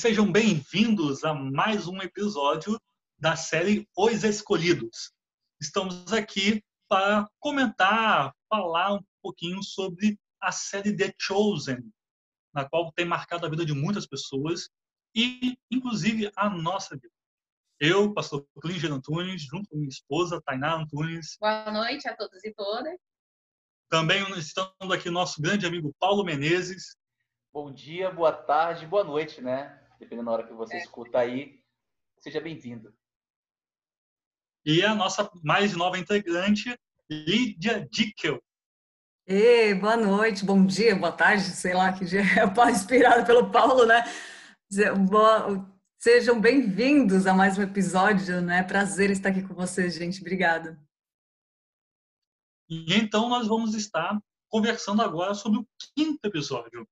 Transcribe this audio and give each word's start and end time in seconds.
sejam 0.00 0.32
bem-vindos 0.32 1.24
a 1.24 1.34
mais 1.34 1.86
um 1.86 2.00
episódio 2.00 2.80
da 3.18 3.36
série 3.36 3.86
Os 3.94 4.24
Escolhidos. 4.24 5.12
Estamos 5.60 6.10
aqui 6.10 6.64
para 6.88 7.28
comentar, 7.38 8.34
falar 8.48 8.94
um 8.94 9.04
pouquinho 9.22 9.62
sobre 9.62 10.18
a 10.40 10.52
série 10.52 10.96
The 10.96 11.12
Chosen, 11.20 11.92
na 12.54 12.66
qual 12.66 12.90
tem 12.92 13.04
marcado 13.04 13.44
a 13.44 13.50
vida 13.50 13.62
de 13.62 13.74
muitas 13.74 14.06
pessoas 14.06 14.70
e, 15.14 15.58
inclusive, 15.70 16.32
a 16.34 16.48
nossa 16.48 16.96
vida. 16.96 17.12
Eu, 17.78 18.14
pastor 18.14 18.48
Klinger 18.58 18.94
Antunes, 18.94 19.42
junto 19.42 19.68
com 19.68 19.76
minha 19.76 19.90
esposa, 19.90 20.40
Tainá 20.40 20.76
Antunes. 20.76 21.36
Boa 21.38 21.70
noite 21.70 22.08
a 22.08 22.16
todos 22.16 22.42
e 22.42 22.54
todas. 22.54 22.98
Também 23.90 24.22
estamos 24.38 24.90
aqui 24.90 25.10
nosso 25.10 25.42
grande 25.42 25.66
amigo 25.66 25.94
Paulo 26.00 26.24
Menezes. 26.24 26.96
Bom 27.52 27.70
dia, 27.70 28.10
boa 28.10 28.32
tarde, 28.32 28.86
boa 28.86 29.04
noite, 29.04 29.42
né? 29.42 29.79
Dependendo 30.00 30.26
da 30.26 30.32
hora 30.32 30.46
que 30.46 30.54
você 30.54 30.76
é. 30.76 30.78
escuta 30.78 31.18
aí. 31.18 31.62
Seja 32.18 32.40
bem-vindo. 32.40 32.92
E 34.64 34.82
a 34.82 34.94
nossa 34.94 35.30
mais 35.44 35.76
nova 35.76 35.98
integrante, 35.98 36.74
Lídia 37.10 37.86
Dickel. 37.90 38.42
Ei, 39.26 39.74
boa 39.74 39.96
noite, 39.96 40.44
bom 40.44 40.64
dia, 40.64 40.96
boa 40.96 41.12
tarde, 41.12 41.44
sei 41.44 41.74
lá 41.74 41.92
que 41.92 42.04
dia 42.04 42.20
é 42.20 42.44
inspirado 42.70 43.26
pelo 43.26 43.50
Paulo, 43.50 43.86
né? 43.86 44.02
Boa, 45.08 45.70
sejam 45.98 46.40
bem-vindos 46.40 47.26
a 47.26 47.34
mais 47.34 47.58
um 47.58 47.62
episódio, 47.62 48.40
né? 48.40 48.62
Prazer 48.62 49.10
estar 49.10 49.28
aqui 49.28 49.42
com 49.42 49.54
vocês, 49.54 49.94
gente. 49.94 50.20
Obrigada. 50.20 50.80
E 52.68 52.94
então 52.94 53.28
nós 53.28 53.46
vamos 53.46 53.74
estar 53.74 54.18
conversando 54.48 55.02
agora 55.02 55.34
sobre 55.34 55.60
o 55.60 55.68
quinto 55.94 56.20
episódio. 56.24 56.88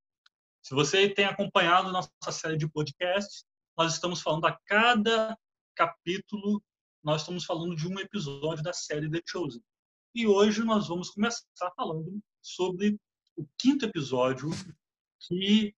Se 0.68 0.74
você 0.74 1.08
tem 1.08 1.24
acompanhado 1.24 1.90
nossa 1.90 2.10
série 2.30 2.58
de 2.58 2.68
podcasts, 2.68 3.42
nós 3.74 3.94
estamos 3.94 4.20
falando 4.20 4.44
a 4.44 4.60
cada 4.66 5.34
capítulo, 5.74 6.62
nós 7.02 7.22
estamos 7.22 7.46
falando 7.46 7.74
de 7.74 7.88
um 7.88 7.98
episódio 7.98 8.62
da 8.62 8.74
série 8.74 9.10
The 9.10 9.22
Chosen. 9.26 9.62
E 10.14 10.26
hoje 10.26 10.62
nós 10.62 10.88
vamos 10.88 11.08
começar 11.08 11.72
falando 11.74 12.20
sobre 12.42 13.00
o 13.34 13.48
quinto 13.56 13.86
episódio, 13.86 14.50
que 15.20 15.74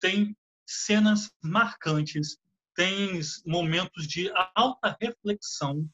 tem 0.00 0.34
cenas 0.66 1.30
marcantes, 1.42 2.38
tem 2.74 3.20
momentos 3.44 4.08
de 4.08 4.32
alta 4.54 4.96
reflexão, 4.98 5.86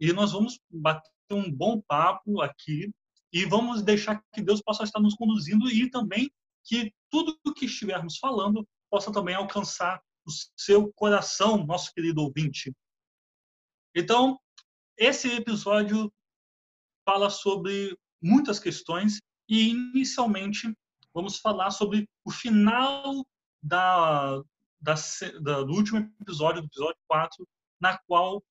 e 0.00 0.12
nós 0.12 0.32
vamos 0.32 0.58
bater 0.68 1.08
um 1.30 1.48
bom 1.48 1.80
papo 1.82 2.40
aqui 2.40 2.92
e 3.32 3.44
vamos 3.44 3.80
deixar 3.80 4.20
que 4.34 4.42
Deus 4.42 4.60
possa 4.60 4.82
estar 4.82 4.98
nos 4.98 5.14
conduzindo 5.14 5.70
e 5.70 5.88
também 5.88 6.28
que 6.66 6.92
tudo 7.10 7.38
o 7.46 7.54
que 7.54 7.66
estivermos 7.66 8.18
falando 8.18 8.66
possa 8.90 9.12
também 9.12 9.34
alcançar 9.34 10.02
o 10.26 10.30
seu 10.56 10.92
coração, 10.92 11.64
nosso 11.64 11.92
querido 11.94 12.20
ouvinte. 12.20 12.74
Então, 13.94 14.38
esse 14.98 15.28
episódio 15.28 16.12
fala 17.04 17.30
sobre 17.30 17.96
muitas 18.20 18.58
questões 18.58 19.20
e, 19.48 19.70
inicialmente, 19.70 20.72
vamos 21.14 21.38
falar 21.38 21.70
sobre 21.70 22.08
o 22.24 22.30
final 22.30 23.24
da, 23.62 24.42
da, 24.80 24.94
da, 25.40 25.62
do 25.62 25.72
último 25.72 25.98
episódio, 26.20 26.62
do 26.62 26.66
episódio 26.66 26.98
4, 27.06 27.48
na 27.80 27.96
qual 28.06 28.42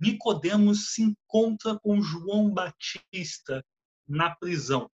Nicodemos 0.00 0.92
se 0.92 1.02
encontra 1.02 1.78
com 1.78 2.02
João 2.02 2.50
Batista 2.50 3.64
na 4.06 4.34
prisão. 4.34 4.90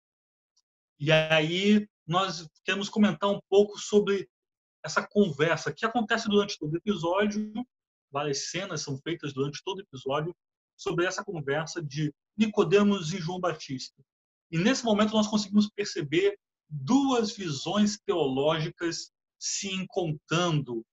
E 0.99 1.13
aí 1.13 1.89
nós 2.07 2.49
queremos 2.65 2.89
comentar 2.89 3.31
um 3.31 3.41
pouco 3.49 3.79
sobre 3.79 4.29
essa 4.85 5.07
conversa 5.07 5.73
que 5.73 5.87
acontece 5.87 6.29
durante 6.29 6.59
todo 6.59 6.73
o 6.73 6.77
episódio, 6.77 7.53
várias 8.11 8.51
cenas 8.51 8.83
são 8.83 8.99
feitas 8.99 9.33
durante 9.33 9.63
todo 9.65 9.79
o 9.79 9.83
episódio 9.83 10.35
sobre 10.77 11.07
essa 11.07 11.25
conversa 11.25 11.83
de 11.83 12.13
Nicodemos 12.37 13.13
e 13.13 13.19
João 13.19 13.39
Batista. 13.39 14.03
E 14.51 14.59
nesse 14.59 14.85
momento 14.85 15.15
nós 15.15 15.29
conseguimos 15.29 15.71
perceber 15.71 16.39
duas 16.69 17.33
visões 17.33 17.99
teológicas 18.01 19.13
se 19.39 19.73
encontrando, 19.73 20.85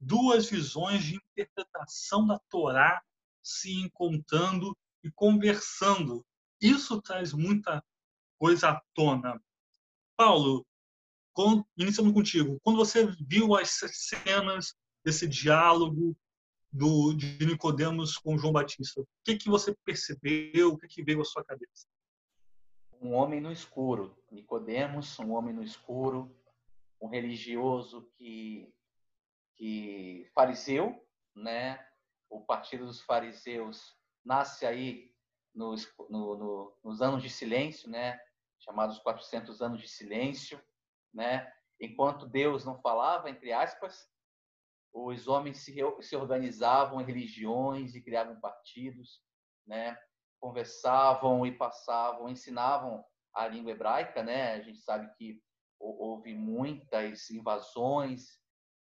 duas 0.00 0.48
visões 0.48 1.02
de 1.04 1.16
interpretação 1.16 2.26
da 2.26 2.38
Torá 2.50 3.00
se 3.42 3.72
encontrando 3.72 4.76
e 5.02 5.10
conversando. 5.10 6.24
Isso 6.60 7.00
traz 7.00 7.32
muita 7.32 7.82
coisa 8.38 8.70
à 8.70 8.82
tona. 8.94 9.40
Paulo, 10.18 10.66
iniciando 11.76 12.12
contigo, 12.12 12.58
quando 12.64 12.76
você 12.76 13.06
viu 13.24 13.54
as 13.54 13.78
cenas 13.92 14.74
desse 15.04 15.28
diálogo 15.28 16.16
do, 16.72 17.14
de 17.14 17.46
Nicodemos 17.46 18.18
com 18.18 18.36
João 18.36 18.52
Batista, 18.52 19.00
o 19.00 19.06
que, 19.24 19.36
que 19.36 19.48
você 19.48 19.72
percebeu, 19.84 20.72
o 20.72 20.76
que, 20.76 20.88
que 20.88 21.04
veio 21.04 21.20
à 21.20 21.24
sua 21.24 21.44
cabeça? 21.44 21.86
Um 23.00 23.12
homem 23.14 23.40
no 23.40 23.52
escuro, 23.52 24.18
Nicodemos, 24.28 25.16
um 25.20 25.30
homem 25.30 25.54
no 25.54 25.62
escuro, 25.62 26.36
um 27.00 27.06
religioso 27.06 28.10
que, 28.16 28.74
que 29.54 30.28
fariseu, 30.34 31.00
né? 31.32 31.78
o 32.28 32.40
Partido 32.40 32.86
dos 32.86 33.00
Fariseus 33.00 33.96
nasce 34.24 34.66
aí 34.66 35.14
nos, 35.54 35.88
no, 36.10 36.36
no, 36.36 36.76
nos 36.84 37.00
anos 37.00 37.22
de 37.22 37.30
silêncio, 37.30 37.88
né? 37.88 38.18
Chamados 38.68 38.98
400 38.98 39.62
anos 39.62 39.80
de 39.80 39.88
silêncio. 39.88 40.60
Né? 41.12 41.50
Enquanto 41.80 42.28
Deus 42.28 42.64
não 42.64 42.80
falava, 42.80 43.30
entre 43.30 43.52
aspas, 43.52 44.06
os 44.92 45.26
homens 45.26 45.58
se, 45.58 45.74
se 46.00 46.16
organizavam 46.16 47.00
em 47.00 47.04
religiões 47.04 47.94
e 47.94 48.02
criavam 48.02 48.38
partidos, 48.40 49.22
né? 49.66 49.98
conversavam 50.38 51.46
e 51.46 51.52
passavam, 51.52 52.28
ensinavam 52.28 53.04
a 53.34 53.48
língua 53.48 53.72
hebraica. 53.72 54.22
Né? 54.22 54.54
A 54.54 54.60
gente 54.60 54.80
sabe 54.80 55.10
que 55.16 55.42
houve 55.80 56.34
muitas 56.34 57.30
invasões 57.30 58.38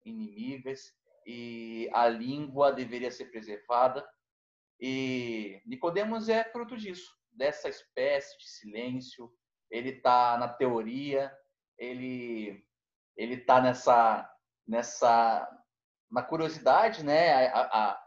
inimigas 0.04 0.92
e 1.26 1.90
a 1.92 2.08
língua 2.08 2.72
deveria 2.72 3.10
ser 3.10 3.26
preservada. 3.26 4.06
E 4.80 5.62
Nicodemos 5.66 6.28
é 6.28 6.44
fruto 6.44 6.76
disso, 6.76 7.10
dessa 7.30 7.68
espécie 7.68 8.38
de 8.38 8.48
silêncio. 8.48 9.32
Ele 9.74 9.90
está 9.90 10.38
na 10.38 10.48
teoria, 10.48 11.36
ele 11.76 12.64
ele 13.16 13.34
está 13.34 13.60
nessa 13.60 14.30
nessa 14.66 15.48
na 16.08 16.22
curiosidade, 16.22 17.04
né? 17.04 17.48
A, 17.48 17.98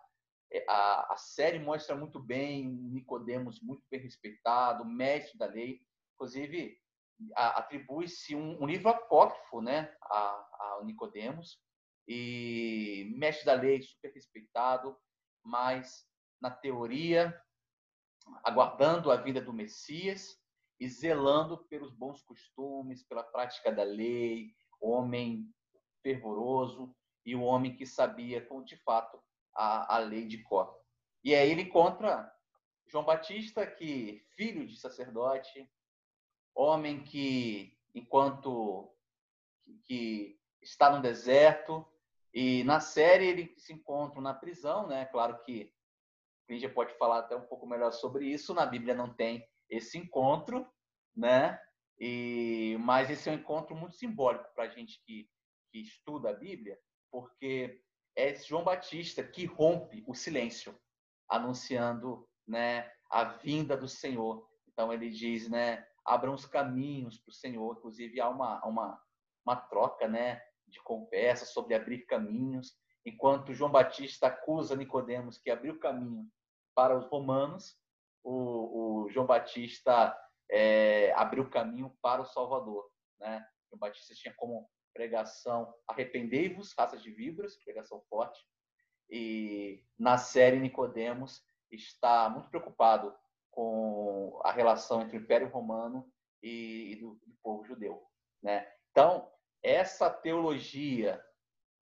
a, 0.69 1.13
a, 1.13 1.17
série 1.17 1.59
mostra 1.59 1.94
muito 1.94 2.22
bem 2.22 2.66
Nicodemos 2.66 3.59
muito 3.61 3.83
bem 3.91 4.00
respeitado, 4.00 4.85
mestre 4.85 5.38
da 5.38 5.45
lei. 5.45 5.81
Inclusive 6.13 6.79
atribui-se 7.35 8.34
um, 8.34 8.63
um, 8.63 8.66
livro 8.66 8.88
apócrifo, 8.88 9.59
né, 9.59 9.93
a, 10.03 10.16
a 10.16 10.81
Nicodemos 10.85 11.59
e 12.08 13.11
mestre 13.17 13.46
da 13.46 13.53
lei 13.53 13.81
super 13.81 14.13
respeitado, 14.13 14.97
mas 15.43 16.08
na 16.41 16.49
teoria 16.49 17.37
aguardando 18.43 19.11
a 19.11 19.17
vinda 19.17 19.41
do 19.41 19.52
Messias 19.52 20.40
e 20.79 20.88
zelando 20.88 21.58
pelos 21.70 21.91
bons 21.94 22.22
costumes, 22.22 23.03
pela 23.03 23.24
prática 23.24 23.72
da 23.72 23.84
lei, 23.84 24.53
homem 24.79 25.52
fervoroso 26.02 26.96
e 27.26 27.35
o 27.35 27.41
homem 27.41 27.76
que 27.76 27.85
sabia 27.85 28.46
de 28.64 28.78
fato 28.78 29.22
a, 29.53 29.96
a 29.96 29.97
lei 30.00 30.26
de 30.26 30.38
cor. 30.44 30.74
E 31.24 31.35
aí 31.35 31.52
ele 31.52 31.64
encontra 31.64 32.32
João 32.85 33.03
Batista, 33.03 33.66
que 33.66 34.24
filho 34.35 34.66
de 34.66 34.78
sacerdote, 34.78 35.70
homem 36.56 37.03
que 37.03 37.78
enquanto 37.94 38.94
que 39.84 40.40
está 40.62 40.90
no 40.90 41.02
deserto, 41.02 41.85
e 42.34 42.64
na 42.64 42.80
série 42.80 43.28
ele 43.28 43.56
se 43.58 43.73
encontra 43.73 44.22
na 44.22 44.34
prisão, 44.34 44.88
né? 44.88 45.06
Claro 45.06 45.41
que 45.44 45.73
a 46.47 46.53
gente 46.53 46.70
pode 46.70 46.94
falar 46.97 47.20
até 47.20 47.35
um 47.35 47.46
pouco 47.46 47.66
melhor 47.66 47.91
sobre 47.91 48.28
isso. 48.28 48.53
Na 48.53 48.66
Bíblia 48.66 48.94
não 48.94 49.14
tem 49.14 49.46
esse 49.69 49.97
encontro, 49.97 50.67
né? 51.16 51.59
E 51.99 52.78
mas 52.79 53.09
esse 53.09 53.29
é 53.29 53.31
um 53.31 53.35
encontro 53.35 53.75
muito 53.75 53.96
simbólico 53.96 54.47
para 54.53 54.66
a 54.66 54.69
gente 54.69 55.02
que, 55.05 55.29
que 55.72 55.81
estuda 55.81 56.29
a 56.29 56.34
Bíblia, 56.34 56.79
porque 57.11 57.81
é 58.16 58.35
João 58.35 58.64
Batista 58.64 59.23
que 59.23 59.46
rompe 59.46 60.03
o 60.08 60.14
silêncio, 60.14 60.79
anunciando, 61.29 62.28
né, 62.47 62.91
a 63.09 63.23
vinda 63.23 63.75
do 63.75 63.87
Senhor. 63.87 64.47
Então 64.67 64.93
ele 64.93 65.09
diz, 65.09 65.49
né, 65.49 65.85
abram 66.05 66.34
os 66.34 66.46
caminhos 66.46 67.17
para 67.20 67.31
o 67.31 67.35
Senhor. 67.35 67.78
Inclusive 67.78 68.22
há 68.22 68.29
uma 68.29 68.63
uma 68.66 69.02
uma 69.46 69.55
troca, 69.55 70.08
né? 70.08 70.41
de 70.67 70.81
conversa 70.81 71.46
sobre 71.46 71.73
abrir 71.73 72.05
caminhos, 72.05 72.75
enquanto 73.05 73.53
João 73.53 73.72
Batista 73.72 74.28
acusa 74.28 74.75
Nicodemos 74.75 75.37
que 75.37 75.49
abriu 75.49 75.79
caminho 75.79 76.28
para 76.75 76.97
os 76.97 77.08
romanos, 77.08 77.75
o, 78.23 79.03
o 79.03 79.09
João 79.09 79.25
Batista 79.25 80.16
é, 80.49 81.11
abriu 81.14 81.49
caminho 81.49 81.96
para 82.02 82.22
o 82.22 82.25
Salvador, 82.25 82.90
né? 83.19 83.46
João 83.69 83.79
Batista 83.79 84.14
tinha 84.16 84.34
como 84.35 84.69
pregação 84.93 85.73
Arrependei-vos, 85.87 86.73
raças 86.78 87.03
de 87.03 87.11
víboras, 87.11 87.58
pregação 87.58 88.02
forte. 88.09 88.43
E 89.09 89.85
na 89.97 90.17
série 90.17 90.59
Nicodemos 90.59 91.43
está 91.72 92.29
muito 92.29 92.49
preocupado 92.49 93.16
com 93.52 94.40
a 94.43 94.52
relação 94.52 95.02
entre 95.02 95.17
o 95.17 95.22
Império 95.22 95.49
Romano 95.49 96.11
e, 96.41 96.91
e 96.91 96.96
do, 96.96 97.16
do, 97.16 97.35
povo 97.41 97.66
judeu, 97.66 98.03
né? 98.41 98.72
Então 98.91 99.31
essa 99.63 100.09
teologia 100.09 101.23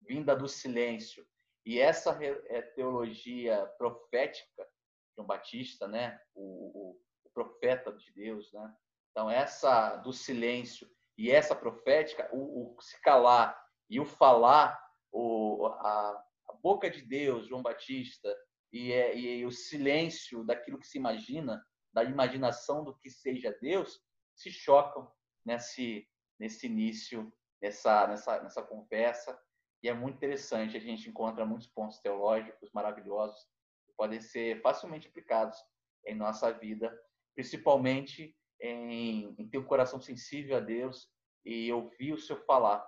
vinda 0.00 0.36
do 0.36 0.48
silêncio 0.48 1.26
e 1.64 1.78
essa 1.78 2.18
é, 2.22 2.62
teologia 2.62 3.66
profética 3.78 4.68
João 5.14 5.26
Batista, 5.26 5.86
né? 5.86 6.20
O, 6.34 6.42
o, 6.42 7.00
o, 7.24 7.30
profeta 7.30 7.92
de 7.92 8.12
Deus, 8.12 8.52
né? 8.52 8.74
Então 9.10 9.30
essa 9.30 9.96
do 9.96 10.12
silêncio 10.12 10.88
e 11.16 11.30
essa 11.30 11.54
profética, 11.54 12.28
o, 12.32 12.76
o 12.76 12.80
se 12.80 13.00
calar 13.00 13.60
e 13.88 14.00
o 14.00 14.04
falar, 14.04 14.78
o, 15.12 15.66
a, 15.66 16.24
a, 16.48 16.52
boca 16.62 16.90
de 16.90 17.02
Deus, 17.02 17.46
João 17.46 17.62
Batista, 17.62 18.34
e, 18.72 18.92
é, 18.92 19.16
e 19.16 19.46
o 19.46 19.52
silêncio 19.52 20.44
daquilo 20.44 20.78
que 20.78 20.86
se 20.86 20.98
imagina, 20.98 21.64
da 21.92 22.02
imaginação 22.02 22.82
do 22.82 22.96
que 22.96 23.08
seja 23.08 23.56
Deus, 23.60 24.00
se 24.34 24.50
chocam 24.50 25.08
nesse, 25.44 26.08
nesse 26.40 26.66
início, 26.66 27.32
nessa, 27.62 28.06
nessa, 28.08 28.42
nessa 28.42 28.62
conversa. 28.62 29.38
E 29.80 29.88
é 29.88 29.94
muito 29.94 30.16
interessante, 30.16 30.76
a 30.76 30.80
gente 30.80 31.08
encontra 31.08 31.46
muitos 31.46 31.68
pontos 31.68 31.98
teológicos 32.00 32.72
maravilhosos 32.72 33.46
podem 33.96 34.20
ser 34.20 34.60
facilmente 34.60 35.08
aplicados 35.08 35.58
em 36.06 36.14
nossa 36.14 36.52
vida, 36.52 36.96
principalmente 37.34 38.36
em, 38.60 39.34
em 39.38 39.48
ter 39.48 39.58
um 39.58 39.64
coração 39.64 40.00
sensível 40.00 40.56
a 40.56 40.60
Deus 40.60 41.08
e 41.44 41.72
ouvir 41.72 42.12
o 42.12 42.18
seu 42.18 42.36
falar, 42.44 42.84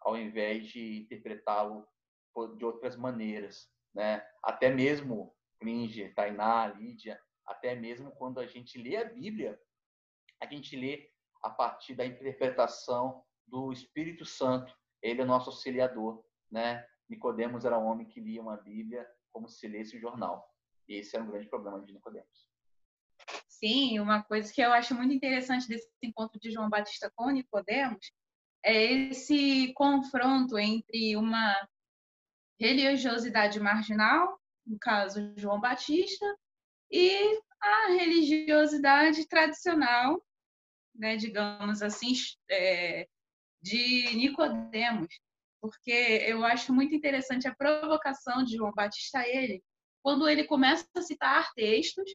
ao 0.00 0.16
invés 0.16 0.66
de 0.68 1.00
interpretá-lo 1.00 1.86
de 2.56 2.64
outras 2.64 2.96
maneiras, 2.96 3.68
né? 3.92 4.24
Até 4.42 4.70
mesmo 4.70 5.34
Klinger, 5.60 6.14
Tainá, 6.14 6.68
Lídia, 6.68 7.20
até 7.44 7.74
mesmo 7.74 8.12
quando 8.12 8.38
a 8.38 8.46
gente 8.46 8.78
lê 8.78 8.96
a 8.96 9.04
Bíblia, 9.04 9.60
a 10.40 10.46
gente 10.46 10.76
lê 10.76 11.10
a 11.42 11.50
partir 11.50 11.94
da 11.94 12.06
interpretação 12.06 13.24
do 13.46 13.72
Espírito 13.72 14.24
Santo. 14.24 14.72
Ele 15.02 15.22
é 15.22 15.24
nosso 15.24 15.50
auxiliador, 15.50 16.24
né? 16.50 16.86
Nicodemos 17.08 17.64
era 17.64 17.78
um 17.78 17.86
homem 17.86 18.06
que 18.06 18.20
lia 18.20 18.40
uma 18.40 18.56
Bíblia 18.56 19.08
como 19.32 19.48
se 19.48 19.66
lesse 19.68 19.96
o 19.96 20.00
jornal. 20.00 20.48
E 20.88 20.94
esse 20.94 21.16
era 21.16 21.24
um 21.24 21.30
grande 21.30 21.48
problema 21.48 21.80
de 21.84 21.92
Nicodemos. 21.92 22.48
Sim, 23.48 23.98
uma 23.98 24.22
coisa 24.22 24.52
que 24.52 24.60
eu 24.60 24.72
acho 24.72 24.94
muito 24.94 25.12
interessante 25.12 25.68
desse 25.68 25.88
encontro 26.02 26.38
de 26.38 26.50
João 26.50 26.70
Batista 26.70 27.12
com 27.14 27.30
Nicodemos 27.30 28.12
é 28.62 28.84
esse 28.84 29.72
confronto 29.74 30.58
entre 30.58 31.16
uma 31.16 31.54
religiosidade 32.58 33.60
marginal, 33.60 34.40
no 34.66 34.78
caso 34.78 35.32
João 35.36 35.60
Batista, 35.60 36.26
e 36.90 37.40
a 37.60 37.88
religiosidade 37.88 39.26
tradicional, 39.26 40.24
né, 40.94 41.16
digamos 41.16 41.82
assim, 41.82 42.12
é, 42.50 43.08
de 43.60 44.14
Nicodemos, 44.16 45.08
porque 45.60 45.90
eu 46.26 46.44
acho 46.44 46.72
muito 46.72 46.94
interessante 46.94 47.48
a 47.48 47.54
provocação 47.54 48.44
de 48.44 48.56
João 48.56 48.72
Batista 48.72 49.26
ele, 49.26 49.62
quando 50.02 50.28
ele 50.28 50.44
começa 50.44 50.86
a 50.96 51.02
citar 51.02 51.52
textos 51.54 52.10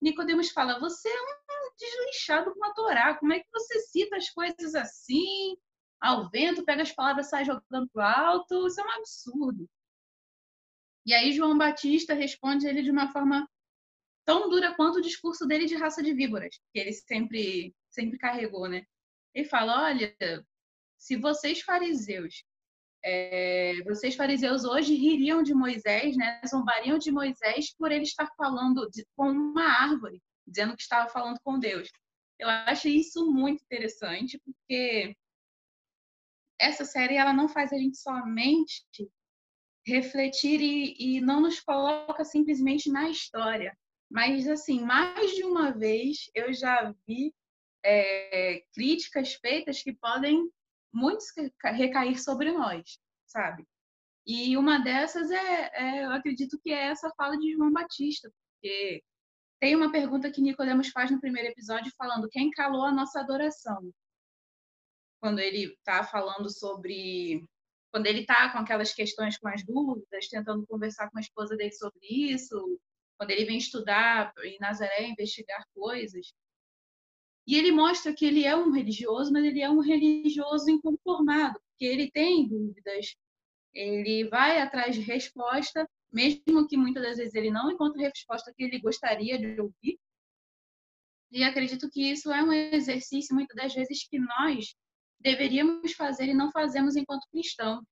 Nicodemos 0.00 0.50
fala: 0.50 0.78
"Você 0.78 1.08
é 1.08 1.12
um 1.12 1.70
desleixado 1.78 2.54
com 2.54 2.64
a 2.64 2.72
Torá. 2.74 3.14
Como 3.16 3.32
é 3.32 3.40
que 3.40 3.48
você 3.52 3.80
cita 3.80 4.16
as 4.16 4.30
coisas 4.30 4.74
assim, 4.74 5.56
ao 6.00 6.28
vento, 6.30 6.64
pega 6.64 6.82
as 6.82 6.92
palavras, 6.92 7.28
sai 7.28 7.44
jogando 7.44 7.88
pro 7.92 8.02
alto? 8.02 8.66
Isso 8.66 8.80
é 8.80 8.84
um 8.84 8.90
absurdo." 8.90 9.68
E 11.06 11.14
aí 11.14 11.32
João 11.32 11.56
Batista 11.56 12.14
responde 12.14 12.66
ele 12.66 12.82
de 12.82 12.90
uma 12.90 13.10
forma 13.12 13.48
tão 14.24 14.48
dura 14.48 14.74
quanto 14.74 14.98
o 14.98 15.02
discurso 15.02 15.46
dele 15.46 15.66
de 15.66 15.74
raça 15.74 16.02
de 16.02 16.12
víboras, 16.12 16.56
que 16.72 16.78
ele 16.78 16.92
sempre 16.92 17.74
sempre 17.90 18.18
carregou, 18.18 18.68
né? 18.68 18.84
Ele 19.34 19.48
fala: 19.48 19.84
"Olha, 19.86 20.14
se 20.98 21.16
vocês 21.16 21.60
fariseus 21.62 22.44
é, 23.04 23.82
vocês 23.84 24.14
fariseus 24.16 24.64
hoje 24.64 24.94
ririam 24.94 25.42
de 25.42 25.54
Moisés, 25.54 26.16
né? 26.16 26.40
zombariam 26.48 26.98
de 26.98 27.10
Moisés 27.10 27.74
por 27.76 27.92
ele 27.92 28.02
estar 28.02 28.28
falando 28.36 28.88
de, 28.90 29.06
com 29.16 29.30
uma 29.30 29.64
árvore, 29.64 30.20
dizendo 30.46 30.76
que 30.76 30.82
estava 30.82 31.08
falando 31.08 31.38
com 31.42 31.58
Deus. 31.58 31.88
Eu 32.38 32.48
acho 32.48 32.88
isso 32.88 33.30
muito 33.30 33.62
interessante, 33.62 34.40
porque 34.44 35.16
essa 36.60 36.84
série 36.84 37.16
ela 37.16 37.32
não 37.32 37.48
faz 37.48 37.72
a 37.72 37.76
gente 37.76 37.98
somente 37.98 38.84
refletir 39.86 40.60
e, 40.60 41.16
e 41.16 41.20
não 41.20 41.40
nos 41.40 41.60
coloca 41.60 42.24
simplesmente 42.24 42.90
na 42.90 43.08
história, 43.08 43.76
mas 44.10 44.46
assim 44.48 44.82
mais 44.84 45.34
de 45.34 45.44
uma 45.44 45.70
vez 45.70 46.30
eu 46.34 46.52
já 46.52 46.94
vi 47.06 47.32
é, 47.84 48.62
críticas 48.74 49.34
feitas 49.34 49.82
que 49.82 49.92
podem 49.92 50.50
muitos 50.92 51.26
recair 51.64 52.20
sobre 52.22 52.52
nós, 52.52 52.98
sabe? 53.26 53.66
E 54.26 54.56
uma 54.56 54.78
dessas 54.78 55.30
é, 55.30 55.70
é, 55.72 56.04
eu 56.04 56.12
acredito 56.12 56.58
que 56.62 56.70
é 56.70 56.88
essa 56.88 57.10
fala 57.16 57.36
de 57.38 57.52
João 57.52 57.72
Batista, 57.72 58.30
porque 58.52 59.02
tem 59.60 59.74
uma 59.74 59.90
pergunta 59.90 60.30
que 60.30 60.42
Nicodemos 60.42 60.88
faz 60.88 61.10
no 61.10 61.20
primeiro 61.20 61.48
episódio 61.48 61.92
falando 61.96 62.28
quem 62.28 62.50
calou 62.50 62.84
a 62.84 62.92
nossa 62.92 63.20
adoração. 63.20 63.90
Quando 65.20 65.40
ele 65.40 65.72
está 65.72 66.04
falando 66.04 66.48
sobre 66.50 67.42
quando 67.90 68.06
ele 68.06 68.20
está 68.20 68.52
com 68.52 68.58
aquelas 68.58 68.92
questões, 68.92 69.38
com 69.38 69.48
as 69.48 69.64
dúvidas, 69.64 70.28
tentando 70.28 70.66
conversar 70.66 71.10
com 71.10 71.18
a 71.18 71.22
esposa 71.22 71.56
dele 71.56 71.72
sobre 71.72 72.06
isso, 72.06 72.78
quando 73.16 73.30
ele 73.30 73.46
vem 73.46 73.56
estudar 73.58 74.32
em 74.44 74.58
Nazaré, 74.60 75.08
investigar 75.08 75.66
coisas, 75.74 76.32
e 77.48 77.56
ele 77.56 77.72
mostra 77.72 78.12
que 78.12 78.26
ele 78.26 78.44
é 78.44 78.54
um 78.54 78.70
religioso, 78.70 79.32
mas 79.32 79.42
ele 79.42 79.62
é 79.62 79.70
um 79.70 79.80
religioso 79.80 80.70
inconformado, 80.70 81.58
porque 81.70 81.86
ele 81.86 82.10
tem 82.10 82.46
dúvidas, 82.46 83.16
ele 83.72 84.28
vai 84.28 84.60
atrás 84.60 84.94
de 84.94 85.00
resposta, 85.00 85.88
mesmo 86.12 86.68
que 86.68 86.76
muitas 86.76 87.02
das 87.02 87.16
vezes 87.16 87.34
ele 87.34 87.50
não 87.50 87.70
encontre 87.70 88.04
a 88.04 88.10
resposta 88.10 88.52
que 88.54 88.64
ele 88.64 88.78
gostaria 88.78 89.38
de 89.38 89.58
ouvir. 89.58 89.98
E 91.32 91.42
acredito 91.42 91.88
que 91.90 92.10
isso 92.12 92.30
é 92.30 92.42
um 92.42 92.52
exercício, 92.52 93.34
muitas 93.34 93.56
das 93.56 93.74
vezes, 93.74 94.06
que 94.06 94.18
nós 94.18 94.74
deveríamos 95.18 95.94
fazer 95.94 96.28
e 96.28 96.34
não 96.34 96.52
fazemos 96.52 96.96
enquanto 96.96 97.30
cristãos. 97.32 97.82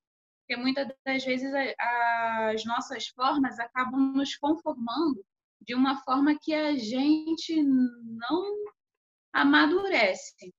Porque 0.40 0.60
muitas 0.60 0.86
das 1.02 1.24
vezes 1.24 1.50
as 1.78 2.62
nossas 2.66 3.08
formas 3.08 3.58
acabam 3.58 4.12
nos 4.12 4.36
conformando 4.36 5.24
de 5.62 5.74
uma 5.74 5.96
forma 6.02 6.38
que 6.38 6.52
a 6.52 6.76
gente 6.76 7.62
não 7.62 8.75
amadurece. 9.36 10.54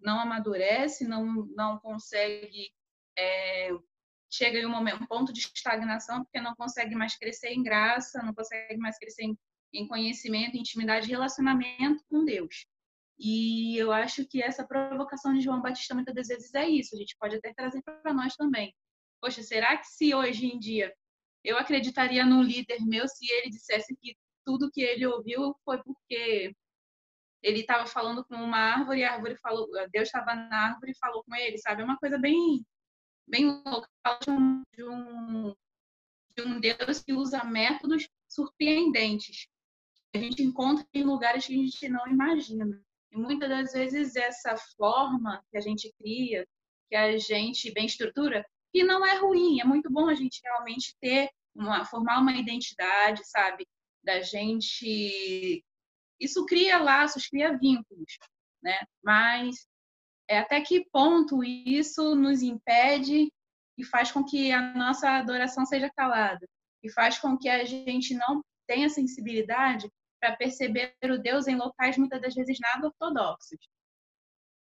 Não 0.00 0.20
amadurece, 0.20 1.06
não, 1.06 1.46
não 1.56 1.78
consegue. 1.78 2.70
É, 3.18 3.70
chega 4.30 4.58
em 4.58 4.66
um, 4.66 4.70
momento, 4.70 5.06
ponto 5.08 5.32
de 5.32 5.40
estagnação, 5.40 6.22
porque 6.22 6.40
não 6.40 6.54
consegue 6.54 6.94
mais 6.94 7.16
crescer 7.16 7.48
em 7.48 7.62
graça, 7.62 8.22
não 8.22 8.34
consegue 8.34 8.76
mais 8.76 8.98
crescer 8.98 9.24
em, 9.24 9.38
em 9.72 9.88
conhecimento, 9.88 10.56
intimidade, 10.56 11.08
relacionamento 11.08 12.04
com 12.08 12.24
Deus. 12.24 12.66
E 13.18 13.76
eu 13.76 13.90
acho 13.90 14.24
que 14.26 14.40
essa 14.40 14.64
provocação 14.64 15.34
de 15.34 15.40
João 15.40 15.60
Batista 15.60 15.94
muitas 15.94 16.14
das 16.14 16.28
vezes 16.28 16.54
é 16.54 16.68
isso. 16.68 16.94
A 16.94 16.98
gente 16.98 17.16
pode 17.18 17.36
até 17.36 17.52
trazer 17.52 17.82
para 17.82 18.14
nós 18.14 18.36
também. 18.36 18.72
Poxa, 19.20 19.42
será 19.42 19.76
que 19.76 19.86
se 19.86 20.14
hoje 20.14 20.46
em 20.46 20.58
dia 20.58 20.94
eu 21.42 21.58
acreditaria 21.58 22.24
num 22.24 22.42
líder 22.42 22.80
meu 22.84 23.08
se 23.08 23.26
ele 23.32 23.50
dissesse 23.50 23.96
que 23.96 24.16
tudo 24.44 24.70
que 24.70 24.82
ele 24.82 25.06
ouviu 25.06 25.56
foi 25.64 25.82
porque 25.82 26.54
ele 27.42 27.60
estava 27.60 27.86
falando 27.86 28.24
com 28.24 28.34
uma 28.34 28.58
árvore 28.58 29.00
e 29.00 29.04
a 29.04 29.14
árvore 29.14 29.36
falou, 29.36 29.68
Deus 29.90 30.08
estava 30.08 30.34
na 30.34 30.70
árvore 30.70 30.92
e 30.92 30.98
falou 30.98 31.22
com 31.24 31.34
ele, 31.34 31.58
sabe? 31.58 31.82
É 31.82 31.84
uma 31.84 31.98
coisa 31.98 32.18
bem, 32.18 32.64
bem 33.26 33.62
louca 33.64 33.88
de 34.22 34.30
um, 34.30 34.62
de 34.74 34.84
um, 34.84 35.54
de 36.36 36.42
um 36.42 36.60
Deus 36.60 37.02
que 37.02 37.12
usa 37.12 37.44
métodos 37.44 38.08
surpreendentes. 38.28 39.46
A 40.14 40.18
gente 40.18 40.42
encontra 40.42 40.84
em 40.92 41.04
lugares 41.04 41.46
que 41.46 41.52
a 41.52 41.56
gente 41.56 41.88
não 41.88 42.06
imagina. 42.08 42.66
E 43.10 43.16
muitas 43.16 43.48
das 43.48 43.72
vezes 43.72 44.16
essa 44.16 44.56
forma 44.76 45.42
que 45.50 45.58
a 45.58 45.60
gente 45.60 45.92
cria, 45.98 46.46
que 46.88 46.96
a 46.96 47.16
gente 47.16 47.72
bem 47.72 47.86
estrutura, 47.86 48.44
que 48.72 48.82
não 48.82 49.04
é 49.04 49.16
ruim, 49.16 49.60
é 49.60 49.64
muito 49.64 49.90
bom 49.90 50.08
a 50.08 50.14
gente 50.14 50.40
realmente 50.42 50.94
ter 51.00 51.30
uma 51.54 51.84
formar 51.84 52.20
uma 52.20 52.32
identidade, 52.32 53.22
sabe? 53.24 53.66
Da 54.02 54.20
gente 54.20 55.64
isso 56.20 56.44
cria 56.46 56.78
laços, 56.78 57.26
cria 57.26 57.56
vínculos, 57.56 58.18
né? 58.62 58.78
Mas 59.02 59.66
é, 60.28 60.38
até 60.38 60.60
que 60.60 60.84
ponto 60.90 61.42
isso 61.42 62.14
nos 62.14 62.42
impede 62.42 63.32
e 63.76 63.84
faz 63.84 64.12
com 64.12 64.24
que 64.24 64.52
a 64.52 64.74
nossa 64.74 65.10
adoração 65.10 65.64
seja 65.64 65.90
calada 65.90 66.46
e 66.82 66.90
faz 66.90 67.18
com 67.18 67.38
que 67.38 67.48
a 67.48 67.64
gente 67.64 68.14
não 68.14 68.42
tenha 68.66 68.88
sensibilidade 68.88 69.88
para 70.20 70.36
perceber 70.36 70.94
o 71.04 71.18
Deus 71.18 71.46
em 71.46 71.56
locais 71.56 71.96
muitas 71.96 72.20
das 72.20 72.34
vezes 72.34 72.58
nada 72.60 72.88
ortodoxos. 72.88 73.58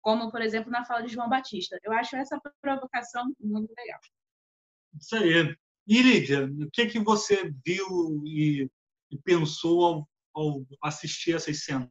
como, 0.01 0.31
por 0.31 0.41
exemplo, 0.41 0.71
na 0.71 0.85
fala 0.85 1.03
de 1.03 1.13
João 1.13 1.29
Batista. 1.29 1.77
Eu 1.83 1.93
acho 1.93 2.15
essa 2.15 2.41
provocação 2.61 3.25
muito 3.41 3.73
legal. 3.77 3.99
Isso 5.01 5.17
aí. 5.17 5.57
Lídia, 5.89 6.45
o 6.45 6.71
que, 6.71 6.87
que 6.87 7.01
você 7.01 7.53
viu 7.65 7.87
e 8.25 8.69
pensou 9.25 9.85
ao, 9.85 10.09
ao 10.37 10.66
assistir 10.83 11.35
essas 11.35 11.64
cenas? 11.64 11.90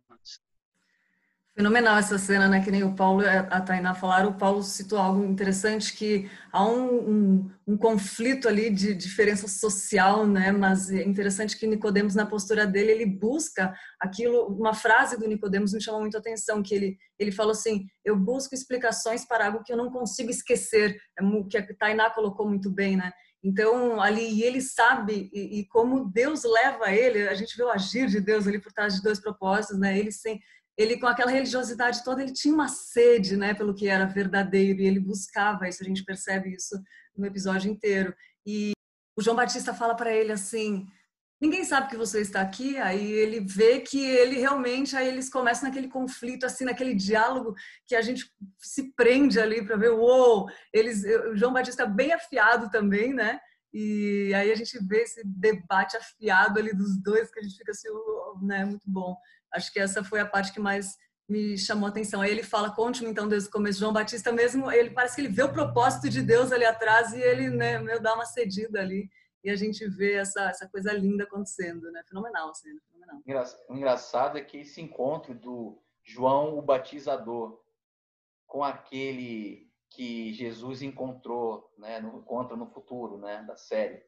Fenomenal 1.55 1.97
essa 1.97 2.17
cena, 2.17 2.49
né? 2.49 2.61
Que 2.61 2.69
nem 2.69 2.83
o 2.83 2.93
Paulo 2.93 3.21
e 3.21 3.27
a 3.29 3.61
Tainá 3.61 3.95
falaram. 3.95 4.31
O 4.31 4.37
Paulo 4.37 4.61
citou 4.61 4.99
algo 4.99 5.23
interessante 5.23 5.95
que 5.95 6.29
há 6.51 6.65
um, 6.67 7.09
um, 7.09 7.51
um, 7.65 7.77
conflito 7.77 8.49
ali 8.49 8.69
de 8.69 8.93
diferença 8.93 9.47
social, 9.47 10.27
né? 10.27 10.51
Mas 10.51 10.89
é 10.89 11.01
interessante 11.03 11.57
que 11.57 11.65
Nicodemos 11.65 12.13
na 12.13 12.25
postura 12.25 12.67
dele 12.67 12.91
ele 12.91 13.05
busca 13.05 13.73
aquilo. 14.01 14.47
Uma 14.47 14.73
frase 14.73 15.17
do 15.17 15.29
Nicodemos 15.29 15.71
me 15.71 15.81
chamou 15.81 16.01
muito 16.01 16.17
a 16.17 16.19
atenção 16.19 16.61
que 16.61 16.75
ele 16.75 16.97
ele 17.17 17.31
falou 17.31 17.53
assim: 17.53 17.85
eu 18.03 18.17
busco 18.17 18.53
explicações 18.53 19.25
para 19.25 19.45
algo 19.45 19.63
que 19.63 19.71
eu 19.71 19.77
não 19.77 19.89
consigo 19.89 20.29
esquecer. 20.29 20.97
É 21.17 21.23
o 21.23 21.47
que 21.47 21.57
a 21.57 21.65
Tainá 21.77 22.09
colocou 22.09 22.49
muito 22.49 22.69
bem, 22.69 22.97
né? 22.97 23.13
Então, 23.47 24.01
ali, 24.01 24.41
ele 24.41 24.59
sabe, 24.59 25.29
e, 25.31 25.59
e, 25.59 25.65
como 25.67 26.09
Deus 26.09 26.43
leva 26.43 26.91
ele, 26.91 27.27
a 27.27 27.35
gente 27.35 27.55
vê 27.55 27.61
o 27.61 27.69
agir 27.69 28.07
de 28.07 28.19
Deus 28.19 28.47
ali 28.47 28.59
por 28.59 28.73
trás 28.73 28.95
de 28.95 29.03
dois 29.03 29.19
propósitos, 29.19 29.77
né? 29.77 29.99
Ele 29.99 30.11
sem, 30.11 30.41
ele 30.75 30.99
com 30.99 31.05
aquela 31.05 31.29
religiosidade 31.29 32.03
toda, 32.03 32.23
ele 32.23 32.33
tinha 32.33 32.51
uma 32.51 32.67
sede, 32.67 33.37
né, 33.37 33.53
pelo 33.53 33.75
que 33.75 33.87
era 33.87 34.07
verdadeiro 34.07 34.81
e 34.81 34.87
ele 34.87 34.99
buscava 34.99 35.69
isso, 35.69 35.83
a 35.83 35.85
gente 35.85 36.03
percebe 36.03 36.55
isso 36.55 36.75
no 37.15 37.23
episódio 37.23 37.69
inteiro. 37.69 38.15
E 38.43 38.71
o 39.15 39.21
João 39.21 39.35
Batista 39.35 39.75
fala 39.75 39.93
para 39.93 40.11
ele 40.11 40.31
assim: 40.31 40.87
"Ninguém 41.45 41.63
sabe 41.63 41.89
que 41.89 41.97
você 41.97 42.21
está 42.21 42.41
aqui". 42.41 42.77
Aí 42.77 43.11
ele 43.11 43.39
vê 43.39 43.79
que 43.79 44.03
ele 44.03 44.37
realmente 44.39 44.95
aí 44.95 45.07
eles 45.07 45.29
começam 45.29 45.67
naquele 45.69 45.87
conflito 45.87 46.45
assim, 46.45 46.65
naquele 46.65 46.93
diálogo 46.93 47.53
que 47.87 47.95
a 47.95 48.01
gente 48.01 48.25
se 48.59 48.91
prende 48.95 49.39
ali 49.39 49.63
para 49.65 49.77
ver, 49.77 49.91
uou, 49.91 50.47
eles 50.73 51.03
o 51.31 51.35
João 51.35 51.53
Batista 51.53 51.85
bem 51.85 52.11
afiado 52.13 52.69
também, 52.69 53.13
né? 53.13 53.39
E 53.73 54.33
aí 54.33 54.51
a 54.51 54.55
gente 54.55 54.77
vê 54.87 55.03
esse 55.03 55.21
debate 55.25 55.97
afiado 55.97 56.59
ali 56.59 56.73
dos 56.73 56.97
dois 57.03 57.29
que 57.29 57.39
a 57.39 57.43
gente 57.43 57.57
fica 57.57 57.71
assim, 57.71 57.89
né, 58.41 58.63
muito 58.63 58.89
bom. 58.89 59.17
Acho 59.53 59.71
que 59.71 59.79
essa 59.79 60.01
foi 60.01 60.21
a 60.21 60.25
parte 60.25 60.53
que 60.53 60.59
mais 60.61 60.95
me 61.27 61.57
chamou 61.57 61.87
a 61.87 61.89
atenção. 61.89 62.21
Aí 62.21 62.31
ele 62.31 62.43
fala, 62.43 62.73
conte-me 62.73 63.09
então 63.09 63.27
desde 63.27 63.49
o 63.49 63.51
começo. 63.51 63.79
João 63.79 63.91
Batista 63.91 64.31
mesmo, 64.31 64.71
ele 64.71 64.91
parece 64.91 65.15
que 65.15 65.21
ele 65.21 65.33
vê 65.33 65.43
o 65.43 65.51
propósito 65.51 66.09
de 66.09 66.21
Deus 66.21 66.51
ali 66.51 66.63
atrás 66.63 67.11
e 67.13 67.19
ele, 67.19 67.49
né, 67.49 67.77
meu, 67.79 68.01
dá 68.01 68.13
uma 68.13 68.25
cedida 68.25 68.79
ali. 68.79 69.09
E 69.45 69.49
a 69.51 69.55
gente 69.55 69.87
vê 69.87 70.15
essa, 70.15 70.49
essa 70.49 70.67
coisa 70.67 70.91
linda 70.91 71.23
acontecendo, 71.23 71.91
né? 71.91 72.03
Fenomenal, 72.07 72.49
assim, 72.49 72.73
né? 72.73 72.81
fenomenal. 72.89 73.21
O 73.69 73.75
engraçado 73.75 74.39
é 74.39 74.43
que 74.43 74.57
esse 74.57 74.81
encontro 74.81 75.35
do 75.35 75.79
João 76.03 76.57
o 76.57 76.63
Batizador 76.63 77.63
com 78.47 78.63
aquele 78.63 79.71
que 79.91 80.33
Jesus 80.33 80.81
encontrou, 80.81 81.71
né, 81.77 81.99
no, 81.99 82.17
encontra 82.17 82.57
no 82.57 82.65
futuro, 82.65 83.19
né, 83.19 83.43
da 83.43 83.55
série, 83.55 84.03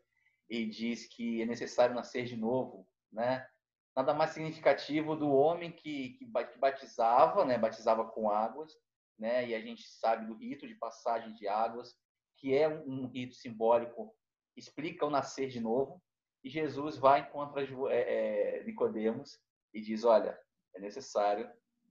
e 0.50 0.66
diz 0.66 1.06
que 1.06 1.44
é 1.44 1.46
necessário 1.46 1.94
nascer 1.94 2.26
de 2.26 2.36
novo, 2.36 2.88
né? 3.12 3.48
nada 3.96 4.14
mais 4.16 4.32
significativo 4.32 5.16
do 5.16 5.32
homem 5.32 5.72
que, 5.72 6.10
que, 6.18 6.26
batizava, 6.60 7.46
né, 7.46 7.60
batizava 7.60 8.06
com 8.06 8.30
águas, 8.30 8.74
né, 9.20 9.48
e 9.48 9.54
a 9.54 9.62
gente 9.62 9.88
sabe 9.88 10.26
do 10.26 10.34
rito 10.34 10.68
de 10.68 10.74
passagem 10.74 11.34
de 11.36 11.48
águas, 11.48 11.96
que 12.38 12.56
é 12.56 12.68
um, 12.68 13.04
um 13.04 13.08
rito 13.08 13.36
simbólico, 13.36 14.16
explica 14.58 15.06
o 15.06 15.10
nascer 15.10 15.50
de 15.50 15.60
novo, 15.60 16.02
e 16.44 16.50
Jesus 16.50 16.98
vai 16.98 17.22
encontrar 17.22 17.64
é, 17.64 18.60
é, 18.60 18.64
Nicodemos 18.64 19.40
e 19.74 19.82
diz, 19.82 20.04
olha, 20.04 20.38
é 20.76 20.80
necessário 20.80 21.50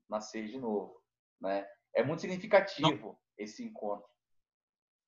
nascer 0.08 0.46
de 0.46 0.58
novo, 0.58 1.00
né? 1.40 1.66
É 1.94 2.02
muito 2.02 2.20
significativo 2.20 3.08
Não. 3.08 3.18
esse 3.38 3.64
encontro. 3.64 4.08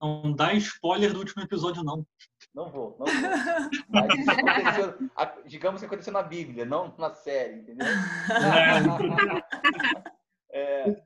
Não 0.00 0.32
dá 0.32 0.54
spoiler 0.54 1.12
do 1.12 1.18
último 1.18 1.42
episódio, 1.42 1.82
não. 1.82 2.06
Não 2.54 2.70
vou, 2.70 2.96
não 2.98 3.06
vou. 3.06 4.00
Aconteceu, 4.00 5.10
digamos 5.44 5.80
que 5.80 5.86
aconteceu 5.86 6.12
na 6.12 6.22
Bíblia, 6.22 6.64
não 6.64 6.96
na 6.96 7.12
série, 7.14 7.60
entendeu? 7.60 7.86
É, 10.50 11.02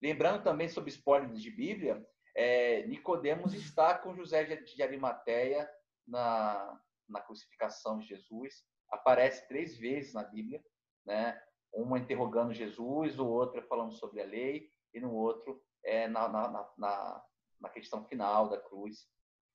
lembrando 0.00 0.44
também 0.44 0.68
sobre 0.68 0.90
spoilers 0.90 1.42
de 1.42 1.50
Bíblia, 1.50 2.06
é, 2.34 2.86
Nicodemos 2.86 3.52
está 3.52 3.98
com 3.98 4.14
José 4.14 4.44
de 4.44 4.82
Arimateia 4.82 5.68
na, 6.08 6.80
na 7.08 7.20
crucificação 7.20 7.98
de 7.98 8.06
Jesus. 8.06 8.64
Aparece 8.90 9.46
três 9.46 9.76
vezes 9.76 10.14
na 10.14 10.24
Bíblia, 10.24 10.64
né? 11.04 11.40
Uma 11.72 11.98
interrogando 11.98 12.54
Jesus, 12.54 13.18
o 13.18 13.26
outro 13.26 13.62
falando 13.68 13.92
sobre 13.92 14.22
a 14.22 14.26
lei, 14.26 14.72
e 14.92 15.00
no 15.00 15.12
outro 15.12 15.62
é 15.84 16.08
na, 16.08 16.28
na, 16.28 16.72
na 16.78 17.22
na 17.60 17.68
questão 17.68 18.04
final 18.04 18.48
da 18.48 18.60
cruz, 18.60 19.06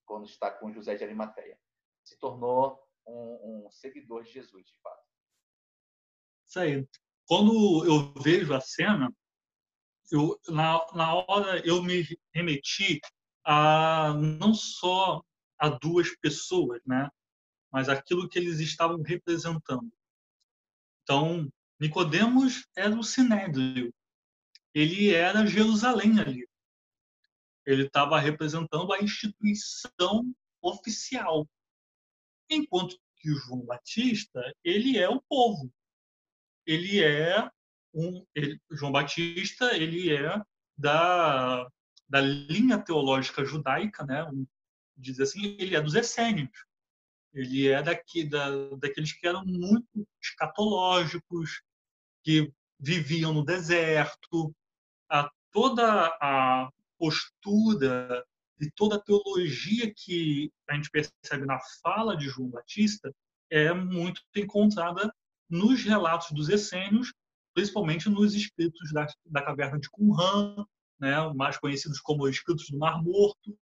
quando 0.05 0.25
está 0.25 0.51
com 0.51 0.71
José 0.71 0.95
de 0.95 1.03
Arimateia. 1.03 1.57
Se 2.03 2.17
tornou 2.19 2.79
um, 3.07 3.65
um 3.65 3.71
seguidor 3.71 4.23
de 4.23 4.31
Jesus, 4.31 4.65
de 4.65 4.77
fato. 4.81 5.03
Isso 6.47 6.59
aí. 6.59 6.87
Quando 7.25 7.85
eu 7.85 8.13
vejo 8.21 8.53
a 8.53 8.59
cena, 8.59 9.13
eu, 10.11 10.37
na, 10.49 10.85
na 10.93 11.15
hora 11.15 11.65
eu 11.65 11.81
me 11.81 12.05
remeti 12.33 12.99
a 13.45 14.13
não 14.13 14.53
só 14.53 15.23
a 15.63 15.69
duas 15.69 16.15
pessoas, 16.17 16.81
né? 16.85 17.09
mas 17.71 17.89
aquilo 17.89 18.29
que 18.29 18.37
eles 18.37 18.59
estavam 18.59 19.01
representando. 19.01 19.91
Então, 21.01 21.51
Nicodemos 21.79 22.67
era 22.75 22.95
o 22.95 23.03
Sinédrio. 23.03 23.93
Ele 24.73 25.13
era 25.13 25.45
Jerusalém 25.45 26.19
ali 26.19 26.47
ele 27.65 27.85
estava 27.85 28.19
representando 28.19 28.91
a 28.93 28.99
instituição 28.99 30.33
oficial. 30.61 31.47
Enquanto 32.49 32.97
que 33.17 33.31
o 33.31 33.35
João 33.35 33.65
Batista, 33.65 34.53
ele 34.63 34.97
é 34.97 35.09
o 35.09 35.21
povo. 35.21 35.71
Ele 36.65 37.01
é 37.01 37.49
um 37.93 38.25
ele, 38.33 38.59
João 38.71 38.91
Batista, 38.91 39.75
ele 39.75 40.13
é 40.13 40.41
da 40.77 41.67
da 42.07 42.21
linha 42.21 42.77
teológica 42.77 43.43
judaica, 43.43 44.05
né? 44.05 44.23
Um, 44.25 44.45
diz 44.97 45.19
assim, 45.19 45.55
ele 45.59 45.75
é 45.75 45.81
dos 45.81 45.95
essênios. 45.95 46.51
Ele 47.33 47.67
é 47.67 47.81
daqui 47.81 48.23
da, 48.23 48.49
daqueles 48.75 49.13
que 49.13 49.27
eram 49.27 49.43
muito 49.43 50.07
escatológicos, 50.21 51.61
que 52.23 52.51
viviam 52.79 53.33
no 53.33 53.43
deserto. 53.43 54.53
A, 55.09 55.29
toda 55.51 56.07
a 56.21 56.69
postura 56.97 58.23
e 58.61 58.69
toda 58.71 58.95
a 58.95 59.01
teologia 59.01 59.91
que 59.95 60.51
a 60.69 60.75
gente 60.75 60.89
percebe 60.89 61.45
na 61.45 61.59
fala 61.81 62.15
de 62.15 62.29
João 62.29 62.49
Batista 62.49 63.13
é 63.49 63.73
muito 63.73 64.21
encontrada 64.35 65.13
nos 65.49 65.83
relatos 65.83 66.31
dos 66.31 66.49
essênios, 66.49 67.13
principalmente 67.53 68.09
nos 68.09 68.33
escritos 68.33 68.91
da, 68.91 69.07
da 69.25 69.43
caverna 69.43 69.79
de 69.79 69.89
Qumran, 69.89 70.65
né, 70.99 71.15
mais 71.35 71.57
conhecidos 71.57 71.99
como 71.99 72.27
escritos 72.27 72.69
do 72.69 72.77
Mar 72.77 73.01
Morto. 73.03 73.57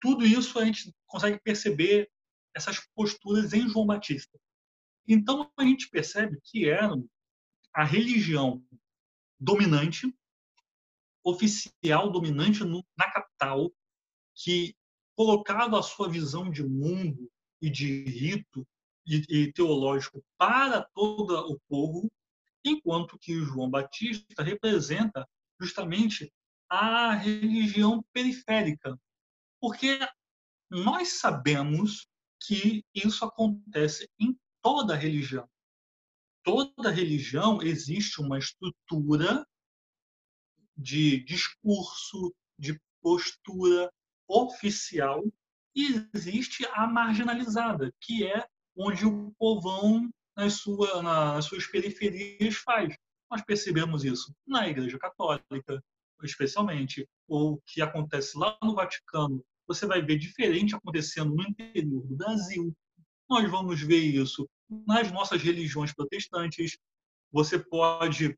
Tudo 0.00 0.24
isso 0.24 0.58
a 0.58 0.64
gente 0.64 0.92
consegue 1.06 1.38
perceber 1.40 2.10
essas 2.54 2.80
posturas 2.94 3.52
em 3.52 3.68
João 3.68 3.86
Batista. 3.86 4.38
Então 5.06 5.50
a 5.56 5.64
gente 5.64 5.88
percebe 5.88 6.38
que 6.44 6.68
era 6.68 6.94
a 7.74 7.84
religião 7.84 8.64
dominante 9.38 10.12
oficial 11.24 12.10
dominante 12.10 12.64
no, 12.64 12.84
na 12.96 13.10
capital 13.10 13.70
que 14.34 14.74
colocava 15.16 15.78
a 15.78 15.82
sua 15.82 16.08
visão 16.08 16.50
de 16.50 16.62
mundo 16.62 17.30
e 17.60 17.68
de 17.68 18.04
rito 18.04 18.66
e, 19.06 19.22
e 19.28 19.52
teológico 19.52 20.24
para 20.38 20.82
todo 20.94 21.34
o 21.52 21.60
povo, 21.68 22.10
enquanto 22.64 23.18
que 23.18 23.44
João 23.44 23.68
Batista 23.68 24.42
representa 24.42 25.28
justamente 25.60 26.32
a 26.68 27.12
religião 27.12 28.02
periférica, 28.12 28.98
porque 29.60 29.98
nós 30.70 31.20
sabemos 31.20 32.06
que 32.40 32.84
isso 32.94 33.24
acontece 33.24 34.08
em 34.18 34.38
toda 34.62 34.96
religião. 34.96 35.48
Toda 36.42 36.90
religião 36.90 37.60
existe 37.60 38.20
uma 38.20 38.38
estrutura 38.38 39.46
de 40.76 41.22
discurso, 41.24 42.34
de 42.58 42.80
postura 43.02 43.92
oficial, 44.26 45.22
e 45.74 46.08
existe 46.14 46.66
a 46.72 46.86
marginalizada, 46.86 47.92
que 48.00 48.26
é 48.26 48.46
onde 48.76 49.06
o 49.06 49.32
povão, 49.38 50.08
nas, 50.36 50.54
sua, 50.54 51.02
nas 51.02 51.44
suas 51.44 51.66
periferias, 51.66 52.56
faz. 52.56 52.94
Nós 53.30 53.42
percebemos 53.42 54.04
isso 54.04 54.34
na 54.46 54.68
Igreja 54.68 54.98
Católica, 54.98 55.82
especialmente, 56.22 57.06
ou 57.28 57.60
que 57.66 57.82
acontece 57.82 58.36
lá 58.38 58.56
no 58.62 58.74
Vaticano. 58.74 59.44
Você 59.70 59.86
vai 59.86 60.02
ver 60.02 60.18
diferente 60.18 60.74
acontecendo 60.74 61.32
no 61.32 61.44
interior 61.44 62.04
do 62.04 62.16
Brasil. 62.16 62.76
Nós 63.30 63.48
vamos 63.48 63.80
ver 63.80 64.00
isso 64.00 64.48
nas 64.68 65.12
nossas 65.12 65.40
religiões 65.40 65.94
protestantes. 65.94 66.76
Você 67.30 67.56
pode 67.56 68.36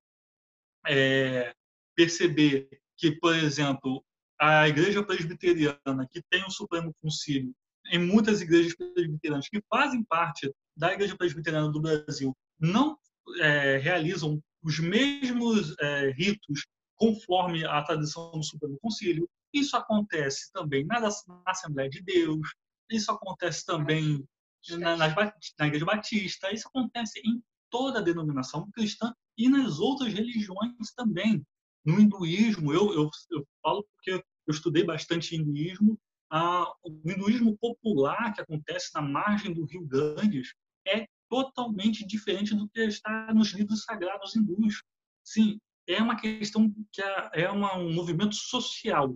é, 0.86 1.54
perceber 1.96 2.68
que, 2.98 3.12
por 3.12 3.34
exemplo, 3.34 4.04
a 4.38 4.68
igreja 4.68 5.02
presbiteriana, 5.02 6.06
que 6.10 6.20
tem 6.28 6.44
o 6.44 6.50
Supremo 6.50 6.94
Concílio, 7.00 7.54
em 7.90 7.98
muitas 7.98 8.42
igrejas 8.42 8.76
presbiterianas 8.76 9.48
que 9.48 9.62
fazem 9.70 10.04
parte 10.04 10.52
da 10.76 10.92
igreja 10.92 11.16
presbiteriana 11.16 11.72
do 11.72 11.80
Brasil, 11.80 12.36
não 12.60 12.98
é, 13.40 13.78
realizam 13.78 14.38
os 14.62 14.78
mesmos 14.78 15.74
é, 15.80 16.10
ritos 16.10 16.66
conforme 16.94 17.64
a 17.64 17.80
tradição 17.80 18.32
do 18.32 18.44
Supremo 18.44 18.78
Concílio. 18.82 19.26
Isso 19.52 19.76
acontece 19.76 20.50
também 20.52 20.84
na, 20.86 21.00
na 21.00 21.10
Assembleia 21.46 21.90
de 21.90 22.02
Deus, 22.02 22.48
isso 22.90 23.10
acontece 23.10 23.64
também 23.64 24.26
na, 24.70 24.96
na, 24.96 25.08
na 25.58 25.66
Igreja 25.66 25.84
Batista, 25.84 26.52
isso 26.52 26.68
acontece 26.68 27.20
em 27.24 27.42
toda 27.70 27.98
a 27.98 28.02
denominação 28.02 28.70
cristã 28.70 29.12
e 29.36 29.48
nas 29.48 29.78
outras 29.78 30.12
religiões 30.12 30.92
também. 30.96 31.44
No 31.84 31.98
hinduísmo, 31.98 32.72
eu, 32.72 32.92
eu, 32.92 33.10
eu 33.30 33.46
falo 33.62 33.84
porque 33.94 34.12
eu 34.12 34.52
estudei 34.54 34.84
bastante 34.84 35.34
hinduísmo, 35.34 35.98
ah, 36.30 36.72
o 36.82 37.10
hinduísmo 37.10 37.56
popular 37.58 38.32
que 38.32 38.40
acontece 38.40 38.90
na 38.94 39.02
margem 39.02 39.52
do 39.52 39.64
rio 39.64 39.86
Ganges 39.86 40.54
é 40.86 41.06
totalmente 41.28 42.06
diferente 42.06 42.54
do 42.54 42.68
que 42.68 42.80
está 42.80 43.32
nos 43.34 43.52
livros 43.52 43.84
sagrados 43.84 44.36
hindus. 44.36 44.82
Sim, 45.24 45.58
é 45.86 46.00
uma 46.00 46.16
questão 46.16 46.72
que 46.90 47.02
é, 47.32 47.50
uma, 47.50 47.76
um 47.76 47.92
movimento 47.92 48.34
social 48.34 49.14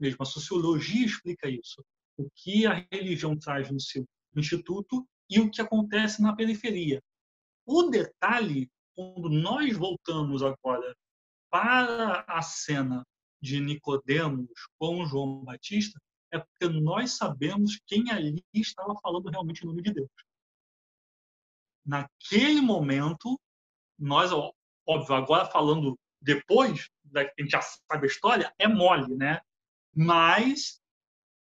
mesmo. 0.00 0.22
A 0.22 0.26
sociologia 0.26 1.04
explica 1.04 1.48
isso. 1.48 1.84
O 2.16 2.28
que 2.34 2.66
a 2.66 2.86
religião 2.92 3.38
traz 3.38 3.70
no 3.70 3.80
seu 3.80 4.04
instituto 4.36 5.06
e 5.28 5.40
o 5.40 5.50
que 5.50 5.60
acontece 5.60 6.22
na 6.22 6.34
periferia. 6.34 7.02
O 7.66 7.84
detalhe, 7.84 8.68
quando 8.94 9.28
nós 9.28 9.76
voltamos 9.76 10.42
agora 10.42 10.94
para 11.50 12.24
a 12.26 12.42
cena 12.42 13.04
de 13.40 13.60
Nicodemos 13.60 14.48
com 14.78 15.06
João 15.06 15.44
Batista, 15.44 15.98
é 16.32 16.38
porque 16.38 16.68
nós 16.68 17.12
sabemos 17.12 17.80
quem 17.86 18.10
ali 18.10 18.44
estava 18.54 18.94
falando 19.02 19.28
realmente 19.30 19.62
em 19.62 19.66
nome 19.66 19.82
de 19.82 19.92
Deus. 19.92 20.10
Naquele 21.84 22.60
momento, 22.60 23.38
nós, 23.98 24.30
óbvio, 24.86 25.14
agora 25.14 25.46
falando 25.46 25.98
depois, 26.20 26.88
a 27.16 27.22
gente 27.40 27.50
já 27.50 27.62
sabe 27.62 28.04
a 28.04 28.06
história, 28.06 28.54
é 28.58 28.68
mole, 28.68 29.16
né? 29.16 29.40
Mas 29.94 30.80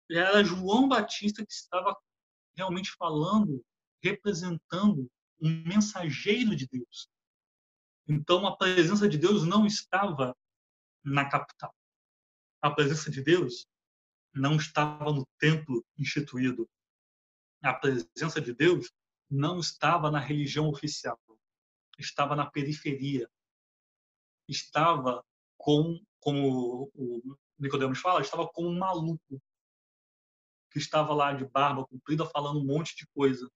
era 0.09 0.43
João 0.43 0.87
Batista 0.87 1.45
que 1.45 1.51
estava 1.51 1.95
realmente 2.55 2.91
falando, 2.91 3.63
representando 4.03 5.09
um 5.41 5.63
mensageiro 5.63 6.55
de 6.55 6.67
Deus. 6.67 7.09
Então, 8.07 8.45
a 8.45 8.55
presença 8.55 9.07
de 9.07 9.17
Deus 9.17 9.45
não 9.45 9.65
estava 9.65 10.35
na 11.03 11.27
capital. 11.29 11.73
A 12.61 12.69
presença 12.69 13.09
de 13.09 13.21
Deus 13.23 13.65
não 14.33 14.55
estava 14.55 15.11
no 15.11 15.25
templo 15.39 15.85
instituído. 15.97 16.69
A 17.63 17.73
presença 17.73 18.41
de 18.41 18.53
Deus 18.53 18.91
não 19.29 19.59
estava 19.59 20.11
na 20.11 20.19
religião 20.19 20.67
oficial. 20.69 21.19
Estava 21.97 22.35
na 22.35 22.49
periferia. 22.49 23.29
Estava 24.47 25.23
com, 25.57 26.03
como 26.19 26.91
o 26.93 27.37
Nicodemos 27.61 27.99
fala, 27.99 28.21
estava 28.21 28.47
como 28.47 28.69
um 28.69 28.77
maluco 28.77 29.41
que 30.71 30.79
estava 30.79 31.13
lá 31.13 31.33
de 31.33 31.45
barba 31.45 31.85
comprida 31.85 32.25
falando 32.25 32.59
um 32.59 32.65
monte 32.65 32.95
de 32.95 33.05
coisa. 33.07 33.49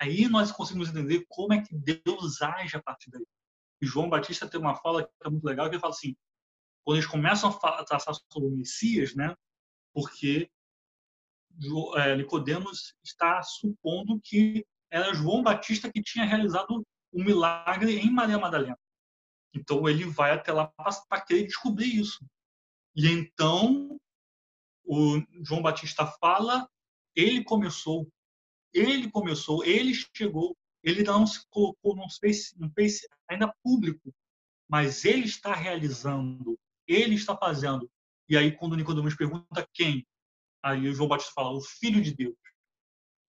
Aí 0.00 0.28
nós 0.28 0.50
conseguimos 0.50 0.88
entender 0.88 1.24
como 1.28 1.52
é 1.52 1.62
que 1.62 1.74
Deus 1.74 2.42
age 2.42 2.76
a 2.76 2.82
partir 2.82 3.10
daí. 3.10 3.24
E 3.80 3.86
João 3.86 4.08
Batista 4.08 4.48
tem 4.48 4.58
uma 4.60 4.74
fala 4.74 5.04
que 5.04 5.12
é 5.24 5.30
muito 5.30 5.44
legal, 5.44 5.68
que 5.68 5.76
ele 5.76 5.80
fala 5.80 5.92
assim, 5.92 6.16
quando 6.84 6.96
eles 6.96 7.08
começam 7.08 7.50
a 7.50 7.84
traçar 7.84 8.14
sobre 8.14 8.48
o 8.48 8.56
Messias, 8.56 9.14
né? 9.14 9.36
Porque 9.94 10.50
é, 11.96 12.16
Nicodemos 12.16 12.94
está 13.04 13.42
supondo 13.42 14.20
que 14.20 14.66
era 14.90 15.14
João 15.14 15.42
Batista 15.42 15.92
que 15.92 16.02
tinha 16.02 16.24
realizado 16.24 16.84
o 17.12 17.22
milagre 17.22 17.98
em 17.98 18.10
Maria 18.10 18.38
Madalena. 18.38 18.78
Então 19.54 19.88
ele 19.88 20.04
vai 20.04 20.32
até 20.32 20.52
lá 20.52 20.72
para 21.08 21.20
querer 21.20 21.44
descobrir 21.44 21.94
isso. 21.94 22.24
E 22.94 23.08
então 23.08 23.98
o 24.84 25.22
João 25.42 25.62
Batista 25.62 26.06
fala, 26.20 26.68
ele 27.14 27.42
começou 27.44 28.06
ele 28.72 29.10
começou, 29.10 29.64
ele 29.64 29.92
chegou, 30.16 30.56
ele 30.82 31.02
não 31.02 31.26
se 31.26 31.46
colocou, 31.50 31.94
não 31.94 32.08
fez, 32.08 32.54
não 32.56 32.70
fez 32.70 33.06
ainda 33.28 33.54
público, 33.62 34.14
mas 34.68 35.04
ele 35.04 35.26
está 35.26 35.54
realizando, 35.54 36.58
ele 36.86 37.14
está 37.14 37.36
fazendo. 37.36 37.90
E 38.28 38.36
aí, 38.36 38.56
quando 38.56 38.76
Nicodemos 38.76 39.14
pergunta 39.14 39.68
quem, 39.74 40.06
aí 40.62 40.88
o 40.88 40.94
João 40.94 41.08
Batista 41.08 41.32
fala, 41.34 41.50
o 41.50 41.60
Filho 41.60 42.00
de 42.00 42.14
Deus. 42.14 42.36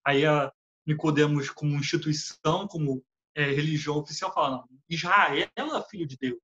Aí 0.06 0.26
a 0.26 0.52
Nicodemos, 0.86 1.49
como 1.49 1.76
instituição, 1.76 2.67
como 2.67 3.04
é, 3.36 3.45
religião 3.52 3.97
oficial, 3.97 4.34
fala, 4.34 4.58
não, 4.58 4.69
Israel 4.89 5.49
é 5.56 5.89
filho 5.89 6.08
de 6.08 6.17
Deus. 6.17 6.41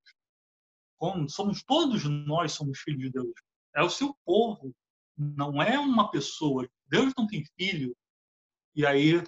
Como 0.99 1.29
somos 1.29 1.63
todos 1.63 2.03
nós 2.03 2.51
somos 2.51 2.79
filhos 2.79 3.03
de 3.03 3.09
Deus. 3.09 3.33
É 3.73 3.81
o 3.81 3.89
seu 3.89 4.13
povo, 4.25 4.75
não 5.17 5.63
é 5.63 5.79
uma 5.79 6.11
pessoa. 6.11 6.69
Deus 6.87 7.13
não 7.17 7.25
tem 7.25 7.45
filho, 7.57 7.95
e 8.75 8.85
aí 8.85 9.23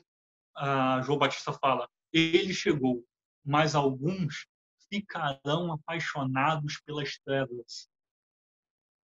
João 1.05 1.17
Batista 1.17 1.53
fala: 1.53 1.89
Ele 2.11 2.53
chegou, 2.53 3.03
mas 3.43 3.73
alguns 3.73 4.45
ficarão 4.89 5.71
apaixonados 5.71 6.81
pelas 6.85 7.17
trevas. 7.19 7.87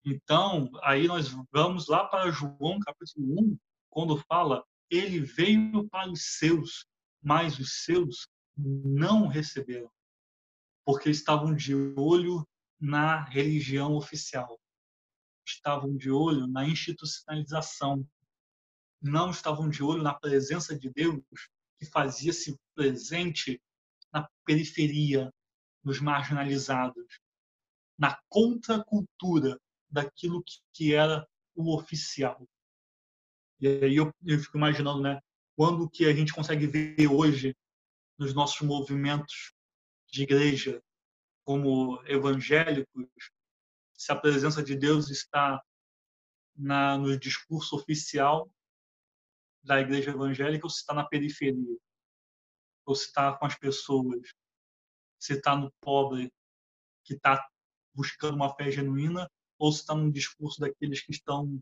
Então, 0.04 0.70
aí 0.82 1.08
nós 1.08 1.28
vamos 1.50 1.88
lá 1.88 2.04
para 2.06 2.30
João 2.30 2.78
capítulo 2.80 3.40
1, 3.40 3.58
quando 3.90 4.24
fala: 4.28 4.64
Ele 4.88 5.18
veio 5.20 5.88
para 5.88 6.10
os 6.10 6.38
seus, 6.38 6.86
mas 7.20 7.58
os 7.58 7.84
seus 7.84 8.28
não 8.56 9.26
receberam, 9.26 9.90
porque 10.84 11.10
estavam 11.10 11.54
de 11.54 11.74
olho 11.96 12.46
na 12.82 13.22
religião 13.22 13.94
oficial, 13.94 14.60
estavam 15.46 15.96
de 15.96 16.10
olho 16.10 16.48
na 16.48 16.66
institucionalização, 16.66 18.04
não 19.00 19.30
estavam 19.30 19.68
de 19.68 19.84
olho 19.84 20.02
na 20.02 20.12
presença 20.12 20.76
de 20.76 20.90
Deus 20.90 21.22
que 21.78 21.86
fazia-se 21.86 22.58
presente 22.74 23.62
na 24.12 24.28
periferia, 24.44 25.32
nos 25.84 26.00
marginalizados, 26.00 27.20
na 27.96 28.20
contracultura 28.28 29.60
daquilo 29.88 30.42
que 30.72 30.92
era 30.92 31.24
o 31.54 31.76
oficial. 31.76 32.44
E 33.60 33.68
aí 33.68 33.94
eu, 33.94 34.12
eu 34.24 34.40
fico 34.40 34.56
imaginando, 34.56 35.00
né, 35.02 35.20
quando 35.54 35.88
que 35.88 36.04
a 36.04 36.12
gente 36.12 36.32
consegue 36.32 36.66
ver 36.66 37.06
hoje 37.06 37.56
nos 38.18 38.34
nossos 38.34 38.66
movimentos 38.66 39.52
de 40.10 40.24
igreja 40.24 40.82
como 41.44 42.02
evangélicos, 42.06 43.08
se 43.94 44.12
a 44.12 44.16
presença 44.16 44.62
de 44.62 44.76
Deus 44.76 45.10
está 45.10 45.62
na, 46.56 46.98
no 46.98 47.18
discurso 47.18 47.76
oficial 47.76 48.50
da 49.62 49.80
igreja 49.80 50.10
evangélica 50.10 50.66
ou 50.66 50.70
se 50.70 50.80
está 50.80 50.92
na 50.92 51.04
periferia, 51.04 51.78
ou 52.84 52.94
se 52.94 53.06
está 53.06 53.36
com 53.36 53.46
as 53.46 53.56
pessoas, 53.56 54.32
se 55.18 55.34
está 55.34 55.56
no 55.56 55.72
pobre 55.80 56.32
que 57.04 57.14
está 57.14 57.48
buscando 57.94 58.34
uma 58.34 58.54
fé 58.54 58.70
genuína, 58.70 59.30
ou 59.58 59.70
se 59.70 59.80
está 59.80 59.94
no 59.94 60.10
discurso 60.10 60.60
daqueles 60.60 61.00
que 61.00 61.12
estão 61.12 61.60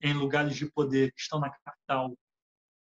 em 0.00 0.12
lugares 0.14 0.56
de 0.56 0.70
poder, 0.70 1.12
que 1.12 1.20
estão 1.20 1.40
na 1.40 1.50
capital, 1.50 2.16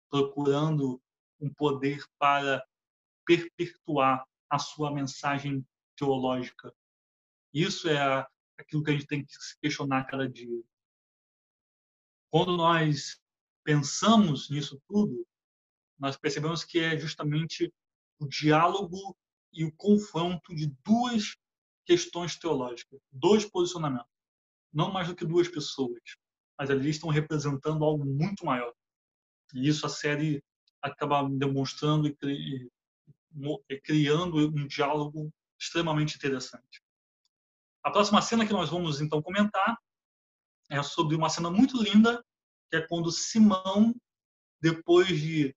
procurando 0.10 1.02
um 1.40 1.54
poder 1.54 2.04
para 2.18 2.66
perpetuar 3.26 4.26
a 4.50 4.60
sua 4.60 4.92
mensagem 4.92 5.66
teológica. 6.00 6.74
Isso 7.54 7.90
é 7.90 8.26
aquilo 8.58 8.84
que 8.84 8.92
a 8.92 8.94
gente 8.94 9.08
tem 9.08 9.26
que 9.26 9.34
se 9.34 9.60
questionar 9.60 10.06
cada 10.06 10.30
dia. 10.30 10.64
Quando 12.32 12.56
nós 12.56 13.20
pensamos 13.64 14.50
nisso 14.50 14.82
tudo, 14.88 15.28
nós 16.00 16.16
percebemos 16.16 16.64
que 16.64 16.80
é 16.80 16.98
justamente 16.98 17.74
o 18.18 18.28
diálogo 18.28 19.18
e 19.52 19.66
o 19.66 19.76
confronto 19.76 20.56
de 20.56 20.68
duas 20.86 21.36
questões 21.86 22.38
teológicas, 22.38 23.00
dois 23.12 23.46
posicionamentos, 23.46 24.12
não 24.72 24.92
mais 24.94 25.08
do 25.08 25.16
que 25.16 25.26
duas 25.26 25.48
pessoas, 25.48 26.00
mas 26.58 26.70
ali 26.70 26.90
estão 26.90 27.10
representando 27.10 27.84
algo 27.84 28.06
muito 28.06 28.46
maior. 28.46 28.74
E 29.54 29.68
isso 29.68 29.86
a 29.86 29.90
série 29.90 30.42
acaba 30.82 31.28
demonstrando 31.28 32.08
e 32.08 32.70
criando 33.84 34.38
um 34.38 34.68
diálogo 34.68 35.34
extremamente 35.60 36.16
interessante. 36.16 36.82
A 37.84 37.92
próxima 37.92 38.22
cena 38.22 38.46
que 38.46 38.54
nós 38.54 38.70
vamos 38.70 39.02
então 39.02 39.22
comentar 39.22 39.78
é 40.70 40.82
sobre 40.84 41.16
uma 41.16 41.30
cena 41.30 41.50
muito 41.50 41.82
linda 41.82 42.24
que 42.70 42.78
é 42.78 42.88
quando 42.88 43.12
Simão, 43.12 43.96
depois 44.62 45.08
de 45.08 45.56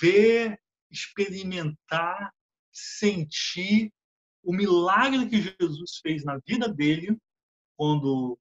ver, 0.00 0.60
experimentar, 0.90 2.32
sentir 2.72 3.92
o 4.42 4.52
milagre 4.52 5.28
que 5.28 5.42
Jesus 5.42 5.98
fez 6.00 6.24
na 6.24 6.38
vida 6.46 6.68
dele, 6.68 7.18
quando 7.76 8.38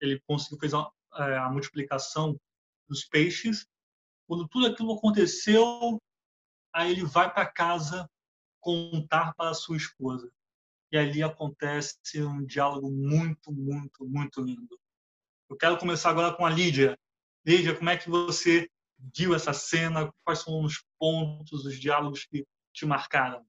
ele 0.00 0.20
conseguiu 0.26 0.58
fez 0.58 0.74
a, 0.74 0.90
é, 1.14 1.38
a 1.38 1.48
multiplicação 1.48 2.38
dos 2.88 3.04
peixes, 3.06 3.66
quando 4.26 4.46
tudo 4.48 4.66
aquilo 4.66 4.92
aconteceu, 4.92 5.98
aí 6.74 6.90
ele 6.90 7.04
vai 7.04 7.32
para 7.32 7.50
casa 7.50 8.08
contar 8.62 9.34
para 9.34 9.52
sua 9.52 9.76
esposa. 9.76 10.30
E 10.90 10.96
ali 10.96 11.22
acontece 11.22 12.22
um 12.22 12.44
diálogo 12.44 12.90
muito, 12.90 13.52
muito, 13.52 14.06
muito 14.06 14.40
lindo. 14.40 14.78
Eu 15.50 15.56
quero 15.56 15.76
começar 15.76 16.08
agora 16.08 16.34
com 16.34 16.46
a 16.46 16.50
Lídia. 16.50 16.98
Lídia, 17.44 17.74
como 17.74 17.90
é 17.90 17.96
que 17.96 18.08
você 18.08 18.68
viu 19.14 19.34
essa 19.34 19.52
cena? 19.52 20.10
Quais 20.24 20.38
são 20.38 20.62
os 20.62 20.82
pontos, 20.98 21.66
os 21.66 21.78
diálogos 21.78 22.24
que 22.24 22.46
te 22.72 22.86
marcaram? 22.86 23.44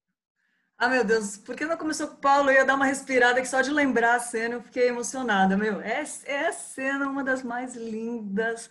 Ah, 0.77 0.89
meu 0.89 1.05
Deus, 1.05 1.37
por 1.37 1.55
que 1.55 1.65
não 1.65 1.77
começou 1.77 2.07
com 2.07 2.15
o 2.15 2.19
Paulo? 2.19 2.49
Eu 2.49 2.55
ia 2.55 2.65
dar 2.65 2.75
uma 2.75 2.85
respirada 2.85 3.39
que 3.39 3.47
só 3.47 3.61
de 3.61 3.71
lembrar 3.71 4.15
a 4.15 4.19
cena 4.19 4.55
eu 4.55 4.63
fiquei 4.63 4.87
emocionada. 4.87 5.55
Meu, 5.55 5.79
é, 5.79 6.03
é 6.25 6.47
a 6.47 6.51
cena 6.51 7.07
uma 7.07 7.23
das 7.23 7.43
mais 7.43 7.75
lindas 7.75 8.69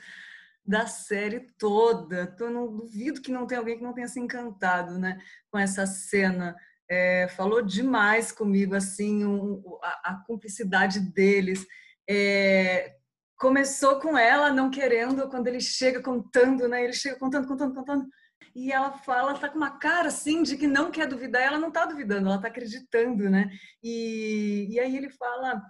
da 0.65 0.87
série 0.87 1.41
toda. 1.59 2.35
Eu 2.39 2.51
não 2.51 2.73
duvido 2.73 3.21
que 3.21 3.33
não 3.33 3.47
tenha 3.47 3.61
alguém 3.61 3.77
que 3.77 3.83
não 3.83 3.93
tenha 3.93 4.09
se 4.09 4.21
encantado, 4.21 4.99
né, 4.99 5.21
com 5.51 5.59
essa 5.59 5.87
cena. 5.87 6.57
É, 6.89 7.29
falou 7.29 7.63
demais 7.63 8.33
comigo, 8.33 8.75
assim, 8.75 9.25
um, 9.25 9.63
a, 9.83 10.13
a, 10.13 10.25
cumplicidade 10.27 11.01
deles. 11.01 11.67
É, 12.09 12.97
começou 13.37 13.99
com 14.01 14.17
ela 14.17 14.53
não 14.53 14.71
querendo, 14.71 15.29
quando 15.29 15.47
ele 15.49 15.61
chega 15.61 16.03
contando, 16.03 16.69
né, 16.69 16.85
ele 16.85 16.93
chega 16.93 17.19
contando, 17.19 17.49
contando, 17.49 17.75
contando 17.75 18.07
e 18.55 18.71
ela 18.71 18.93
fala, 18.93 19.39
tá 19.39 19.49
com 19.49 19.57
uma 19.57 19.79
cara 19.79 20.09
assim 20.09 20.43
de 20.43 20.57
que 20.57 20.67
não 20.67 20.91
quer 20.91 21.07
duvidar, 21.07 21.43
ela 21.43 21.59
não 21.59 21.71
tá 21.71 21.87
duvidando, 21.87 22.29
ela 22.29 22.41
tá 22.41 22.49
acreditando, 22.49 23.31
né? 23.31 23.51
E, 23.83 24.69
e 24.71 24.79
aí 24.79 24.97
ele 24.97 25.09
fala, 25.11 25.63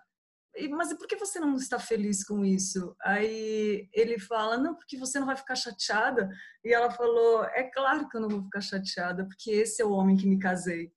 mas 0.71 0.93
por 0.95 1.07
que 1.07 1.17
você 1.17 1.41
não 1.41 1.57
está 1.57 1.79
feliz 1.79 2.25
com 2.25 2.45
isso? 2.45 2.95
Aí 3.03 3.88
ele 3.93 4.19
fala, 4.19 4.59
não, 4.59 4.75
porque 4.75 4.99
você 4.99 5.19
não 5.19 5.27
vai 5.27 5.37
ficar 5.37 5.55
chateada. 5.55 6.29
E 6.65 6.73
ela 6.73 6.91
falou, 6.91 7.45
é 7.45 7.65
claro 7.65 8.09
que 8.09 8.17
eu 8.17 8.21
não 8.21 8.29
vou 8.29 8.43
ficar 8.43 8.61
chateada, 8.61 9.25
porque 9.27 9.51
esse 9.51 9.81
é 9.81 9.85
o 9.85 9.93
homem 9.93 10.17
que 10.17 10.27
me 10.27 10.38
casei. 10.38 10.93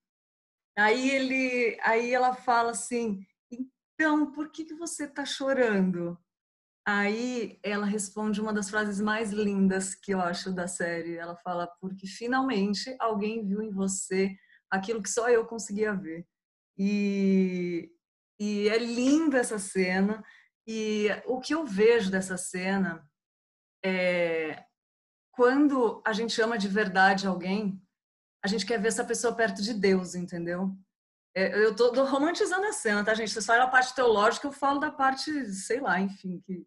Aí 0.78 1.10
ele, 1.10 1.78
aí 1.82 2.13
ela 2.13 2.34
fala 2.36 2.72
assim, 2.72 3.26
então 3.52 4.32
por 4.32 4.52
que 4.52 4.65
que 4.65 4.76
você 4.76 5.06
está 5.06 5.26
chorando? 5.26 6.18
Aí 6.88 7.58
ela 7.63 7.86
responde 7.86 8.39
uma 8.39 8.54
das 8.54 8.70
frases 8.70 9.02
mais 9.02 9.32
lindas 9.32 9.96
que 9.96 10.13
eu 10.13 10.22
acho 10.22 10.54
da 10.54 10.68
série. 10.68 11.15
Ela 11.15 11.36
fala: 11.38 11.65
porque 11.82 12.06
finalmente 12.06 12.96
alguém 13.00 13.44
viu 13.44 13.62
em 13.62 13.72
você 13.72 14.36
aquilo 14.70 15.02
que 15.02 15.10
só 15.10 15.28
eu 15.30 15.46
conseguia 15.48 15.96
ver. 15.96 16.28
E, 16.78 17.89
e 18.39 18.69
é 18.69 18.78
linda 18.78 19.38
essa 19.38 19.60
cena. 19.60 20.24
E 20.67 21.08
o 21.26 21.39
que 21.39 21.54
eu 21.54 21.65
vejo 21.65 22.10
dessa 22.10 22.38
cena 22.38 23.08
é 23.84 24.63
quando 25.32 26.02
a 26.06 26.13
gente 26.13 26.41
ama 26.41 26.58
de 26.58 26.67
verdade 26.67 27.28
alguém, 27.28 27.82
a 28.43 28.48
gente 28.48 28.65
quer 28.65 28.80
ver 28.80 28.88
essa 28.88 29.04
pessoa 29.04 29.36
perto 29.36 29.62
de 29.62 29.74
Deus, 29.74 30.15
entendeu? 30.15 30.74
É, 31.36 31.54
eu 31.63 31.76
tô, 31.76 31.91
romantizando 32.06 32.65
a 32.65 32.71
cena, 32.71 33.04
tá, 33.04 33.13
gente? 33.13 33.32
Vocês 33.32 33.45
falam 33.45 33.63
a 33.63 33.69
parte 33.69 33.93
teológica, 33.93 34.48
eu 34.48 34.54
falo 34.54 34.80
da 34.80 34.89
parte, 34.89 35.52
sei 35.52 35.82
lá, 35.82 36.00
enfim, 36.00 36.41
que 36.45 36.65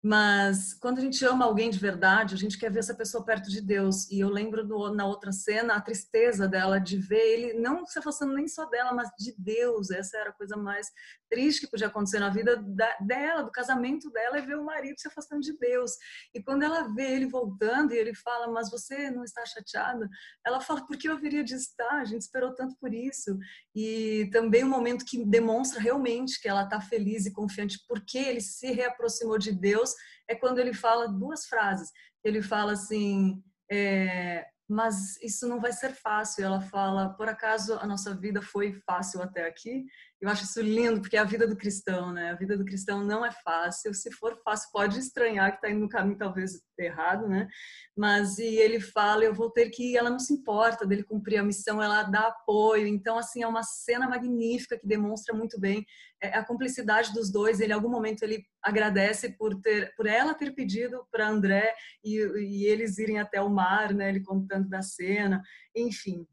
mas 0.00 0.74
quando 0.74 0.98
a 0.98 1.00
gente 1.00 1.24
ama 1.24 1.44
alguém 1.44 1.70
de 1.70 1.78
verdade, 1.78 2.34
a 2.34 2.38
gente 2.38 2.56
quer 2.56 2.70
ver 2.70 2.78
essa 2.78 2.94
pessoa 2.94 3.24
perto 3.24 3.50
de 3.50 3.60
Deus. 3.60 4.08
E 4.10 4.20
eu 4.20 4.28
lembro 4.28 4.64
do, 4.64 4.94
na 4.94 5.04
outra 5.04 5.32
cena 5.32 5.74
a 5.74 5.80
tristeza 5.80 6.46
dela 6.46 6.78
de 6.78 6.96
ver 6.98 7.16
ele, 7.16 7.54
não 7.54 7.84
se 7.84 7.98
afastando 7.98 8.32
nem 8.32 8.46
só 8.46 8.64
dela, 8.66 8.92
mas 8.92 9.10
de 9.18 9.34
Deus. 9.36 9.90
Essa 9.90 10.18
era 10.18 10.30
a 10.30 10.32
coisa 10.32 10.56
mais 10.56 10.88
triste 11.28 11.62
que 11.62 11.70
podia 11.70 11.88
acontecer 11.88 12.20
na 12.20 12.30
vida 12.30 12.56
da, 12.56 12.96
dela, 13.00 13.42
do 13.42 13.50
casamento 13.50 14.08
dela, 14.10 14.38
é 14.38 14.40
ver 14.40 14.56
o 14.56 14.64
marido 14.64 14.98
se 14.98 15.08
afastando 15.08 15.42
de 15.42 15.58
Deus. 15.58 15.92
E 16.32 16.40
quando 16.40 16.62
ela 16.62 16.94
vê 16.94 17.16
ele 17.16 17.26
voltando 17.26 17.92
e 17.92 17.98
ele 17.98 18.14
fala, 18.14 18.46
mas 18.46 18.70
você 18.70 19.10
não 19.10 19.24
está 19.24 19.44
chateada? 19.46 20.08
Ela 20.46 20.60
fala, 20.60 20.86
por 20.86 20.96
que 20.96 21.08
eu 21.08 21.14
haveria 21.14 21.42
de 21.42 21.54
estar? 21.54 21.94
A 21.94 22.04
gente 22.04 22.22
esperou 22.22 22.54
tanto 22.54 22.76
por 22.80 22.94
isso. 22.94 23.36
E 23.74 24.30
também 24.32 24.62
um 24.62 24.68
momento 24.68 25.04
que 25.04 25.24
demonstra 25.24 25.80
realmente 25.80 26.40
que 26.40 26.48
ela 26.48 26.62
está 26.62 26.80
feliz 26.80 27.26
e 27.26 27.32
confiante 27.32 27.78
porque 27.88 28.18
ele 28.18 28.40
se 28.40 28.70
reaproximou 28.70 29.38
de 29.38 29.50
Deus 29.50 29.87
Deus 29.88 29.94
é 30.28 30.34
quando 30.34 30.58
ele 30.58 30.74
fala 30.74 31.08
duas 31.08 31.46
frases. 31.46 31.90
Ele 32.22 32.42
fala 32.42 32.72
assim, 32.72 33.42
é, 33.70 34.46
mas 34.68 35.20
isso 35.22 35.48
não 35.48 35.60
vai 35.60 35.72
ser 35.72 35.92
fácil. 35.92 36.44
Ela 36.44 36.60
fala, 36.60 37.10
por 37.14 37.28
acaso 37.28 37.74
a 37.74 37.86
nossa 37.86 38.14
vida 38.14 38.42
foi 38.42 38.72
fácil 38.86 39.22
até 39.22 39.46
aqui? 39.46 39.86
Eu 40.20 40.28
acho 40.28 40.42
isso 40.42 40.60
lindo, 40.60 41.00
porque 41.00 41.16
é 41.16 41.20
a 41.20 41.24
vida 41.24 41.46
do 41.46 41.56
cristão, 41.56 42.12
né? 42.12 42.30
A 42.30 42.34
vida 42.34 42.58
do 42.58 42.64
cristão 42.64 43.04
não 43.04 43.24
é 43.24 43.30
fácil. 43.30 43.94
Se 43.94 44.10
for 44.10 44.36
fácil, 44.42 44.68
pode 44.72 44.98
estranhar 44.98 45.52
que 45.52 45.58
está 45.58 45.70
indo 45.70 45.78
no 45.78 45.88
caminho 45.88 46.18
talvez 46.18 46.60
errado, 46.76 47.28
né? 47.28 47.48
Mas 47.96 48.36
e 48.36 48.56
ele 48.56 48.80
fala, 48.80 49.22
eu 49.22 49.32
vou 49.32 49.48
ter 49.48 49.70
que. 49.70 49.96
Ela 49.96 50.10
não 50.10 50.18
se 50.18 50.32
importa 50.32 50.84
dele 50.84 51.04
cumprir 51.04 51.38
a 51.38 51.42
missão, 51.44 51.80
ela 51.80 52.02
dá 52.02 52.26
apoio. 52.28 52.88
Então, 52.88 53.16
assim, 53.16 53.44
é 53.44 53.46
uma 53.46 53.62
cena 53.62 54.08
magnífica 54.08 54.76
que 54.76 54.88
demonstra 54.88 55.32
muito 55.32 55.58
bem 55.60 55.86
é, 56.20 56.36
a 56.36 56.44
cumplicidade 56.44 57.12
dos 57.12 57.30
dois. 57.30 57.60
Ele, 57.60 57.72
em 57.72 57.76
algum 57.76 57.90
momento, 57.90 58.24
ele 58.24 58.44
agradece 58.60 59.36
por 59.38 59.54
ter, 59.60 59.94
por 59.94 60.06
ela 60.06 60.34
ter 60.34 60.52
pedido 60.52 61.06
para 61.12 61.28
André 61.28 61.72
e, 62.04 62.16
e 62.16 62.66
eles 62.66 62.98
irem 62.98 63.20
até 63.20 63.40
o 63.40 63.48
mar, 63.48 63.94
né? 63.94 64.08
Ele 64.08 64.20
contando 64.20 64.68
da 64.68 64.82
cena, 64.82 65.40
enfim. 65.76 66.26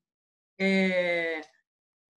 É, 0.59 1.41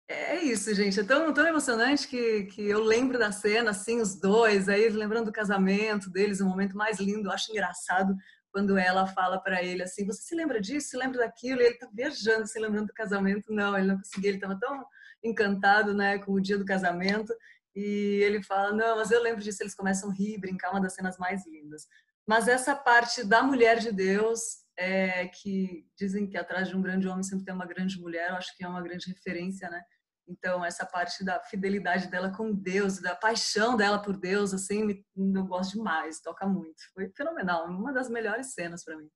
é 0.07 0.43
isso, 0.43 0.73
gente. 0.73 0.99
É 0.99 1.03
tão, 1.03 1.33
tão 1.33 1.47
emocionante 1.47 2.07
que, 2.07 2.43
que 2.45 2.61
eu 2.63 2.83
lembro 2.83 3.17
da 3.17 3.31
cena, 3.31 3.71
assim, 3.71 3.99
os 3.99 4.19
dois, 4.19 4.69
aí 4.69 4.87
lembrando 4.89 5.25
do 5.25 5.31
casamento 5.31 6.09
deles, 6.09 6.41
o 6.41 6.45
momento 6.45 6.77
mais 6.77 6.99
lindo. 6.99 7.27
Eu 7.27 7.31
acho 7.31 7.51
engraçado 7.51 8.15
quando 8.51 8.77
ela 8.77 9.07
fala 9.07 9.39
para 9.39 9.63
ele 9.63 9.81
assim: 9.83 10.05
Você 10.05 10.21
se 10.21 10.35
lembra 10.35 10.61
disso? 10.61 10.89
Se 10.89 10.97
lembra 10.97 11.19
daquilo? 11.19 11.61
E 11.61 11.65
ele 11.65 11.77
tá 11.77 11.89
viajando, 11.91 12.47
se 12.47 12.59
lembrando 12.59 12.87
do 12.87 12.93
casamento. 12.93 13.51
Não, 13.51 13.77
ele 13.77 13.87
não 13.87 13.97
conseguia, 13.97 14.29
ele 14.29 14.37
estava 14.37 14.57
tão 14.59 14.85
encantado 15.23 15.93
né, 15.93 16.19
com 16.19 16.33
o 16.33 16.41
dia 16.41 16.57
do 16.57 16.65
casamento. 16.65 17.33
E 17.75 18.21
ele 18.23 18.43
fala: 18.43 18.71
Não, 18.73 18.97
mas 18.97 19.09
eu 19.09 19.21
lembro 19.21 19.43
disso. 19.43 19.63
Eles 19.63 19.75
começam 19.75 20.11
a 20.11 20.13
rir, 20.13 20.39
brincar, 20.39 20.71
uma 20.71 20.81
das 20.81 20.93
cenas 20.93 21.17
mais 21.17 21.45
lindas. 21.47 21.87
Mas 22.27 22.47
essa 22.47 22.75
parte 22.75 23.23
da 23.23 23.41
mulher 23.41 23.79
de 23.79 23.91
Deus, 23.91 24.39
é, 24.77 25.27
que 25.27 25.85
dizem 25.97 26.27
que 26.27 26.37
atrás 26.37 26.67
de 26.67 26.75
um 26.75 26.81
grande 26.81 27.07
homem 27.07 27.23
sempre 27.23 27.45
tem 27.45 27.53
uma 27.53 27.65
grande 27.65 27.99
mulher, 27.99 28.29
eu 28.29 28.35
acho 28.35 28.55
que 28.55 28.63
é 28.63 28.67
uma 28.67 28.81
grande 28.81 29.07
referência, 29.09 29.69
né? 29.69 29.81
Então, 30.27 30.65
essa 30.65 30.85
parte 30.85 31.23
da 31.23 31.39
fidelidade 31.39 32.07
dela 32.07 32.31
com 32.31 32.51
Deus, 32.51 32.99
da 32.99 33.15
paixão 33.15 33.77
dela 33.77 33.99
por 33.99 34.17
Deus, 34.17 34.53
assim, 34.53 35.03
eu 35.15 35.45
gosto 35.45 35.77
demais, 35.77 36.19
toca 36.19 36.47
muito. 36.47 36.81
Foi 36.93 37.09
fenomenal, 37.15 37.67
uma 37.67 37.93
das 37.93 38.09
melhores 38.09 38.53
cenas 38.53 38.83
para 38.83 38.97
mim. 38.97 39.09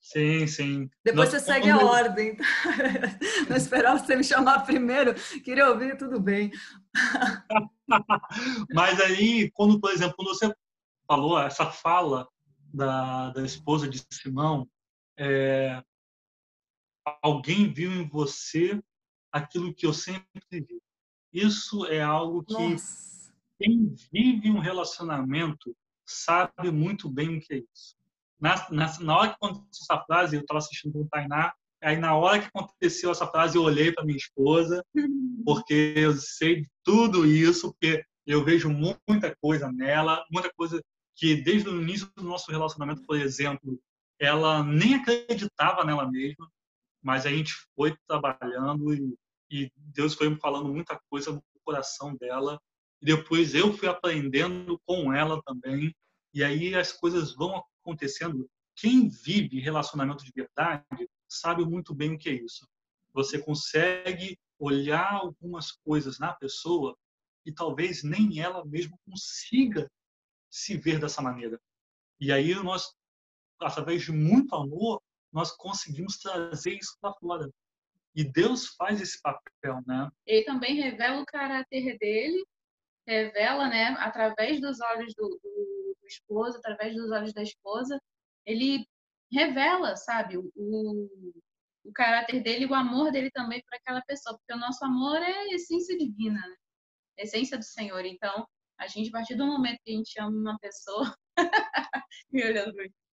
Sim, 0.00 0.46
sim. 0.46 0.90
Depois 1.04 1.32
Nós, 1.32 1.42
você 1.42 1.52
segue 1.52 1.68
a 1.68 1.78
ordem. 1.78 2.36
Não 3.50 3.56
esperava 3.56 3.98
você 3.98 4.14
me 4.14 4.22
chamar 4.22 4.64
primeiro, 4.64 5.14
queria 5.42 5.68
ouvir, 5.68 5.96
tudo 5.96 6.20
bem. 6.20 6.52
Mas 8.72 9.00
aí, 9.00 9.50
quando, 9.52 9.80
por 9.80 9.90
exemplo, 9.90 10.14
quando 10.16 10.28
você 10.28 10.54
falou 11.08 11.40
essa 11.40 11.66
fala 11.66 12.28
da, 12.72 13.30
da 13.30 13.42
esposa 13.42 13.88
de 13.88 14.00
Simão, 14.12 14.68
é, 15.18 15.82
alguém 17.22 17.72
viu 17.72 17.90
em 17.90 18.08
você 18.08 18.80
aquilo 19.36 19.74
que 19.74 19.86
eu 19.86 19.92
sempre 19.92 20.28
vi. 20.50 20.80
Isso 21.32 21.86
é 21.86 22.00
algo 22.00 22.42
que 22.42 22.52
Nossa. 22.54 23.32
quem 23.58 23.94
vive 24.12 24.50
um 24.50 24.58
relacionamento 24.58 25.76
sabe 26.06 26.70
muito 26.70 27.08
bem 27.08 27.36
o 27.36 27.40
que 27.40 27.54
é 27.54 27.58
isso. 27.58 27.96
Na, 28.40 28.70
na, 28.70 29.00
na 29.00 29.16
hora 29.18 29.28
que 29.30 29.36
aconteceu 29.36 29.82
essa 29.82 30.04
frase, 30.04 30.36
eu 30.36 30.40
estava 30.40 30.58
assistindo 30.58 30.92
com 30.92 31.00
o 31.02 31.08
Tainá, 31.08 31.52
aí 31.82 31.96
na 31.96 32.16
hora 32.16 32.40
que 32.40 32.48
aconteceu 32.52 33.10
essa 33.10 33.26
frase, 33.26 33.56
eu 33.56 33.62
olhei 33.62 33.92
para 33.92 34.04
minha 34.04 34.16
esposa, 34.16 34.84
porque 35.44 35.94
eu 35.96 36.14
sei 36.14 36.66
tudo 36.84 37.26
isso, 37.26 37.72
porque 37.72 38.04
eu 38.26 38.44
vejo 38.44 38.68
muita 38.68 39.34
coisa 39.40 39.70
nela, 39.72 40.24
muita 40.30 40.52
coisa 40.54 40.82
que 41.14 41.34
desde 41.34 41.68
o 41.68 41.80
início 41.80 42.10
do 42.14 42.24
nosso 42.24 42.50
relacionamento, 42.50 43.02
por 43.06 43.16
exemplo, 43.16 43.80
ela 44.18 44.62
nem 44.62 44.94
acreditava 44.94 45.84
nela 45.84 46.10
mesma, 46.10 46.50
mas 47.02 47.24
a 47.24 47.30
gente 47.30 47.54
foi 47.74 47.96
trabalhando 48.06 48.92
e 48.92 49.14
e 49.50 49.70
Deus 49.76 50.14
foi 50.14 50.28
me 50.28 50.36
falando 50.36 50.72
muita 50.72 51.00
coisa 51.08 51.32
no 51.32 51.42
coração 51.64 52.14
dela. 52.16 52.60
E 53.00 53.06
depois 53.06 53.54
eu 53.54 53.72
fui 53.72 53.88
aprendendo 53.88 54.80
com 54.86 55.12
ela 55.12 55.40
também. 55.42 55.94
E 56.32 56.42
aí 56.42 56.74
as 56.74 56.92
coisas 56.92 57.34
vão 57.34 57.62
acontecendo. 57.80 58.48
Quem 58.74 59.08
vive 59.08 59.60
relacionamento 59.60 60.24
de 60.24 60.32
verdade 60.34 61.08
sabe 61.28 61.64
muito 61.64 61.94
bem 61.94 62.14
o 62.14 62.18
que 62.18 62.28
é 62.28 62.32
isso. 62.32 62.68
Você 63.12 63.38
consegue 63.38 64.38
olhar 64.58 65.12
algumas 65.12 65.72
coisas 65.72 66.18
na 66.18 66.34
pessoa 66.34 66.96
e 67.44 67.52
talvez 67.52 68.02
nem 68.02 68.40
ela 68.40 68.64
mesma 68.64 68.98
consiga 69.04 69.90
se 70.50 70.76
ver 70.76 70.98
dessa 70.98 71.22
maneira. 71.22 71.60
E 72.20 72.32
aí 72.32 72.54
nós, 72.56 72.92
através 73.60 74.02
de 74.02 74.12
muito 74.12 74.54
amor, 74.54 75.00
nós 75.32 75.52
conseguimos 75.52 76.18
trazer 76.18 76.74
isso 76.74 76.96
para 77.00 77.14
fora. 77.14 77.50
E 78.16 78.24
Deus 78.24 78.68
faz 78.76 79.00
esse 79.00 79.20
papel, 79.20 79.82
né? 79.86 80.10
Ele 80.26 80.42
também 80.44 80.74
revela 80.74 81.20
o 81.20 81.26
caráter 81.26 81.98
dele, 81.98 82.42
revela, 83.06 83.68
né, 83.68 83.88
através 83.98 84.58
dos 84.58 84.80
olhos 84.80 85.14
do, 85.14 85.28
do, 85.28 85.96
do 86.00 86.06
esposo, 86.08 86.56
através 86.56 86.94
dos 86.94 87.10
olhos 87.12 87.34
da 87.34 87.42
esposa, 87.42 88.00
ele 88.46 88.86
revela, 89.30 89.94
sabe, 89.96 90.38
o, 90.38 90.50
o 91.84 91.92
caráter 91.92 92.42
dele, 92.42 92.64
o 92.66 92.74
amor 92.74 93.12
dele 93.12 93.30
também 93.30 93.62
para 93.68 93.78
aquela 93.78 94.02
pessoa, 94.02 94.36
porque 94.36 94.52
o 94.52 94.58
nosso 94.60 94.84
amor 94.84 95.18
é 95.18 95.48
essência 95.48 95.96
divina, 95.96 96.40
né? 96.40 96.56
essência 97.18 97.58
do 97.58 97.64
Senhor. 97.64 98.04
Então, 98.04 98.46
a 98.78 98.86
gente, 98.86 99.08
a 99.08 99.12
partir 99.12 99.34
do 99.34 99.46
momento 99.46 99.78
que 99.84 99.92
a 99.92 99.96
gente 99.96 100.20
ama 100.20 100.36
uma 100.36 100.58
pessoa, 100.58 101.14
me 102.30 102.44
olhando 102.44 102.74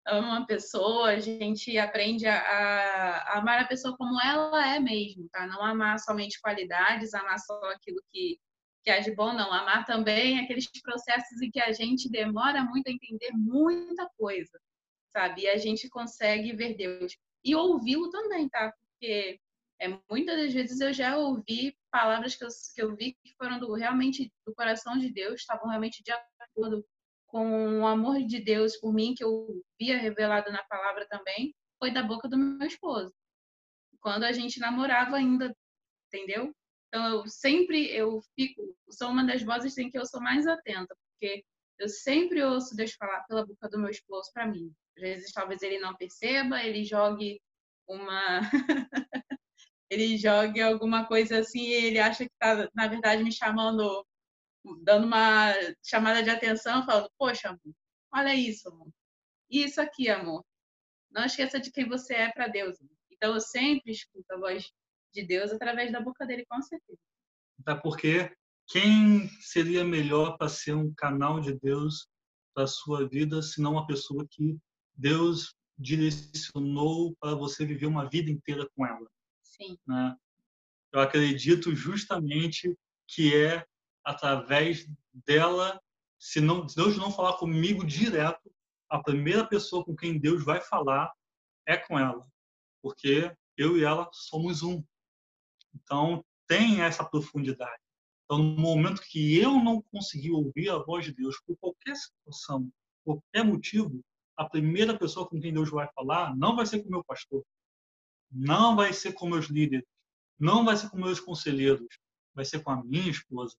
ama 0.08 0.28
uma 0.30 0.46
pessoa, 0.46 1.10
a 1.10 1.20
gente 1.20 1.78
aprende 1.78 2.26
a, 2.26 2.40
a, 2.40 3.40
amar 3.40 3.60
a 3.62 3.68
pessoa 3.68 3.96
como 3.98 4.20
ela 4.22 4.76
é 4.76 4.80
mesmo, 4.80 5.28
tá? 5.30 5.46
Não 5.48 5.62
amar 5.64 6.00
somente 6.00 6.40
qualidades, 6.42 7.14
amar 7.14 7.40
só 7.40 7.60
aquilo 7.72 8.02
que, 8.12 8.40
que 8.84 8.90
é 8.90 9.00
de 9.02 9.14
bom, 9.14 9.34
não. 9.34 9.52
Amar 9.52 9.86
também 9.86 10.40
aqueles 10.40 10.70
processos 10.82 11.42
em 11.42 11.52
que 11.52 11.60
a 11.60 11.72
gente 11.72 12.10
demora 12.10 12.64
muito 12.64 12.88
a 12.88 12.92
entender 12.92 13.32
muita 13.34 14.10
coisa, 14.18 14.60
sabe? 15.12 15.44
E 15.44 15.50
a 15.50 15.58
gente 15.58 15.90
consegue 15.90 16.54
ver 16.54 16.76
Deus. 16.76 17.16
E 17.44 17.56
ouvi-lo 17.56 18.10
também, 18.10 18.48
tá? 18.50 18.74
Porque 18.92 19.40
é, 19.80 19.88
muitas 20.10 20.38
das 20.38 20.54
vezes 20.54 20.80
eu 20.80 20.94
já 20.94 21.18
ouvi 21.18 21.76
palavras 21.92 22.36
que 22.36 22.44
eu, 22.44 22.50
que 22.76 22.82
eu 22.82 22.96
vi 22.96 23.14
que 23.24 23.36
foram 23.38 23.60
do, 23.60 23.74
realmente 23.74 24.32
do 24.46 24.54
coração 24.56 24.98
de 24.98 25.12
Deus, 25.12 25.42
estavam 25.42 25.68
realmente 25.70 26.02
de 26.04 26.12
acordo 26.12 26.86
com 27.28 27.82
o 27.82 27.88
amor 27.88 28.24
de 28.24 28.40
Deus 28.40 28.78
por 28.78 28.94
mim, 28.94 29.14
que 29.16 29.24
eu 29.24 29.62
via 29.80 29.98
revelado 29.98 30.52
na 30.52 30.64
palavra 30.64 31.08
também, 31.10 31.54
foi 31.80 31.92
da 31.92 32.04
boca 32.04 32.28
do 32.28 32.38
meu 32.38 32.68
esposo. 32.68 33.14
Quando 34.00 34.24
a 34.24 34.32
gente 34.32 34.60
namorava 34.60 35.18
ainda, 35.18 35.56
entendeu? 36.08 36.54
Então 36.88 37.06
eu 37.08 37.28
sempre 37.28 37.90
eu 37.92 38.22
fico, 38.36 38.62
sou 38.90 39.10
uma 39.10 39.26
das 39.26 39.44
vozes 39.44 39.78
em 39.78 39.90
que 39.90 39.98
eu 39.98 40.06
sou 40.06 40.22
mais 40.22 40.48
atenta, 40.48 40.96
porque 41.12 41.44
eu 41.80 41.90
sempre 41.90 42.42
ouço 42.44 42.76
Deus 42.76 42.94
falar 42.94 43.24
pela 43.24 43.46
boca 43.46 43.70
do 43.70 43.80
meu 43.80 43.90
esposo 43.90 44.32
para 44.34 44.48
mim. 44.48 44.72
Às 44.96 45.02
vezes 45.02 45.32
talvez 45.32 45.62
ele 45.62 45.80
não 45.80 45.96
perceba, 45.96 46.64
ele 46.64 46.84
jogue 46.84 47.42
uma 47.88 48.42
ele 49.90 50.18
jogue 50.18 50.62
alguma 50.62 51.06
coisa 51.06 51.40
assim 51.40 51.62
e 51.62 51.74
ele 51.74 52.00
acha 52.00 52.26
que 52.26 52.32
está, 52.34 52.70
na 52.74 52.88
verdade, 52.88 53.24
me 53.24 53.32
chamando, 53.32 54.06
dando 54.76 55.06
uma 55.06 55.54
chamada 55.84 56.22
de 56.24 56.30
atenção, 56.30 56.86
falando, 56.86 57.10
poxa, 57.18 57.50
amor, 57.50 57.76
olha 58.14 58.36
isso, 58.36 58.70
amor. 58.70 58.90
Isso 59.50 59.80
aqui, 59.82 60.10
amor. 60.10 60.46
Não 61.10 61.26
esqueça 61.26 61.60
de 61.60 61.72
quem 61.72 61.88
você 61.88 62.14
é 62.14 62.32
para 62.32 62.48
Deus. 62.48 62.80
Amor. 62.80 62.92
Então, 63.12 63.34
eu 63.34 63.42
sempre 63.42 63.92
escuto 63.92 64.26
a 64.32 64.38
voz 64.38 64.72
de 65.14 65.24
Deus 65.26 65.52
através 65.52 65.92
da 65.92 66.02
boca 66.02 66.26
dele, 66.26 66.46
com 66.48 66.62
certeza. 66.62 67.00
Até 67.60 67.76
porque 67.76 68.32
quem 68.68 69.30
seria 69.42 69.84
melhor 69.84 70.38
para 70.38 70.50
ser 70.50 70.74
um 70.74 70.94
canal 70.94 71.40
de 71.40 71.58
Deus 71.60 72.08
para 72.54 72.66
a 72.66 72.68
sua 72.68 73.08
vida, 73.08 73.42
se 73.42 73.62
não 73.62 73.74
uma 73.74 73.88
pessoa 73.88 74.28
que 74.30 74.58
Deus 74.96 75.56
direcionou 75.78 77.16
para 77.20 77.36
você 77.36 77.66
viver 77.66 77.86
uma 77.86 78.10
vida 78.10 78.30
inteira 78.30 78.68
com 78.76 78.86
ela? 78.86 79.08
Sim. 79.44 79.78
Né? 79.88 80.16
Eu 80.92 81.00
acredito 81.00 81.76
justamente 81.76 82.76
que 83.08 83.36
é 83.36 83.66
através 84.08 84.90
dela, 85.14 85.82
se, 86.18 86.40
não, 86.40 86.68
se 86.68 86.78
Deus 86.78 86.96
não 86.96 87.12
falar 87.12 87.34
comigo 87.34 87.86
direto, 87.86 88.50
a 88.90 89.04
primeira 89.04 89.46
pessoa 89.46 89.84
com 89.84 89.94
quem 89.94 90.18
Deus 90.18 90.46
vai 90.46 90.62
falar 90.62 91.14
é 91.66 91.76
com 91.76 92.00
ela, 92.00 92.26
porque 92.82 93.36
eu 93.58 93.78
e 93.78 93.84
ela 93.84 94.10
somos 94.14 94.64
um. 94.64 94.82
Então, 95.76 96.24
tem 96.48 96.82
essa 96.82 97.04
profundidade. 97.04 97.82
Então, 98.24 98.38
no 98.38 98.62
momento 98.62 99.02
que 99.02 99.38
eu 99.38 99.62
não 99.62 99.82
consegui 99.82 100.32
ouvir 100.32 100.70
a 100.70 100.78
voz 100.78 101.04
de 101.04 101.14
Deus 101.14 101.38
por 101.46 101.58
qualquer 101.58 101.98
situação, 101.98 102.72
qualquer 103.04 103.44
motivo, 103.44 104.02
a 104.38 104.48
primeira 104.48 104.98
pessoa 104.98 105.28
com 105.28 105.38
quem 105.38 105.54
Deus 105.54 105.70
vai 105.70 105.90
falar 105.94 106.34
não 106.38 106.56
vai 106.56 106.66
ser 106.66 106.82
com 106.82 106.88
o 106.88 106.92
meu 106.92 107.04
pastor, 107.04 107.44
não 108.32 108.74
vai 108.74 108.94
ser 108.94 109.12
com 109.12 109.28
meus 109.28 109.48
líderes, 109.48 109.86
não 110.40 110.64
vai 110.64 110.78
ser 110.78 110.90
com 110.90 110.98
meus 110.98 111.20
conselheiros, 111.20 112.00
vai 112.34 112.46
ser 112.46 112.64
com 112.64 112.72
a 112.72 112.82
minha 112.82 113.12
esposa. 113.12 113.58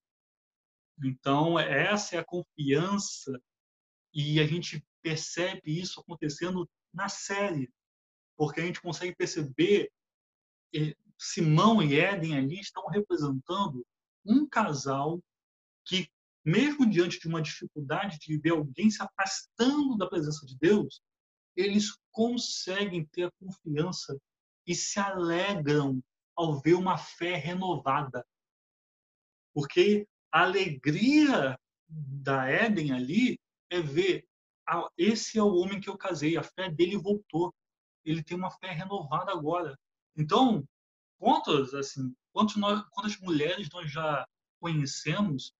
Então, 1.03 1.57
essa 1.57 2.15
é 2.15 2.19
a 2.19 2.25
confiança 2.25 3.41
e 4.13 4.39
a 4.39 4.45
gente 4.45 4.85
percebe 5.01 5.79
isso 5.79 5.99
acontecendo 5.99 6.69
na 6.93 7.07
série, 7.07 7.71
porque 8.35 8.59
a 8.59 8.65
gente 8.65 8.81
consegue 8.81 9.15
perceber 9.15 9.91
eh, 10.75 10.95
Simão 11.17 11.81
e 11.81 11.99
Éden 11.99 12.37
ali 12.37 12.59
estão 12.59 12.85
representando 12.87 13.85
um 14.25 14.47
casal 14.47 15.21
que, 15.85 16.09
mesmo 16.43 16.89
diante 16.89 17.19
de 17.19 17.27
uma 17.27 17.41
dificuldade 17.41 18.17
de 18.19 18.37
ver 18.37 18.51
alguém 18.51 18.89
se 18.89 19.01
afastando 19.01 19.97
da 19.97 20.07
presença 20.07 20.45
de 20.45 20.57
Deus, 20.57 21.01
eles 21.55 21.97
conseguem 22.11 23.05
ter 23.05 23.23
a 23.23 23.31
confiança 23.39 24.17
e 24.65 24.75
se 24.75 24.99
alegram 24.99 26.01
ao 26.35 26.59
ver 26.61 26.75
uma 26.75 26.97
fé 26.97 27.35
renovada. 27.35 28.25
Porque 29.53 30.07
a 30.31 30.43
alegria 30.43 31.59
da 31.87 32.47
Éden 32.47 32.91
ali 32.91 33.39
é 33.69 33.81
ver 33.81 34.27
ah, 34.67 34.87
esse 34.95 35.39
é 35.39 35.43
o 35.43 35.55
homem 35.55 35.81
que 35.81 35.89
eu 35.89 35.97
casei, 35.97 36.37
a 36.37 36.43
fé 36.43 36.69
dele 36.69 36.95
voltou. 36.95 37.53
Ele 38.05 38.23
tem 38.23 38.37
uma 38.37 38.51
fé 38.51 38.71
renovada 38.71 39.31
agora. 39.31 39.75
Então, 40.15 40.63
quantas 41.17 41.73
assim, 41.73 42.15
quantas, 42.31 42.55
nós, 42.55 42.83
quantas 42.91 43.17
mulheres 43.19 43.67
nós 43.71 43.91
já 43.91 44.27
conhecemos 44.59 45.51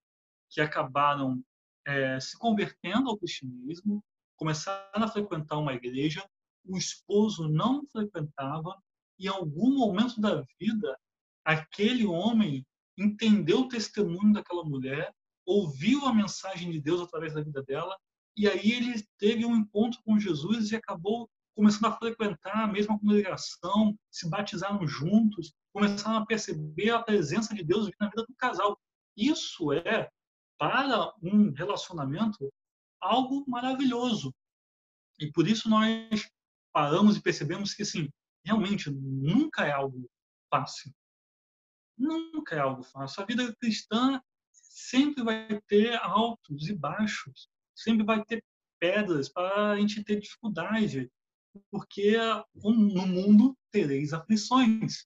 que 0.50 0.62
acabaram 0.62 1.44
é, 1.86 2.20
se 2.20 2.38
convertendo 2.38 3.10
ao 3.10 3.18
cristianismo, 3.18 4.04
começaram 4.36 5.04
a 5.04 5.08
frequentar 5.08 5.58
uma 5.58 5.74
igreja, 5.74 6.24
o 6.64 6.78
esposo 6.78 7.50
não 7.50 7.86
frequentava, 7.88 8.80
e 9.18 9.26
em 9.26 9.30
algum 9.30 9.76
momento 9.76 10.22
da 10.22 10.44
vida, 10.60 10.98
aquele 11.44 12.06
homem 12.06 12.66
entendeu 13.04 13.62
o 13.62 13.68
testemunho 13.68 14.34
daquela 14.34 14.64
mulher, 14.64 15.14
ouviu 15.46 16.06
a 16.06 16.14
mensagem 16.14 16.72
de 16.72 16.80
Deus 16.80 17.02
através 17.02 17.34
da 17.34 17.42
vida 17.42 17.64
dela, 17.64 17.98
e 18.38 18.48
aí 18.48 18.72
ele 18.72 19.04
teve 19.18 19.46
um 19.46 19.56
encontro 19.56 20.00
com 20.04 20.20
Jesus 20.20 20.72
e 20.72 20.76
acabou 20.76 21.30
começando 21.56 21.86
a 21.86 21.98
frequentar 21.98 22.64
a 22.64 22.68
mesma 22.68 22.98
congregação, 22.98 23.98
se 24.10 24.30
batizaram 24.30 24.88
juntos, 24.88 25.54
começaram 25.74 26.20
a 26.20 26.26
perceber 26.26 26.92
a 26.92 27.04
presença 27.04 27.54
de 27.54 27.64
Deus 27.64 27.90
na 28.00 28.08
vida 28.08 28.26
do 28.26 28.36
casal. 28.36 28.80
Isso 29.18 29.74
é, 29.74 30.10
para 30.58 31.14
um 31.22 31.52
relacionamento, 31.52 32.50
algo 33.02 33.44
maravilhoso. 33.48 34.34
E 35.20 35.30
por 35.32 35.48
isso 35.48 35.70
nós 35.70 36.30
paramos 36.72 37.18
e 37.18 37.22
percebemos 37.22 37.74
que, 37.74 37.82
assim, 37.82 38.08
realmente 38.46 38.90
nunca 38.90 39.66
é 39.66 39.72
algo 39.72 40.10
fácil. 40.50 40.92
Nunca 42.00 42.56
é 42.56 42.60
algo 42.60 42.82
fácil. 42.82 43.22
A 43.22 43.26
vida 43.26 43.54
cristã 43.58 44.22
sempre 44.54 45.22
vai 45.22 45.62
ter 45.68 45.96
altos 46.02 46.70
e 46.70 46.74
baixos, 46.74 47.50
sempre 47.76 48.06
vai 48.06 48.24
ter 48.24 48.42
pedras 48.80 49.28
para 49.28 49.72
a 49.72 49.80
gente 49.80 50.04
ter 50.04 50.22
dificuldade, 50.22 51.12
porque 51.70 52.16
no 52.64 53.06
mundo 53.06 53.58
tereis 53.70 54.14
aflições. 54.14 55.06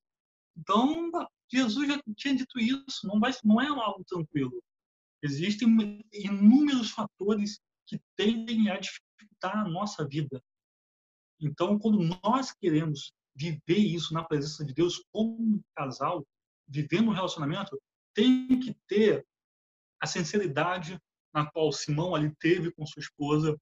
Então, 0.56 1.10
Jesus 1.51 1.88
já 1.88 2.01
tinha 2.15 2.36
dito 2.36 2.60
isso, 2.60 3.08
não, 3.08 3.19
vai, 3.19 3.32
não 3.43 3.60
é 3.60 3.67
algo 3.67 4.03
tranquilo. 4.06 4.63
Existem 5.23 5.67
inúmeros 6.12 6.91
fatores 6.91 7.60
que 7.88 7.99
tendem 8.15 8.69
a 8.69 8.77
dificultar 8.77 9.58
a 9.58 9.67
nossa 9.67 10.08
vida. 10.08 10.43
Então, 11.39 11.79
quando 11.79 11.99
nós 12.23 12.51
queremos 12.51 13.12
viver 13.36 13.79
isso 13.79 14.13
na 14.13 14.23
presença 14.23 14.63
de 14.63 14.73
Deus 14.73 15.03
como 15.12 15.34
um 15.41 15.62
casal, 15.75 16.23
vivendo 16.74 17.10
um 17.10 17.14
relacionamento, 17.14 17.80
tem 18.14 18.60
que 18.60 18.76
ter 18.88 19.26
a 20.02 20.08
sinceridade 20.08 21.00
na 21.34 21.50
qual 21.50 21.72
Simão 21.72 22.16
ali 22.16 22.34
teve 22.40 22.72
com 22.72 22.86
sua 22.86 23.02
esposa 23.02 23.58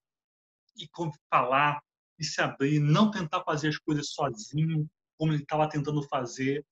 e 0.76 0.88
falar 1.30 1.82
e 2.18 2.24
se 2.24 2.40
abrir, 2.40 2.80
não 2.80 3.10
tentar 3.10 3.42
fazer 3.44 3.68
as 3.68 3.78
coisas 3.78 4.10
sozinho, 4.10 4.88
como 5.18 5.32
ele 5.32 5.42
estava 5.42 5.68
tentando 5.68 6.02
fazer. 6.08 6.64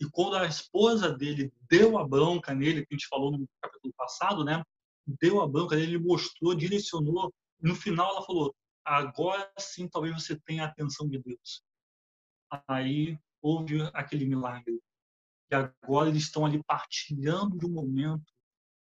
E 0.00 0.04
quando 0.10 0.36
a 0.36 0.46
esposa 0.46 1.10
dele 1.12 1.52
deu 1.68 1.98
a 1.98 2.06
bronca 2.06 2.54
nele, 2.54 2.84
que 2.84 2.94
a 2.94 2.96
gente 2.96 3.08
falou 3.08 3.30
no 3.30 3.46
capítulo 3.60 3.92
passado, 3.96 4.44
né? 4.44 4.62
Deu 5.20 5.40
a 5.40 5.48
bronca 5.48 5.76
nele, 5.76 5.94
ele 5.94 6.04
mostrou, 6.04 6.54
direcionou. 6.54 7.32
No 7.60 7.74
final 7.74 8.10
ela 8.10 8.26
falou: 8.26 8.54
agora 8.84 9.50
sim, 9.58 9.88
talvez 9.88 10.14
você 10.14 10.36
tenha 10.40 10.64
a 10.64 10.66
atenção 10.66 11.08
de 11.08 11.18
Deus 11.18 11.62
aí 12.68 13.18
houve 13.42 13.80
aquele 13.92 14.24
milagre. 14.24 14.80
E 15.50 15.54
agora 15.54 16.08
eles 16.08 16.24
estão 16.24 16.44
ali 16.44 16.62
partilhando 16.64 17.56
de 17.56 17.66
um 17.66 17.70
momento 17.70 18.24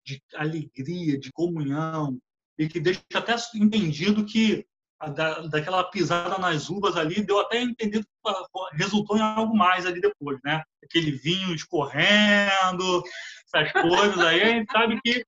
de 0.04 0.22
alegria, 0.34 1.18
de 1.18 1.32
comunhão, 1.32 2.18
e 2.58 2.68
que 2.68 2.80
deixa 2.80 3.02
até 3.14 3.34
entendido 3.54 4.24
que 4.24 4.66
da, 5.10 5.40
daquela 5.40 5.82
pisada 5.84 6.38
nas 6.38 6.70
uvas 6.70 6.96
ali, 6.96 7.22
deu 7.22 7.40
até 7.40 7.58
a 7.58 7.62
entender 7.62 8.02
que 8.02 8.76
resultou 8.76 9.16
em 9.16 9.20
algo 9.20 9.56
mais 9.56 9.84
ali 9.84 10.00
depois, 10.00 10.38
né? 10.44 10.62
Aquele 10.84 11.10
vinho 11.10 11.54
escorrendo, 11.54 13.02
essas 13.52 13.72
coisas 13.72 14.18
aí, 14.18 14.42
a 14.42 14.48
gente 14.48 14.70
sabe 14.70 15.00
que 15.00 15.24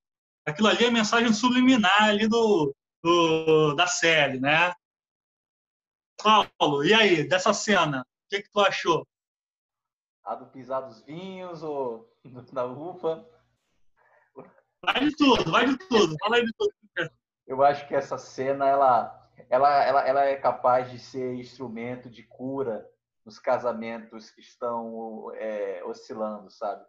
aquilo 0.47 0.69
ali 0.69 0.85
é 0.85 0.91
mensagem 0.91 1.33
subliminar 1.33 2.05
ali 2.05 2.29
do, 2.29 2.75
do 3.03 3.75
da 3.75 3.87
série, 3.87 4.39
né? 4.39 4.73
Paulo, 6.59 6.85
e 6.85 6.95
aí, 6.95 7.29
dessa 7.29 7.53
cena, 7.53 8.01
o 8.03 8.29
que, 8.31 8.43
que 8.43 8.51
tu 8.51 8.61
achou? 8.61 9.07
A 10.25 10.35
do 10.35 10.47
pisar 10.47 10.81
dos 10.81 11.03
vinhos 11.03 11.63
ou 11.63 12.11
da 12.53 12.65
uva? 12.65 13.29
Vai 14.83 15.01
de 15.01 15.17
tudo, 15.17 15.51
vai 15.51 15.67
de 15.67 15.79
tudo, 15.89 16.17
fala 16.21 16.37
aí 16.37 16.45
de 16.45 16.53
tudo. 16.57 16.73
Eu 17.47 17.63
acho 17.63 17.87
que 17.87 17.95
essa 17.95 18.17
cena, 18.17 18.67
ela 18.67 19.25
ela, 19.49 19.83
ela, 19.85 20.07
ela 20.07 20.25
é 20.25 20.37
capaz 20.37 20.91
de 20.91 20.99
ser 20.99 21.35
instrumento 21.35 22.09
de 22.09 22.23
cura 22.23 22.89
nos 23.25 23.39
casamentos 23.39 24.31
que 24.31 24.41
estão 24.41 25.33
é, 25.35 25.83
oscilando, 25.85 26.51
sabe? 26.51 26.85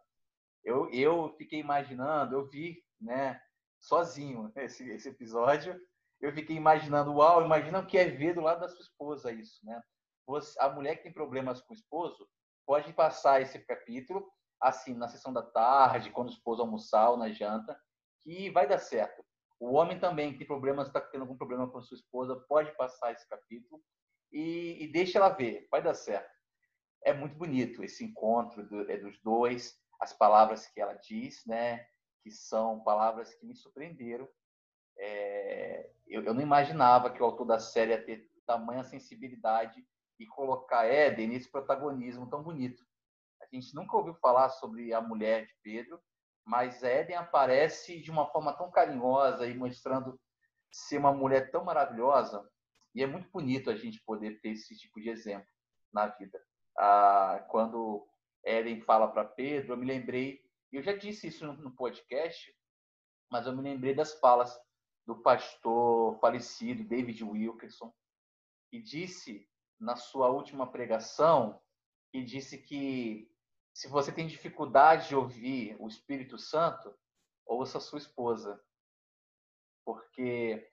Eu, 0.63 0.89
eu 0.91 1.33
fiquei 1.37 1.59
imaginando, 1.59 2.35
eu 2.35 2.49
vi, 2.49 2.83
né, 2.99 3.39
sozinho 3.79 4.51
esse, 4.55 4.89
esse 4.89 5.09
episódio, 5.09 5.79
eu 6.19 6.33
fiquei 6.33 6.55
imaginando, 6.55 7.13
uau, 7.13 7.43
imagina 7.45 7.79
o 7.79 7.85
que 7.85 7.97
é 7.97 8.09
ver 8.09 8.33
do 8.33 8.41
lado 8.41 8.61
da 8.61 8.69
sua 8.69 8.81
esposa 8.81 9.31
isso, 9.31 9.63
né? 9.65 9.79
Você, 10.25 10.59
a 10.59 10.69
mulher 10.69 10.95
que 10.95 11.03
tem 11.03 11.13
problemas 11.13 11.61
com 11.61 11.73
o 11.73 11.77
esposo 11.77 12.27
pode 12.65 12.91
passar 12.93 13.41
esse 13.41 13.59
capítulo 13.59 14.27
assim 14.61 14.93
na 14.93 15.07
sessão 15.07 15.31
da 15.31 15.43
tarde, 15.43 16.09
quando 16.09 16.29
o 16.29 16.31
esposo 16.31 16.61
almoçar 16.61 17.09
ou 17.09 17.17
na 17.17 17.29
janta, 17.31 17.79
que 18.21 18.49
vai 18.49 18.67
dar 18.67 18.79
certo. 18.79 19.23
O 19.59 19.73
homem 19.73 19.99
também 19.99 20.37
tem 20.37 20.45
problemas, 20.45 20.87
está 20.87 20.99
tendo 20.99 21.21
algum 21.21 21.37
problema 21.37 21.69
com 21.69 21.77
a 21.77 21.81
sua 21.81 21.95
esposa, 21.95 22.35
pode 22.47 22.75
passar 22.75 23.11
esse 23.11 23.27
capítulo 23.29 23.81
e, 24.31 24.83
e 24.83 24.87
deixa 24.91 25.17
ela 25.17 25.29
ver, 25.29 25.67
vai 25.71 25.81
dar 25.81 25.93
certo. 25.93 26.33
É 27.03 27.13
muito 27.13 27.35
bonito 27.37 27.83
esse 27.83 28.03
encontro 28.03 28.67
do, 28.67 28.89
é 28.89 28.97
dos 28.97 29.17
dois, 29.21 29.79
as 29.99 30.11
palavras 30.11 30.67
que 30.67 30.81
ela 30.81 30.93
diz, 30.93 31.45
né? 31.45 31.85
Que 32.23 32.31
são 32.31 32.83
palavras 32.83 33.33
que 33.35 33.45
me 33.45 33.55
surpreenderam. 33.55 34.27
É, 34.97 35.89
eu, 36.07 36.23
eu, 36.23 36.33
não 36.33 36.41
imaginava 36.41 37.09
que 37.11 37.21
o 37.21 37.25
autor 37.25 37.45
da 37.45 37.59
série 37.59 37.91
ia 37.91 38.03
ter 38.03 38.29
tamanha 38.45 38.83
sensibilidade 38.83 39.85
e 40.19 40.25
colocar 40.25 40.85
Éden 40.85 41.27
nesse 41.27 41.49
protagonismo 41.49 42.29
tão 42.29 42.43
bonito. 42.43 42.83
A 43.41 43.45
gente 43.53 43.73
nunca 43.75 43.95
ouviu 43.97 44.13
falar 44.15 44.49
sobre 44.49 44.93
a 44.93 45.01
mulher 45.01 45.45
de 45.45 45.53
Pedro, 45.61 45.99
mas 46.45 46.83
Eden 46.83 47.15
aparece 47.15 48.01
de 48.01 48.11
uma 48.11 48.27
forma 48.27 48.53
tão 48.53 48.71
carinhosa 48.71 49.47
e 49.47 49.53
mostrando 49.53 50.19
ser 50.71 50.97
uma 50.97 51.13
mulher 51.13 51.51
tão 51.51 51.63
maravilhosa. 51.63 52.47
E 52.93 53.03
é 53.03 53.07
muito 53.07 53.29
bonito 53.29 53.69
a 53.69 53.75
gente 53.75 54.01
poder 54.05 54.39
ter 54.41 54.49
esse 54.49 54.75
tipo 54.77 55.01
de 55.01 55.09
exemplo 55.09 55.47
na 55.93 56.07
vida. 56.07 56.39
Ah, 56.77 57.45
quando 57.49 58.07
Eden 58.43 58.81
fala 58.81 59.07
para 59.07 59.25
Pedro, 59.25 59.73
eu 59.73 59.77
me 59.77 59.85
lembrei, 59.85 60.41
eu 60.71 60.81
já 60.81 60.93
disse 60.93 61.27
isso 61.27 61.45
no 61.45 61.75
podcast, 61.75 62.53
mas 63.31 63.45
eu 63.45 63.55
me 63.55 63.61
lembrei 63.61 63.93
das 63.93 64.19
falas 64.19 64.57
do 65.05 65.21
pastor 65.21 66.19
falecido 66.19 66.83
David 66.83 67.23
Wilkerson, 67.23 67.93
que 68.69 68.81
disse 68.81 69.47
na 69.79 69.95
sua 69.95 70.29
última 70.29 70.71
pregação, 70.71 71.61
que 72.11 72.23
disse 72.23 72.57
que 72.57 73.29
se 73.73 73.89
você 73.89 74.11
tem 74.11 74.25
dificuldade 74.25 75.09
de 75.09 75.15
ouvir 75.15 75.75
o 75.79 75.87
Espírito 75.87 76.37
Santo, 76.37 76.93
ouça 77.45 77.79
sua 77.79 77.99
esposa. 77.99 78.59
Porque 79.85 80.71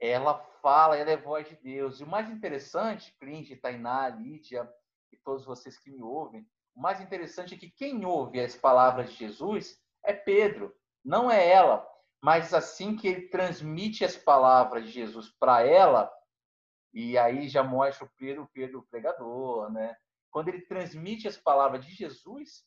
ela 0.00 0.38
fala, 0.62 0.96
ela 0.96 1.10
é 1.10 1.16
voz 1.16 1.46
de 1.48 1.56
Deus. 1.56 2.00
E 2.00 2.04
o 2.04 2.08
mais 2.08 2.30
interessante, 2.30 3.14
Clint, 3.18 3.50
Tainá, 3.60 4.08
Lídia 4.08 4.68
e 5.12 5.16
todos 5.18 5.44
vocês 5.44 5.78
que 5.78 5.90
me 5.90 6.02
ouvem, 6.02 6.48
o 6.74 6.80
mais 6.80 7.00
interessante 7.00 7.54
é 7.54 7.58
que 7.58 7.70
quem 7.70 8.04
ouve 8.06 8.40
as 8.40 8.56
palavras 8.56 9.10
de 9.10 9.18
Jesus 9.18 9.78
é 10.04 10.14
Pedro, 10.14 10.74
não 11.04 11.30
é 11.30 11.46
ela. 11.46 11.86
Mas 12.22 12.54
assim 12.54 12.96
que 12.96 13.08
ele 13.08 13.28
transmite 13.28 14.04
as 14.04 14.16
palavras 14.16 14.84
de 14.84 14.92
Jesus 14.92 15.28
para 15.38 15.66
ela, 15.66 16.10
e 16.92 17.16
aí 17.16 17.48
já 17.48 17.62
mostra 17.62 18.04
o 18.04 18.10
Pedro, 18.16 18.42
o 18.42 18.48
Pedro 18.48 18.86
pregador, 18.90 19.70
né? 19.72 19.96
quando 20.30 20.48
ele 20.48 20.62
transmite 20.62 21.28
as 21.28 21.36
palavras 21.36 21.84
de 21.84 21.92
Jesus, 21.92 22.64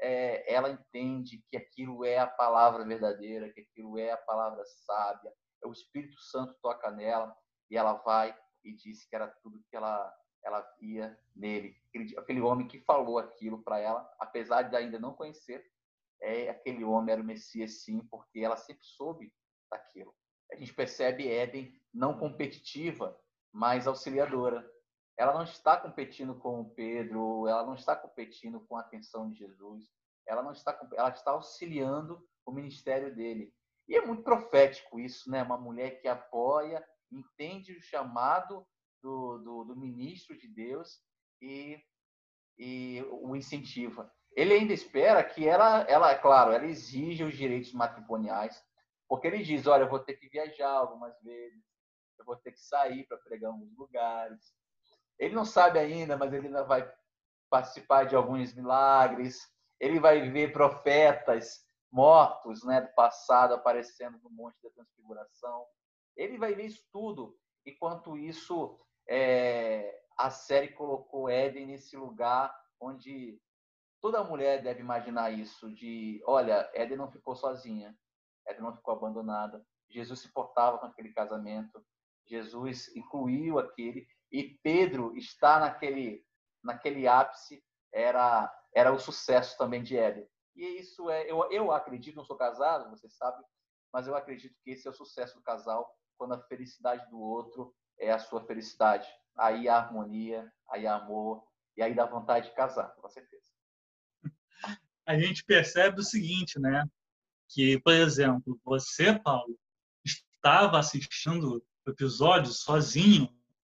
é, 0.00 0.52
ela 0.52 0.70
entende 0.70 1.44
que 1.48 1.56
aquilo 1.56 2.04
é 2.04 2.18
a 2.18 2.26
palavra 2.26 2.84
verdadeira, 2.84 3.52
que 3.52 3.60
aquilo 3.60 3.98
é 3.98 4.10
a 4.10 4.16
palavra 4.16 4.64
sábia, 4.64 5.32
é 5.62 5.66
o 5.66 5.72
Espírito 5.72 6.18
Santo 6.20 6.56
toca 6.60 6.90
nela 6.90 7.34
e 7.70 7.76
ela 7.76 7.94
vai 7.94 8.36
e 8.64 8.74
diz 8.74 9.04
que 9.06 9.14
era 9.14 9.28
tudo 9.42 9.62
que 9.70 9.76
ela 9.76 10.12
ela 10.44 10.60
via 10.80 11.16
nele, 11.36 11.76
aquele, 11.88 12.18
aquele 12.18 12.40
homem 12.40 12.66
que 12.66 12.80
falou 12.80 13.16
aquilo 13.16 13.62
para 13.62 13.78
ela, 13.78 14.12
apesar 14.18 14.62
de 14.62 14.74
ainda 14.74 14.98
não 14.98 15.14
conhecer, 15.14 15.64
é 16.20 16.48
aquele 16.50 16.82
homem 16.82 17.12
era 17.12 17.22
o 17.22 17.24
Messias 17.24 17.84
sim, 17.84 18.00
porque 18.10 18.40
ela 18.40 18.56
sempre 18.56 18.84
soube 18.84 19.32
daquilo. 19.70 20.12
A 20.50 20.56
gente 20.56 20.74
percebe 20.74 21.28
Éden 21.28 21.72
não 21.94 22.18
competitiva, 22.18 23.16
mas 23.52 23.86
auxiliadora 23.86 24.66
ela 25.16 25.34
não 25.34 25.42
está 25.42 25.76
competindo 25.76 26.34
com 26.34 26.64
Pedro, 26.70 27.46
ela 27.46 27.64
não 27.64 27.74
está 27.74 27.94
competindo 27.94 28.60
com 28.60 28.76
a 28.76 28.80
atenção 28.80 29.30
de 29.30 29.38
Jesus, 29.38 29.84
ela 30.26 30.42
não 30.42 30.52
está, 30.52 30.78
ela 30.94 31.10
está 31.10 31.32
auxiliando 31.32 32.26
o 32.46 32.52
ministério 32.52 33.14
dele. 33.14 33.52
E 33.88 33.96
é 33.96 34.04
muito 34.04 34.22
profético 34.22 34.98
isso, 34.98 35.30
né? 35.30 35.42
Uma 35.42 35.58
mulher 35.58 36.00
que 36.00 36.08
apoia, 36.08 36.84
entende 37.10 37.72
o 37.72 37.82
chamado 37.82 38.66
do, 39.02 39.38
do, 39.38 39.64
do 39.64 39.76
ministro 39.76 40.36
de 40.36 40.48
Deus 40.48 41.00
e, 41.40 41.78
e 42.58 43.04
o 43.10 43.36
incentiva. 43.36 44.10
Ele 44.34 44.54
ainda 44.54 44.72
espera 44.72 45.22
que 45.22 45.46
ela, 45.46 45.82
ela, 45.82 46.10
é 46.10 46.18
claro, 46.18 46.52
ela 46.52 46.66
exige 46.66 47.22
os 47.22 47.36
direitos 47.36 47.72
matrimoniais, 47.72 48.60
porque 49.06 49.26
ele 49.26 49.42
diz, 49.42 49.66
olha, 49.66 49.82
eu 49.82 49.90
vou 49.90 49.98
ter 49.98 50.14
que 50.14 50.28
viajar 50.28 50.70
algumas 50.70 51.20
vezes, 51.20 51.62
eu 52.22 52.26
vou 52.26 52.36
ter 52.36 52.52
que 52.52 52.60
sair 52.60 53.06
para 53.06 53.18
pregar 53.18 53.50
alguns 53.50 53.76
lugares, 53.76 54.54
ele 55.18 55.34
não 55.34 55.44
sabe 55.44 55.78
ainda, 55.78 56.16
mas 56.16 56.32
ele 56.32 56.46
ainda 56.46 56.64
vai 56.64 56.90
participar 57.50 58.04
de 58.04 58.16
alguns 58.16 58.54
milagres. 58.54 59.48
Ele 59.78 60.00
vai 60.00 60.30
ver 60.30 60.52
profetas 60.52 61.64
mortos 61.90 62.64
né, 62.64 62.80
do 62.80 62.92
passado 62.94 63.54
aparecendo 63.54 64.18
no 64.22 64.30
Monte 64.30 64.56
da 64.62 64.70
Transfiguração. 64.70 65.64
Ele 66.16 66.38
vai 66.38 66.54
ver 66.54 66.66
isso 66.66 66.82
tudo. 66.90 67.38
Enquanto 67.66 68.16
isso, 68.16 68.78
é, 69.08 70.02
a 70.16 70.30
série 70.30 70.68
colocou 70.68 71.28
Éden 71.28 71.66
nesse 71.66 71.96
lugar 71.96 72.52
onde 72.80 73.40
toda 74.00 74.24
mulher 74.24 74.62
deve 74.62 74.80
imaginar 74.80 75.30
isso, 75.30 75.72
de, 75.72 76.20
olha, 76.26 76.68
Éden 76.74 76.96
não 76.96 77.12
ficou 77.12 77.36
sozinha, 77.36 77.96
Éden 78.44 78.62
não 78.62 78.74
ficou 78.74 78.94
abandonada, 78.94 79.64
Jesus 79.88 80.18
se 80.18 80.32
portava 80.32 80.78
com 80.78 80.86
aquele 80.86 81.12
casamento, 81.12 81.84
Jesus 82.26 82.94
incluiu 82.96 83.58
aquele, 83.58 84.06
e 84.30 84.58
Pedro 84.62 85.16
está 85.16 85.60
naquele 85.60 86.24
naquele 86.62 87.08
ápice 87.08 87.62
era 87.92 88.50
era 88.74 88.92
o 88.92 88.98
sucesso 88.98 89.56
também 89.58 89.82
de 89.82 89.96
Éden. 89.96 90.26
E 90.54 90.64
isso 90.80 91.10
é 91.10 91.30
eu, 91.30 91.50
eu 91.50 91.72
acredito, 91.72 92.16
não 92.16 92.24
sou 92.24 92.36
casado, 92.36 92.90
você 92.90 93.08
sabe, 93.08 93.42
mas 93.92 94.06
eu 94.06 94.16
acredito 94.16 94.56
que 94.62 94.70
esse 94.70 94.86
é 94.86 94.90
o 94.90 94.94
sucesso 94.94 95.34
do 95.36 95.42
casal 95.42 95.90
quando 96.16 96.34
a 96.34 96.42
felicidade 96.42 97.08
do 97.10 97.20
outro 97.20 97.74
é 97.98 98.10
a 98.10 98.18
sua 98.18 98.44
felicidade. 98.46 99.08
Aí 99.36 99.68
há 99.68 99.76
harmonia, 99.76 100.50
aí 100.70 100.86
há 100.86 100.96
amor 100.96 101.44
e 101.76 101.82
aí 101.82 101.94
dá 101.94 102.06
vontade 102.06 102.48
de 102.48 102.54
casar, 102.54 102.94
com 102.94 103.08
certeza. 103.08 103.50
A 105.04 105.18
gente 105.18 105.44
percebe 105.44 106.00
o 106.00 106.04
seguinte, 106.04 106.60
né? 106.60 106.86
Que, 107.48 107.80
por 107.80 107.92
exemplo, 107.92 108.58
você, 108.64 109.18
Paulo, 109.18 109.58
estava 110.04 110.78
assistindo 110.78 111.62
episódio 111.86 112.52
sozinho 112.52 113.28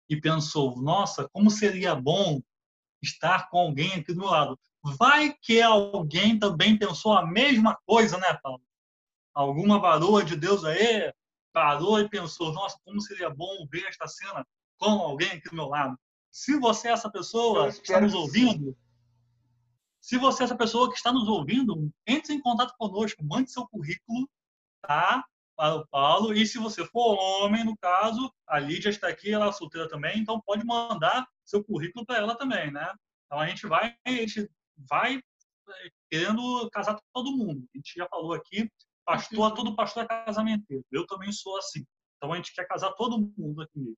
e 0.10 0.20
pensou: 0.20 0.76
nossa, 0.78 1.28
como 1.30 1.50
seria 1.50 1.96
bom 1.96 2.42
estar 3.02 3.50
com 3.50 3.60
alguém 3.60 3.94
aqui 3.94 4.14
do 4.14 4.20
meu 4.20 4.30
lado. 4.30 4.60
Vai 4.84 5.34
que 5.42 5.62
alguém 5.62 6.40
também 6.40 6.78
pensou 6.78 7.14
a 7.14 7.26
mesma 7.26 7.78
coisa, 7.86 8.18
né, 8.18 8.34
Paulo? 8.42 8.62
Alguma 9.34 9.80
varoa 9.80 10.24
de 10.24 10.36
Deus 10.36 10.64
aí 10.64 11.12
parou 11.54 12.00
e 12.00 12.10
pensou: 12.10 12.54
nossa, 12.54 12.80
como 12.84 13.02
seria 13.02 13.30
bom 13.30 13.68
ver 13.72 13.86
esta 13.86 14.08
cena 14.08 14.46
com 14.78 14.90
alguém 14.90 15.32
aqui 15.32 15.50
do 15.50 15.56
meu 15.56 15.68
lado. 15.68 15.98
Se 16.32 16.58
você 16.60 16.90
é 16.90 16.92
essa 16.92 17.10
pessoa 17.10 17.72
que 17.72 17.82
está 17.82 18.00
nos 18.00 18.14
ouvindo, 18.14 18.78
se 20.00 20.18
você 20.18 20.44
é 20.44 20.46
essa 20.46 20.56
pessoa 20.56 20.90
que 20.90 20.96
está 20.96 21.12
nos 21.12 21.28
ouvindo, 21.28 21.92
entre 22.06 22.34
em 22.34 22.42
contato 22.42 22.76
conosco, 22.78 23.24
mande 23.24 23.52
seu 23.52 23.68
currículo, 23.68 24.30
tá? 24.82 25.26
Para 25.58 25.76
o 25.76 25.88
Paulo. 25.88 26.34
E 26.34 26.46
se 26.46 26.60
você 26.60 26.86
for 26.86 27.18
homem, 27.18 27.66
no 27.66 27.76
caso, 27.78 28.32
a 28.48 28.60
Lídia 28.60 28.90
está 28.90 29.08
aqui, 29.08 29.34
ela 29.34 29.48
é 29.48 29.52
solteira 29.52 29.90
também, 29.90 30.20
então 30.20 30.40
pode 30.40 30.64
mandar 30.64 31.28
seu 31.44 31.64
currículo 31.64 32.06
para 32.06 32.18
ela 32.18 32.36
também, 32.36 32.72
né? 32.72 32.94
Então 33.26 33.40
a 33.40 33.48
gente 33.48 33.66
vai, 33.66 33.98
a 34.06 34.12
gente 34.12 34.50
vai 34.78 35.18
é, 35.18 35.90
querendo 36.10 36.70
casar 36.72 36.98
todo 37.12 37.36
mundo. 37.36 37.68
A 37.74 37.78
gente 37.78 37.94
já 37.96 38.08
falou 38.08 38.34
aqui, 38.34 38.72
pastor, 39.04 39.54
todo 39.54 39.76
pastor 39.76 40.04
é 40.04 40.08
casamenteiro. 40.08 40.86
Eu 40.92 41.06
também 41.08 41.32
sou 41.32 41.58
assim. 41.58 41.86
Então 42.18 42.32
a 42.32 42.36
gente 42.38 42.54
quer 42.54 42.68
casar 42.68 42.92
todo 42.92 43.32
mundo 43.38 43.62
aqui 43.62 43.80
mesmo. 43.80 43.98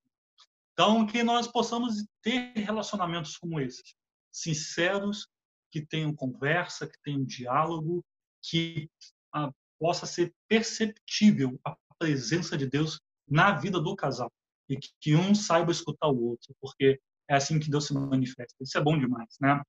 Então, 0.74 1.06
que 1.06 1.24
nós 1.24 1.46
possamos 1.46 2.06
ter 2.22 2.54
relacionamentos 2.56 3.36
como 3.36 3.60
esses, 3.60 3.94
sinceros, 4.32 5.28
que 5.70 5.86
tenham 5.86 6.16
conversa, 6.16 6.88
que 6.88 6.98
tenham 7.04 7.26
diálogo, 7.26 8.04
que 8.42 8.90
ah, 9.34 9.52
possa 9.80 10.06
ser 10.06 10.34
perceptível 10.48 11.60
a 11.66 11.76
presença 11.98 12.58
de 12.58 12.68
Deus 12.68 13.00
na 13.28 13.54
vida 13.54 13.80
do 13.80 13.96
casal 13.96 14.32
e 14.70 14.78
que, 14.78 15.16
um 15.16 15.34
saiba 15.34 15.72
escutar 15.72 16.08
o 16.08 16.24
outro, 16.24 16.56
porque 16.62 17.00
é 17.28 17.36
assim 17.36 17.60
que 17.60 17.70
Deus 17.70 17.88
se 17.88 17.94
manifesta. 17.94 18.56
Isso 18.62 18.78
é 18.78 18.82
bom 18.82 18.98
demais, 18.98 19.36
né? 19.40 19.62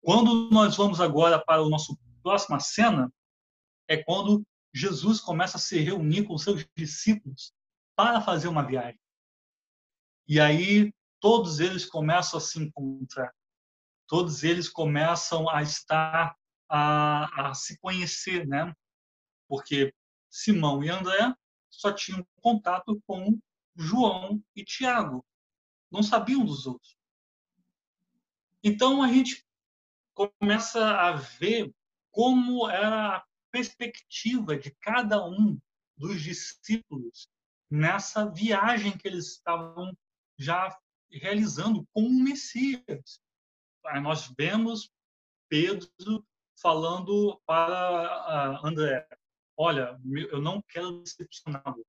Quando 0.00 0.48
nós 0.50 0.76
vamos 0.76 1.00
agora 1.00 1.42
para 1.44 1.62
o 1.62 1.68
nosso 1.68 1.98
próxima 2.22 2.60
cena, 2.60 3.12
é 3.88 3.96
quando 3.96 4.44
Jesus 4.72 5.20
começa 5.20 5.56
a 5.56 5.60
se 5.60 5.78
reunir 5.80 6.24
com 6.24 6.36
seus 6.38 6.64
discípulos 6.76 7.52
para 7.96 8.20
fazer 8.20 8.48
uma 8.48 8.64
viagem. 8.64 9.00
E 10.28 10.38
aí 10.38 10.92
todos 11.20 11.58
eles 11.58 11.84
começam 11.84 12.38
a 12.38 12.40
se 12.40 12.60
encontrar. 12.60 13.32
Todos 14.06 14.44
eles 14.44 14.68
começam 14.68 15.48
a 15.48 15.62
estar 15.62 16.36
a, 16.68 17.48
a 17.48 17.54
se 17.54 17.78
conhecer, 17.78 18.46
né? 18.46 18.72
Porque 19.48 19.94
Simão 20.30 20.84
e 20.84 20.90
André 20.90 21.34
só 21.70 21.92
tinham 21.92 22.26
contato 22.40 23.00
com 23.06 23.38
João 23.74 24.42
e 24.54 24.64
Tiago. 24.64 25.24
Não 25.90 26.02
sabiam 26.02 26.44
dos 26.44 26.66
outros. 26.66 26.96
Então 28.62 29.02
a 29.02 29.08
gente 29.08 29.44
começa 30.14 30.84
a 30.84 31.12
ver 31.12 31.72
como 32.10 32.68
era 32.68 33.16
a 33.16 33.24
perspectiva 33.50 34.56
de 34.56 34.70
cada 34.80 35.24
um 35.24 35.58
dos 35.96 36.20
discípulos 36.20 37.28
nessa 37.70 38.28
viagem 38.30 38.96
que 38.96 39.06
eles 39.06 39.32
estavam 39.32 39.96
já 40.36 40.76
realizando 41.10 41.86
com 41.92 42.02
o 42.02 42.22
Messias. 42.22 43.20
Aí 43.86 44.00
nós 44.00 44.32
vemos 44.36 44.90
Pedro 45.48 46.26
falando 46.60 47.40
para 47.46 48.60
André: 48.64 49.06
Olha, 49.60 50.00
eu 50.30 50.40
não 50.40 50.62
quero 50.62 51.02
decepcioná-lo. 51.02 51.84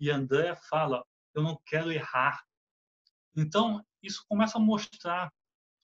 E 0.00 0.10
André 0.10 0.56
fala: 0.70 1.04
Eu 1.34 1.42
não 1.42 1.60
quero 1.66 1.92
errar. 1.92 2.42
Então, 3.36 3.84
isso 4.02 4.24
começa 4.26 4.56
a 4.56 4.60
mostrar 4.60 5.30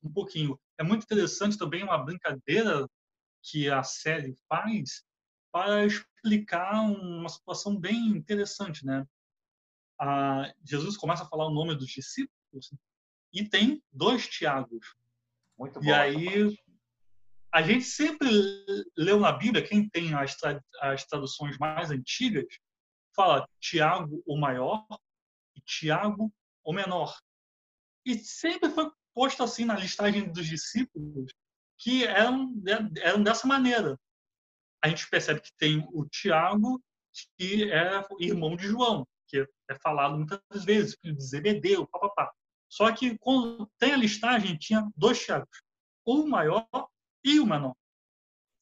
um 0.02 0.10
pouquinho. 0.10 0.58
É 0.78 0.82
muito 0.82 1.02
interessante 1.02 1.58
também 1.58 1.82
uma 1.82 2.02
brincadeira 2.02 2.88
que 3.42 3.68
a 3.68 3.82
série 3.82 4.34
faz 4.48 5.04
para 5.52 5.84
explicar 5.84 6.80
uma 6.80 7.28
situação 7.28 7.78
bem 7.78 8.08
interessante, 8.08 8.84
né? 8.86 9.06
A 10.00 10.52
Jesus 10.64 10.96
começa 10.96 11.22
a 11.22 11.28
falar 11.28 11.46
o 11.46 11.54
nome 11.54 11.76
dos 11.76 11.88
discípulos 11.88 12.72
e 13.30 13.46
tem 13.46 13.82
dois 13.92 14.26
Tiagos. 14.26 14.96
Muito 15.58 15.80
bom. 15.80 15.86
E 15.86 15.92
aí 15.92 16.58
a 17.54 17.62
gente 17.62 17.84
sempre 17.84 18.28
leu 18.96 19.20
na 19.20 19.30
Bíblia, 19.30 19.64
quem 19.64 19.88
tem 19.88 20.12
as, 20.12 20.36
as 20.80 21.04
traduções 21.04 21.56
mais 21.56 21.88
antigas, 21.92 22.44
fala 23.14 23.48
Tiago 23.60 24.20
o 24.26 24.36
maior 24.36 24.84
e 25.54 25.60
Tiago 25.60 26.34
o 26.64 26.72
menor. 26.72 27.16
E 28.04 28.18
sempre 28.18 28.70
foi 28.70 28.90
posto 29.14 29.44
assim 29.44 29.64
na 29.64 29.76
listagem 29.76 30.32
dos 30.32 30.48
discípulos 30.48 31.32
que 31.78 32.04
eram, 32.04 32.52
eram 33.00 33.22
dessa 33.22 33.46
maneira. 33.46 33.96
A 34.82 34.88
gente 34.88 35.08
percebe 35.08 35.40
que 35.40 35.52
tem 35.56 35.86
o 35.92 36.04
Tiago, 36.06 36.82
que 37.38 37.70
é 37.70 38.04
irmão 38.18 38.56
de 38.56 38.66
João, 38.66 39.06
que 39.28 39.46
é 39.70 39.74
falado 39.80 40.16
muitas 40.16 40.64
vezes, 40.64 40.98
filho 41.00 41.14
de 41.14 41.22
Zebedeu, 41.22 41.86
papapá. 41.86 42.32
Só 42.68 42.90
que 42.92 43.16
quando 43.18 43.70
tem 43.78 43.92
a 43.92 43.96
listagem, 43.96 44.58
tinha 44.58 44.90
dois 44.96 45.24
Tiagos, 45.24 45.62
o 46.04 46.26
maior 46.26 46.66
e 47.24 47.40
o 47.40 47.46
menor. 47.46 47.74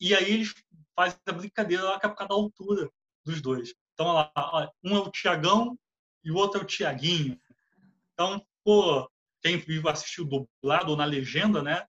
E 0.01 0.15
aí 0.15 0.33
eles 0.33 0.55
fazem 0.95 1.19
a 1.27 1.33
brincadeira 1.33 1.83
lá 1.85 2.01
que 2.01 2.07
é 2.07 2.09
por 2.09 2.17
causa 2.17 2.29
da 2.29 2.35
altura 2.35 2.91
dos 3.25 3.41
dois. 3.41 3.75
Então, 3.95 4.13
lá, 4.13 4.33
um 4.83 4.97
é 4.97 5.01
o 5.01 5.11
Tiagão 5.11 5.79
e 6.25 6.31
o 6.31 6.37
outro 6.37 6.61
é 6.61 6.65
o 6.65 6.67
Tiaguinho. 6.67 7.39
Então, 8.13 8.45
pô, 8.65 9.09
quem 9.43 9.63
assistiu 9.89 10.25
dublado 10.25 10.91
ou 10.91 10.97
na 10.97 11.05
legenda, 11.05 11.63
né? 11.63 11.87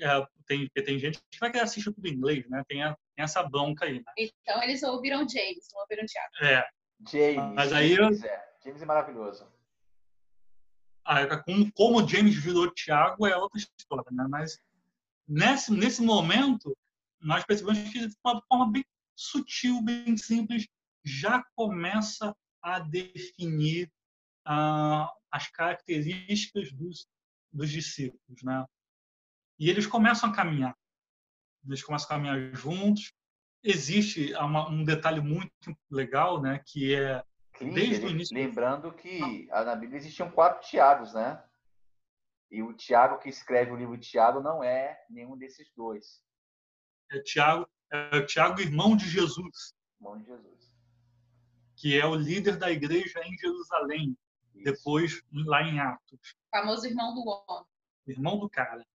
É, 0.00 0.26
tem, 0.46 0.68
tem 0.68 0.98
gente 0.98 1.20
que 1.30 1.38
vai 1.38 1.50
querer 1.50 1.64
assistir 1.64 1.92
tudo 1.92 2.06
em 2.06 2.12
inglês, 2.12 2.48
né? 2.48 2.62
Tem, 2.66 2.82
a, 2.82 2.96
tem 3.14 3.24
essa 3.24 3.42
bronca 3.42 3.84
aí. 3.84 3.98
Né? 3.98 4.12
Então 4.16 4.62
eles 4.62 4.82
ouviram 4.82 5.28
James, 5.28 5.66
não 5.72 5.82
ouviram 5.82 6.04
Thiago. 6.06 6.30
É. 6.42 6.68
James. 7.08 7.54
Mas 7.54 7.72
aí 7.72 7.94
James 7.94 8.24
é, 8.24 8.44
James 8.64 8.82
é 8.82 8.86
maravilhoso. 8.86 9.46
Ah, 11.04 11.36
como, 11.42 11.72
como 11.72 12.08
James 12.08 12.34
virou 12.36 12.72
Thiago 12.72 13.26
é 13.26 13.36
outra 13.36 13.58
história, 13.58 14.06
né? 14.12 14.26
Mas 14.28 14.58
nesse, 15.26 15.72
nesse 15.72 16.02
momento, 16.02 16.76
nós 17.20 17.44
percebemos 17.44 17.90
que 17.90 18.06
de 18.06 18.16
uma 18.24 18.42
forma 18.48 18.70
bem 18.70 18.84
sutil, 19.14 19.82
bem 19.82 20.16
simples, 20.16 20.66
já 21.04 21.44
começa 21.54 22.34
a 22.62 22.78
definir 22.78 23.90
ah, 24.44 25.10
as 25.30 25.48
características 25.48 26.72
dos, 26.72 27.06
dos 27.52 27.70
discípulos, 27.70 28.42
né? 28.42 28.64
E 29.58 29.70
eles 29.70 29.86
começam 29.86 30.30
a 30.30 30.34
caminhar. 30.34 30.76
Eles 31.64 31.82
começam 31.82 32.06
a 32.06 32.10
caminhar 32.10 32.54
juntos. 32.54 33.12
Existe 33.62 34.34
uma, 34.34 34.68
um 34.68 34.84
detalhe 34.84 35.20
muito 35.20 35.52
legal, 35.90 36.40
né? 36.40 36.60
Que 36.66 36.94
é 36.94 37.22
desde 37.60 38.06
o 38.06 38.10
início. 38.10 38.34
Lembrando 38.34 38.92
que 38.92 39.46
na 39.46 39.76
Bíblia 39.76 39.98
existiam 39.98 40.30
quatro 40.30 40.68
Tiagos, 40.68 41.14
né? 41.14 41.42
E 42.52 42.62
o 42.62 42.74
Tiago 42.74 43.18
que 43.18 43.30
escreve 43.30 43.70
o 43.70 43.76
livro 43.76 43.96
Tiago 43.96 44.42
não 44.42 44.62
é 44.62 45.02
nenhum 45.08 45.38
desses 45.38 45.72
dois. 45.74 46.22
É 47.10 47.18
Tiago, 47.20 47.66
é 47.90 48.18
o 48.18 48.26
Tiago, 48.26 48.60
irmão 48.60 48.94
de 48.94 49.08
Jesus. 49.08 49.74
Irmão 49.98 50.18
de 50.18 50.26
Jesus. 50.26 50.76
Que 51.74 51.98
é 51.98 52.04
o 52.04 52.14
líder 52.14 52.58
da 52.58 52.70
igreja 52.70 53.22
em 53.24 53.38
Jerusalém. 53.38 54.14
Isso. 54.54 54.64
Depois, 54.64 55.22
lá 55.32 55.62
em 55.62 55.80
Atos. 55.80 56.36
O 56.52 56.58
famoso 56.58 56.86
irmão 56.86 57.14
do 57.14 57.26
homem. 57.26 57.66
Irmão 58.06 58.38
do 58.38 58.50
cara. 58.50 58.86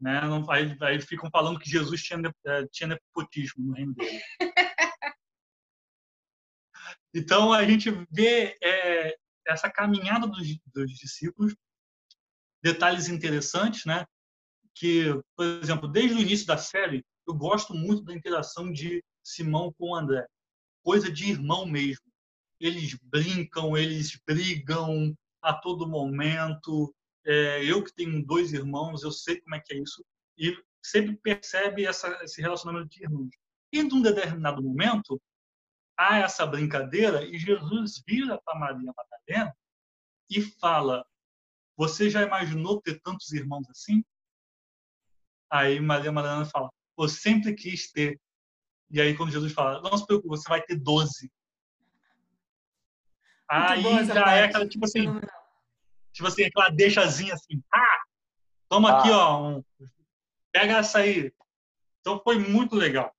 né? 0.00 0.22
Não, 0.22 0.50
aí, 0.50 0.74
aí 0.80 0.98
ficam 0.98 1.28
falando 1.30 1.60
que 1.60 1.68
Jesus 1.68 2.02
tinha, 2.02 2.18
é, 2.46 2.66
tinha 2.68 2.86
nepotismo 2.88 3.66
no 3.66 3.74
reino 3.74 3.92
dele. 3.92 4.22
então, 7.12 7.52
a 7.52 7.62
gente 7.66 7.90
vê 8.10 8.56
é, 8.62 9.18
essa 9.46 9.70
caminhada 9.70 10.26
dos, 10.26 10.58
dos 10.72 10.90
discípulos 10.92 11.54
detalhes 12.62 13.08
interessantes, 13.08 13.84
né? 13.84 14.06
Que, 14.74 15.12
por 15.36 15.44
exemplo, 15.62 15.88
desde 15.88 16.16
o 16.16 16.20
início 16.20 16.46
da 16.46 16.56
série, 16.56 17.04
eu 17.26 17.34
gosto 17.34 17.74
muito 17.74 18.02
da 18.02 18.14
interação 18.14 18.72
de 18.72 19.04
Simão 19.22 19.72
com 19.72 19.94
André. 19.94 20.26
Coisa 20.82 21.10
de 21.10 21.30
irmão 21.30 21.66
mesmo. 21.66 22.04
Eles 22.58 22.96
brincam, 23.02 23.76
eles 23.76 24.18
brigam 24.26 25.14
a 25.40 25.52
todo 25.52 25.88
momento. 25.88 26.94
É, 27.24 27.64
eu 27.64 27.82
que 27.82 27.92
tenho 27.92 28.24
dois 28.24 28.52
irmãos, 28.52 29.02
eu 29.02 29.12
sei 29.12 29.40
como 29.40 29.54
é 29.54 29.60
que 29.60 29.74
é 29.74 29.78
isso. 29.78 30.04
E 30.38 30.56
sempre 30.82 31.16
percebe 31.16 31.84
essa, 31.84 32.08
esse 32.22 32.40
relacionamento 32.40 32.88
de 32.88 33.02
irmãos. 33.02 33.30
E 33.72 33.82
num 33.82 34.02
determinado 34.02 34.62
momento, 34.62 35.20
há 35.96 36.18
essa 36.18 36.46
brincadeira 36.46 37.24
e 37.24 37.38
Jesus 37.38 38.02
vira 38.06 38.40
para 38.44 38.58
Maria 38.58 38.92
Madalena 38.96 39.56
e 40.28 40.42
fala: 40.42 41.06
você 41.76 42.10
já 42.10 42.22
imaginou 42.22 42.80
ter 42.80 43.00
tantos 43.00 43.32
irmãos 43.32 43.68
assim? 43.70 44.04
Aí 45.50 45.80
Maria 45.80 46.12
Madalena 46.12 46.46
fala, 46.46 46.70
eu 46.98 47.08
sempre 47.08 47.54
quis 47.54 47.90
ter. 47.90 48.20
E 48.90 49.00
aí 49.00 49.16
quando 49.16 49.32
Jesus 49.32 49.52
fala, 49.52 49.80
não 49.80 49.96
se 49.96 50.06
preocupe, 50.06 50.28
você 50.28 50.48
vai 50.48 50.62
ter 50.62 50.76
12. 50.76 51.30
Aí 53.48 53.82
já 53.82 54.14
parte. 54.14 54.30
é 54.30 54.44
aquela, 54.44 54.68
tipo 54.68 54.84
assim, 54.84 55.20
tipo 56.12 56.26
assim, 56.26 56.44
aquela 56.44 56.70
deixazinha 56.70 57.34
assim, 57.34 57.62
ah, 57.72 58.02
toma 58.68 58.90
ah. 58.90 58.98
aqui, 58.98 59.10
ó, 59.10 59.48
um, 59.48 59.64
pega 60.50 60.78
essa 60.78 61.00
aí. 61.00 61.32
Então 62.00 62.20
foi 62.22 62.38
muito 62.38 62.74
legal. 62.74 63.14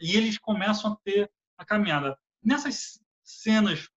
E 0.00 0.16
eles 0.16 0.38
começam 0.38 0.92
a 0.92 0.96
ter 1.04 1.30
a 1.56 1.64
caminhada. 1.64 2.18
Nessas 2.42 3.00
cenas 3.22 3.88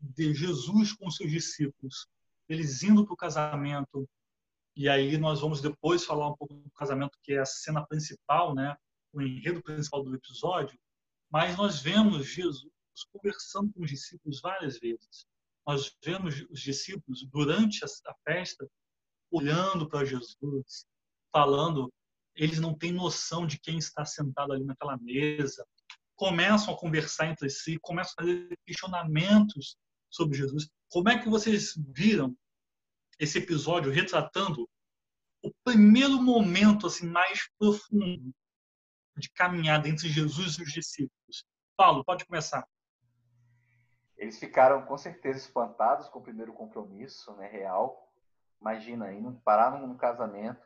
de 0.00 0.34
Jesus 0.34 0.92
com 0.92 1.10
seus 1.10 1.30
discípulos, 1.30 2.08
eles 2.50 2.82
indo 2.82 3.04
para 3.04 3.14
o 3.14 3.16
casamento. 3.16 4.08
E 4.76 4.88
aí 4.88 5.16
nós 5.16 5.40
vamos 5.40 5.60
depois 5.60 6.04
falar 6.04 6.28
um 6.28 6.36
pouco 6.36 6.54
do 6.54 6.70
casamento, 6.72 7.16
que 7.22 7.32
é 7.32 7.38
a 7.38 7.46
cena 7.46 7.86
principal, 7.86 8.54
né? 8.54 8.76
o 9.12 9.22
enredo 9.22 9.62
principal 9.62 10.02
do 10.02 10.14
episódio. 10.14 10.78
Mas 11.30 11.56
nós 11.56 11.80
vemos 11.80 12.26
Jesus 12.26 12.70
conversando 13.12 13.72
com 13.72 13.82
os 13.82 13.90
discípulos 13.90 14.40
várias 14.40 14.78
vezes. 14.78 15.26
Nós 15.66 15.96
vemos 16.04 16.44
os 16.50 16.60
discípulos 16.60 17.26
durante 17.30 17.84
a 17.84 18.14
festa 18.24 18.68
olhando 19.30 19.88
para 19.88 20.04
Jesus, 20.04 20.84
falando. 21.32 21.92
Eles 22.34 22.58
não 22.58 22.76
têm 22.76 22.92
noção 22.92 23.46
de 23.46 23.58
quem 23.60 23.78
está 23.78 24.04
sentado 24.04 24.52
ali 24.52 24.64
naquela 24.64 24.96
mesa. 24.98 25.64
Começam 26.16 26.74
a 26.74 26.76
conversar 26.76 27.26
entre 27.26 27.48
si, 27.48 27.78
começam 27.80 28.12
a 28.18 28.22
fazer 28.22 28.58
questionamentos 28.66 29.76
sobre 30.10 30.36
Jesus. 30.36 30.70
Como 30.90 31.08
é 31.08 31.18
que 31.18 31.28
vocês 31.28 31.74
viram 31.76 32.36
esse 33.18 33.38
episódio 33.38 33.92
retratando 33.92 34.68
o 35.42 35.50
primeiro 35.64 36.20
momento 36.20 36.86
assim 36.86 37.06
mais 37.06 37.48
profundo 37.58 38.34
de 39.16 39.30
caminhada 39.30 39.88
entre 39.88 40.08
Jesus 40.08 40.54
e 40.54 40.62
os 40.62 40.72
discípulos? 40.72 41.44
Paulo, 41.76 42.04
pode 42.04 42.26
começar. 42.26 42.66
Eles 44.16 44.38
ficaram 44.38 44.84
com 44.84 44.98
certeza 44.98 45.38
espantados 45.38 46.08
com 46.08 46.18
o 46.18 46.22
primeiro 46.22 46.52
compromisso, 46.52 47.34
né, 47.36 47.48
real. 47.48 48.12
Imagina, 48.60 49.06
aí 49.06 49.22
parar 49.42 49.80
num 49.80 49.96
casamento 49.96 50.60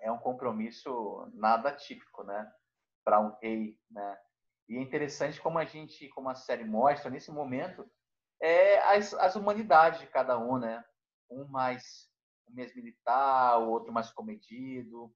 é 0.00 0.10
um 0.10 0.18
compromisso 0.18 1.30
nada 1.34 1.72
típico, 1.72 2.22
né, 2.22 2.50
para 3.04 3.20
um 3.20 3.36
rei, 3.42 3.78
né? 3.90 4.18
E 4.68 4.76
é 4.76 4.80
interessante 4.80 5.40
como 5.40 5.58
a 5.58 5.64
gente, 5.64 6.08
como 6.10 6.28
a 6.28 6.34
série 6.34 6.64
mostra 6.64 7.10
nesse 7.10 7.30
momento, 7.30 7.90
é 8.40 8.78
as, 8.96 9.12
as 9.14 9.36
humanidades 9.36 10.00
de 10.00 10.06
cada 10.06 10.38
um, 10.38 10.58
né? 10.58 10.84
Um 11.30 11.44
mais 11.46 12.08
um 12.48 12.54
militar, 12.54 13.58
o 13.58 13.68
outro 13.68 13.92
mais 13.92 14.10
comedido. 14.10 15.12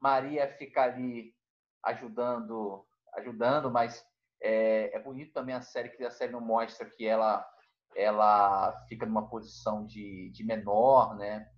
Maria 0.00 0.46
fica 0.58 0.82
ali 0.82 1.34
ajudando, 1.82 2.86
ajudando, 3.14 3.70
mas 3.70 4.04
é, 4.42 4.94
é 4.94 4.98
bonito 5.00 5.32
também 5.32 5.54
a 5.54 5.62
série 5.62 5.88
que 5.90 6.04
a 6.04 6.10
série 6.10 6.32
não 6.32 6.40
mostra 6.40 6.88
que 6.88 7.06
ela 7.06 7.48
ela 7.96 8.72
fica 8.88 9.06
numa 9.06 9.28
posição 9.28 9.86
de, 9.86 10.28
de 10.30 10.44
menor, 10.44 11.16
né? 11.16 11.48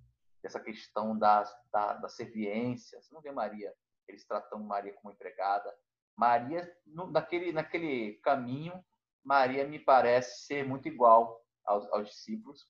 Essa 0.44 0.60
questão 0.60 1.18
da, 1.18 1.42
da, 1.72 1.94
da 1.94 2.08
serviência. 2.08 3.00
Você 3.00 3.12
não 3.14 3.22
vê 3.22 3.32
Maria, 3.32 3.72
eles 4.06 4.24
tratando 4.26 4.62
Maria 4.62 4.92
como 4.94 5.12
empregada. 5.12 5.74
Maria, 6.14 6.70
no, 6.86 7.10
naquele, 7.10 7.52
naquele 7.52 8.14
caminho, 8.22 8.84
Maria 9.26 9.66
me 9.66 9.80
parece 9.80 10.46
ser 10.46 10.64
muito 10.64 10.86
igual 10.86 11.44
aos, 11.66 11.84
aos 11.92 12.08
discípulos. 12.08 12.64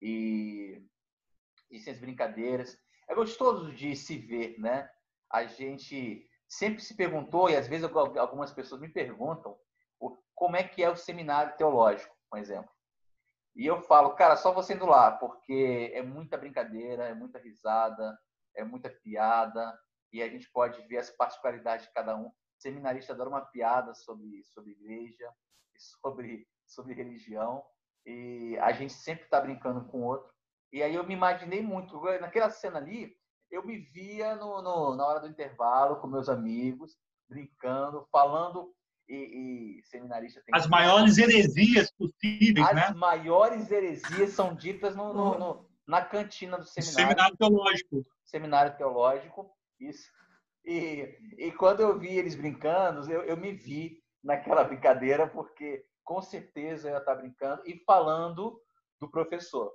E 0.00 0.84
existem 1.70 1.94
as 1.94 2.00
brincadeiras. 2.00 2.76
É 3.08 3.14
gostoso 3.14 3.72
de 3.72 3.94
se 3.94 4.18
ver, 4.18 4.58
né? 4.58 4.90
A 5.30 5.44
gente 5.44 6.28
sempre 6.48 6.82
se 6.82 6.96
perguntou, 6.96 7.48
e 7.48 7.56
às 7.56 7.68
vezes 7.68 7.88
algumas 7.94 8.52
pessoas 8.52 8.80
me 8.80 8.88
perguntam, 8.88 9.56
como 10.34 10.56
é 10.56 10.64
que 10.64 10.82
é 10.82 10.90
o 10.90 10.96
seminário 10.96 11.56
teológico, 11.56 12.14
por 12.28 12.38
exemplo. 12.38 12.70
E 13.54 13.64
eu 13.64 13.80
falo, 13.82 14.16
cara, 14.16 14.36
só 14.36 14.52
você 14.52 14.74
indo 14.74 14.86
lá, 14.86 15.12
porque 15.12 15.92
é 15.94 16.02
muita 16.02 16.36
brincadeira, 16.36 17.04
é 17.04 17.14
muita 17.14 17.38
risada, 17.38 18.18
é 18.56 18.64
muita 18.64 18.90
piada, 18.90 19.78
e 20.12 20.20
a 20.20 20.28
gente 20.28 20.50
pode 20.50 20.82
ver 20.88 20.98
as 20.98 21.10
particularidades 21.10 21.86
de 21.86 21.92
cada 21.92 22.16
um. 22.16 22.30
Seminarista 22.58 23.12
adora 23.12 23.30
uma 23.30 23.46
piada 23.46 23.94
sobre, 23.94 24.42
sobre 24.44 24.72
igreja, 24.72 25.32
sobre, 26.00 26.46
sobre 26.66 26.94
religião, 26.94 27.64
e 28.06 28.56
a 28.60 28.72
gente 28.72 28.92
sempre 28.92 29.24
está 29.24 29.40
brincando 29.40 29.84
com 29.86 30.00
o 30.00 30.04
outro. 30.04 30.30
E 30.72 30.82
aí 30.82 30.94
eu 30.94 31.06
me 31.06 31.14
imaginei 31.14 31.62
muito, 31.62 32.00
naquela 32.20 32.50
cena 32.50 32.78
ali, 32.78 33.14
eu 33.50 33.64
me 33.64 33.78
via 33.78 34.34
no, 34.36 34.62
no 34.62 34.96
na 34.96 35.06
hora 35.06 35.20
do 35.20 35.28
intervalo 35.28 36.00
com 36.00 36.06
meus 36.06 36.28
amigos, 36.28 36.96
brincando, 37.28 38.06
falando 38.10 38.74
e, 39.08 39.78
e 39.78 39.82
seminarista 39.84 40.42
tem 40.44 40.54
as 40.54 40.66
maiores 40.66 41.18
heresias 41.18 41.90
possíveis, 41.92 42.66
as 42.66 42.74
né? 42.74 42.82
As 42.84 42.94
maiores 42.94 43.70
heresias 43.70 44.32
são 44.32 44.54
ditas 44.54 44.96
no, 44.96 45.12
no, 45.12 45.38
no, 45.38 45.70
na 45.86 46.02
cantina 46.02 46.56
do 46.56 46.64
seminário. 46.64 47.08
Seminário 47.08 47.36
teológico. 47.36 48.06
Seminário 48.24 48.76
teológico, 48.76 49.50
isso. 49.78 50.10
E, 50.64 51.18
e 51.36 51.52
quando 51.52 51.80
eu 51.80 51.98
vi 51.98 52.16
eles 52.16 52.34
brincando, 52.34 53.10
eu, 53.10 53.22
eu 53.24 53.36
me 53.36 53.52
vi 53.52 54.01
naquela 54.22 54.64
brincadeira, 54.64 55.26
porque 55.26 55.84
com 56.04 56.20
certeza 56.20 56.88
eu 56.88 56.94
ia 56.94 56.98
estar 56.98 57.14
brincando 57.14 57.62
e 57.66 57.82
falando 57.84 58.60
do 59.00 59.10
professor. 59.10 59.72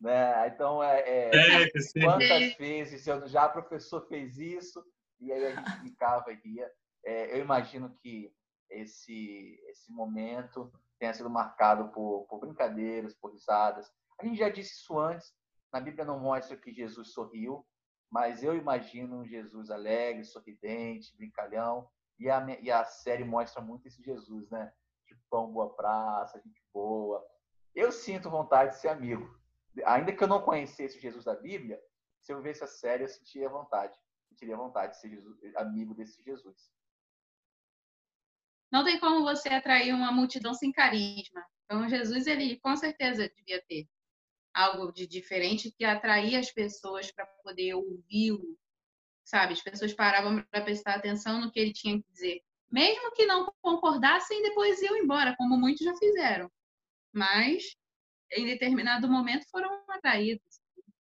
Né? 0.00 0.48
Então, 0.48 0.82
é, 0.82 1.00
é, 1.00 1.64
é 1.64 1.70
quantas 2.02 2.54
vezes 2.56 3.06
eu, 3.06 3.26
já 3.28 3.46
o 3.46 3.52
professor 3.52 4.06
fez 4.08 4.38
isso, 4.38 4.82
e 5.20 5.32
aí 5.32 5.46
a 5.46 5.54
gente 5.54 5.78
brincava 5.80 6.32
e 6.32 6.36
ria. 6.36 6.70
É, 7.04 7.36
eu 7.36 7.42
imagino 7.42 7.94
que 8.02 8.32
esse, 8.70 9.60
esse 9.68 9.92
momento 9.92 10.72
tenha 10.98 11.12
sido 11.12 11.28
marcado 11.28 11.88
por, 11.92 12.26
por 12.28 12.40
brincadeiras, 12.40 13.14
por 13.14 13.32
risadas. 13.32 13.90
A 14.18 14.24
gente 14.24 14.38
já 14.38 14.48
disse 14.48 14.74
isso 14.74 14.98
antes, 14.98 15.32
na 15.72 15.80
Bíblia 15.80 16.04
não 16.04 16.18
mostra 16.18 16.56
que 16.56 16.72
Jesus 16.72 17.12
sorriu, 17.12 17.66
mas 18.10 18.42
eu 18.42 18.56
imagino 18.56 19.20
um 19.20 19.26
Jesus 19.26 19.70
alegre, 19.70 20.24
sorridente, 20.24 21.16
brincalhão, 21.16 21.88
e 22.20 22.30
a, 22.30 22.46
e 22.60 22.70
a 22.70 22.84
série 22.84 23.24
mostra 23.24 23.60
muito 23.60 23.88
esse 23.88 24.02
Jesus, 24.02 24.48
né? 24.50 24.72
De 25.08 25.16
pão, 25.28 25.52
boa 25.52 25.74
praça, 25.74 26.40
gente 26.44 26.62
boa. 26.72 27.26
Eu 27.74 27.90
sinto 27.90 28.30
vontade 28.30 28.72
de 28.72 28.80
ser 28.80 28.88
amigo 28.88 29.40
ainda 29.86 30.12
que 30.12 30.22
eu 30.22 30.28
não 30.28 30.42
conhecesse 30.42 30.98
o 30.98 31.00
Jesus 31.00 31.24
da 31.24 31.34
Bíblia, 31.34 31.80
se 32.22 32.32
eu 32.32 32.42
visse 32.42 32.64
a 32.64 32.66
série, 32.66 33.04
eu 33.04 33.08
sentiria 33.08 33.48
vontade. 33.48 33.96
Eu 34.30 34.36
teria 34.36 34.56
vontade 34.56 34.92
de 34.92 35.00
ser 35.00 35.10
Jesus, 35.10 35.38
amigo 35.56 35.94
desse 35.94 36.22
Jesus. 36.22 36.70
Não 38.70 38.84
tem 38.84 39.00
como 39.00 39.22
você 39.24 39.48
atrair 39.48 39.92
uma 39.92 40.12
multidão 40.12 40.54
sem 40.54 40.70
carisma. 40.70 41.44
Então, 41.64 41.88
Jesus, 41.88 42.26
ele 42.26 42.58
com 42.60 42.76
certeza 42.76 43.28
devia 43.28 43.62
ter 43.66 43.88
algo 44.54 44.92
de 44.92 45.06
diferente 45.06 45.72
que 45.72 45.84
atraía 45.84 46.38
as 46.38 46.50
pessoas 46.50 47.10
para 47.10 47.26
poder 47.42 47.74
ouvi-lo, 47.74 48.56
sabe? 49.30 49.52
As 49.52 49.62
pessoas 49.62 49.94
paravam 49.94 50.42
para 50.50 50.62
prestar 50.62 50.96
atenção 50.96 51.40
no 51.40 51.50
que 51.50 51.60
ele 51.60 51.72
tinha 51.72 51.96
que 51.96 52.04
dizer. 52.12 52.42
Mesmo 52.70 53.12
que 53.12 53.26
não 53.26 53.52
concordassem, 53.62 54.42
depois 54.42 54.82
iam 54.82 54.96
embora, 54.96 55.34
como 55.36 55.56
muitos 55.56 55.84
já 55.84 55.94
fizeram. 55.96 56.50
Mas 57.12 57.76
em 58.32 58.44
determinado 58.44 59.08
momento 59.08 59.48
foram 59.50 59.70
atraídos. 59.88 60.60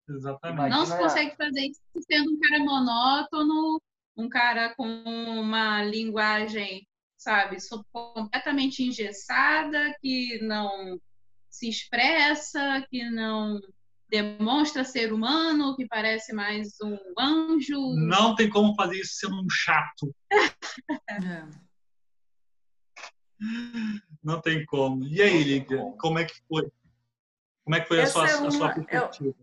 Exatamente. 0.07 0.69
Não 0.69 0.85
se 0.85 0.97
consegue 0.97 1.35
fazer 1.35 1.61
isso 1.61 1.81
sendo 2.09 2.31
um 2.31 2.39
cara 2.39 2.59
monótono, 2.59 3.81
um 4.15 4.29
cara 4.29 4.75
com 4.75 4.87
uma 4.87 5.83
linguagem, 5.83 6.87
sabe, 7.17 7.57
completamente 7.91 8.83
engessada, 8.83 9.95
que 9.99 10.39
não 10.43 10.99
se 11.49 11.69
expressa, 11.69 12.85
que 12.89 13.09
não 13.09 13.59
demonstra 14.11 14.83
ser 14.83 15.13
humano, 15.13 15.75
que 15.75 15.87
parece 15.87 16.33
mais 16.33 16.73
um 16.83 16.97
anjo. 17.17 17.95
Não 17.95 18.35
tem 18.35 18.49
como 18.49 18.75
fazer 18.75 18.97
isso 18.97 19.13
sendo 19.15 19.41
um 19.41 19.49
chato. 19.49 20.13
é. 21.09 21.71
Não 24.23 24.39
tem 24.39 24.63
como. 24.65 25.03
E 25.07 25.19
aí, 25.19 25.43
Lídia, 25.43 25.83
como 25.99 26.19
é 26.19 26.25
que 26.25 26.35
foi? 26.47 26.69
Como 27.63 27.75
é 27.75 27.81
que 27.81 27.87
foi 27.87 28.01
a 28.01 28.05
sua, 28.05 28.29
é 28.29 28.35
uma, 28.35 28.47
a 28.49 28.51
sua 28.51 28.73
perspectiva? 28.73 29.35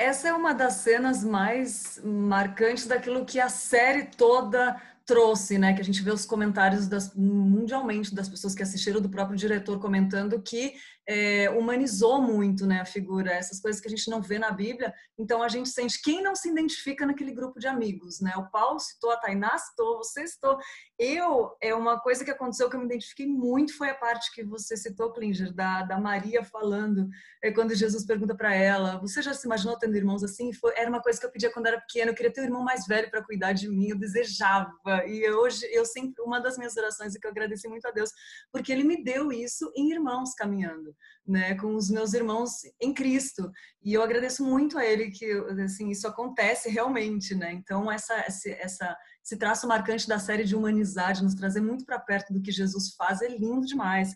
essa 0.00 0.28
é 0.28 0.32
uma 0.32 0.54
das 0.54 0.74
cenas 0.74 1.22
mais 1.22 2.00
marcantes 2.02 2.86
daquilo 2.86 3.26
que 3.26 3.38
a 3.38 3.50
série 3.50 4.04
toda 4.04 4.80
trouxe, 5.04 5.58
né? 5.58 5.74
Que 5.74 5.82
a 5.82 5.84
gente 5.84 6.02
vê 6.02 6.10
os 6.10 6.24
comentários 6.24 6.86
das, 6.86 7.14
mundialmente 7.14 8.14
das 8.14 8.26
pessoas 8.26 8.54
que 8.54 8.62
assistiram, 8.62 9.00
do 9.00 9.10
próprio 9.10 9.36
diretor 9.36 9.78
comentando 9.78 10.40
que 10.40 10.72
é, 11.12 11.50
humanizou 11.50 12.22
muito, 12.22 12.64
né, 12.64 12.80
a 12.80 12.84
figura, 12.84 13.32
essas 13.32 13.58
coisas 13.58 13.80
que 13.80 13.88
a 13.88 13.90
gente 13.90 14.08
não 14.08 14.22
vê 14.22 14.38
na 14.38 14.52
Bíblia. 14.52 14.94
Então 15.18 15.42
a 15.42 15.48
gente 15.48 15.68
sente 15.68 16.00
quem 16.00 16.22
não 16.22 16.36
se 16.36 16.48
identifica 16.48 17.04
naquele 17.04 17.32
grupo 17.32 17.58
de 17.58 17.66
amigos, 17.66 18.20
né? 18.20 18.32
O 18.36 18.48
Paulo 18.48 18.78
citou, 18.78 19.10
a 19.10 19.16
Tainá 19.16 19.58
citou, 19.58 19.96
você 19.96 20.24
citou. 20.24 20.56
Eu 21.02 21.56
é 21.62 21.74
uma 21.74 21.98
coisa 21.98 22.22
que 22.22 22.30
aconteceu 22.30 22.68
que 22.68 22.76
eu 22.76 22.80
me 22.80 22.84
identifiquei 22.84 23.26
muito 23.26 23.74
foi 23.74 23.88
a 23.88 23.94
parte 23.94 24.30
que 24.34 24.44
você 24.44 24.76
citou, 24.76 25.10
Klinger, 25.10 25.50
da, 25.50 25.80
da 25.80 25.98
Maria 25.98 26.44
falando 26.44 27.08
é, 27.42 27.50
quando 27.50 27.74
Jesus 27.74 28.04
pergunta 28.04 28.34
para 28.34 28.54
ela: 28.54 28.98
"Você 28.98 29.22
já 29.22 29.32
se 29.32 29.46
imaginou 29.46 29.78
tendo 29.78 29.96
irmãos 29.96 30.22
assim?" 30.22 30.52
Foi, 30.52 30.74
era 30.76 30.90
uma 30.90 31.00
coisa 31.00 31.18
que 31.18 31.24
eu 31.24 31.30
pedia 31.30 31.50
quando 31.50 31.68
era 31.68 31.80
pequena. 31.80 32.10
Eu 32.10 32.14
queria 32.14 32.30
ter 32.30 32.42
um 32.42 32.44
irmão 32.44 32.62
mais 32.62 32.86
velho 32.86 33.10
para 33.10 33.24
cuidar 33.24 33.54
de 33.54 33.66
mim. 33.66 33.88
Eu 33.88 33.98
desejava 33.98 34.70
e 35.06 35.26
hoje 35.30 35.66
eu 35.72 35.86
sempre 35.86 36.22
uma 36.22 36.38
das 36.38 36.58
minhas 36.58 36.76
orações 36.76 37.16
é 37.16 37.18
que 37.18 37.26
eu 37.26 37.30
agradeci 37.30 37.66
muito 37.66 37.88
a 37.88 37.90
Deus 37.90 38.10
porque 38.52 38.70
Ele 38.70 38.84
me 38.84 39.02
deu 39.02 39.32
isso 39.32 39.72
em 39.74 39.90
irmãos 39.92 40.34
caminhando, 40.34 40.94
né, 41.26 41.54
com 41.54 41.74
os 41.76 41.88
meus 41.88 42.12
irmãos 42.12 42.60
em 42.78 42.92
Cristo. 42.92 43.50
E 43.82 43.94
eu 43.94 44.02
agradeço 44.02 44.44
muito 44.44 44.76
a 44.76 44.84
Ele 44.84 45.10
que 45.10 45.32
assim 45.64 45.88
isso 45.88 46.06
acontece 46.06 46.68
realmente, 46.68 47.34
né? 47.34 47.52
Então 47.52 47.90
essa 47.90 48.12
essa, 48.16 48.50
essa 48.50 48.96
esse 49.24 49.36
traço 49.36 49.66
marcante 49.66 50.08
da 50.08 50.18
série 50.18 50.44
de 50.44 50.56
humanizar, 50.56 51.22
nos 51.22 51.34
trazer 51.34 51.60
muito 51.60 51.84
para 51.84 51.98
perto 51.98 52.32
do 52.32 52.40
que 52.40 52.50
Jesus 52.50 52.94
faz, 52.94 53.22
é 53.22 53.28
lindo 53.28 53.66
demais. 53.66 54.14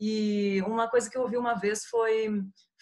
E 0.00 0.62
uma 0.66 0.88
coisa 0.88 1.08
que 1.08 1.16
eu 1.16 1.22
ouvi 1.22 1.36
uma 1.36 1.54
vez 1.54 1.84
foi 1.86 2.28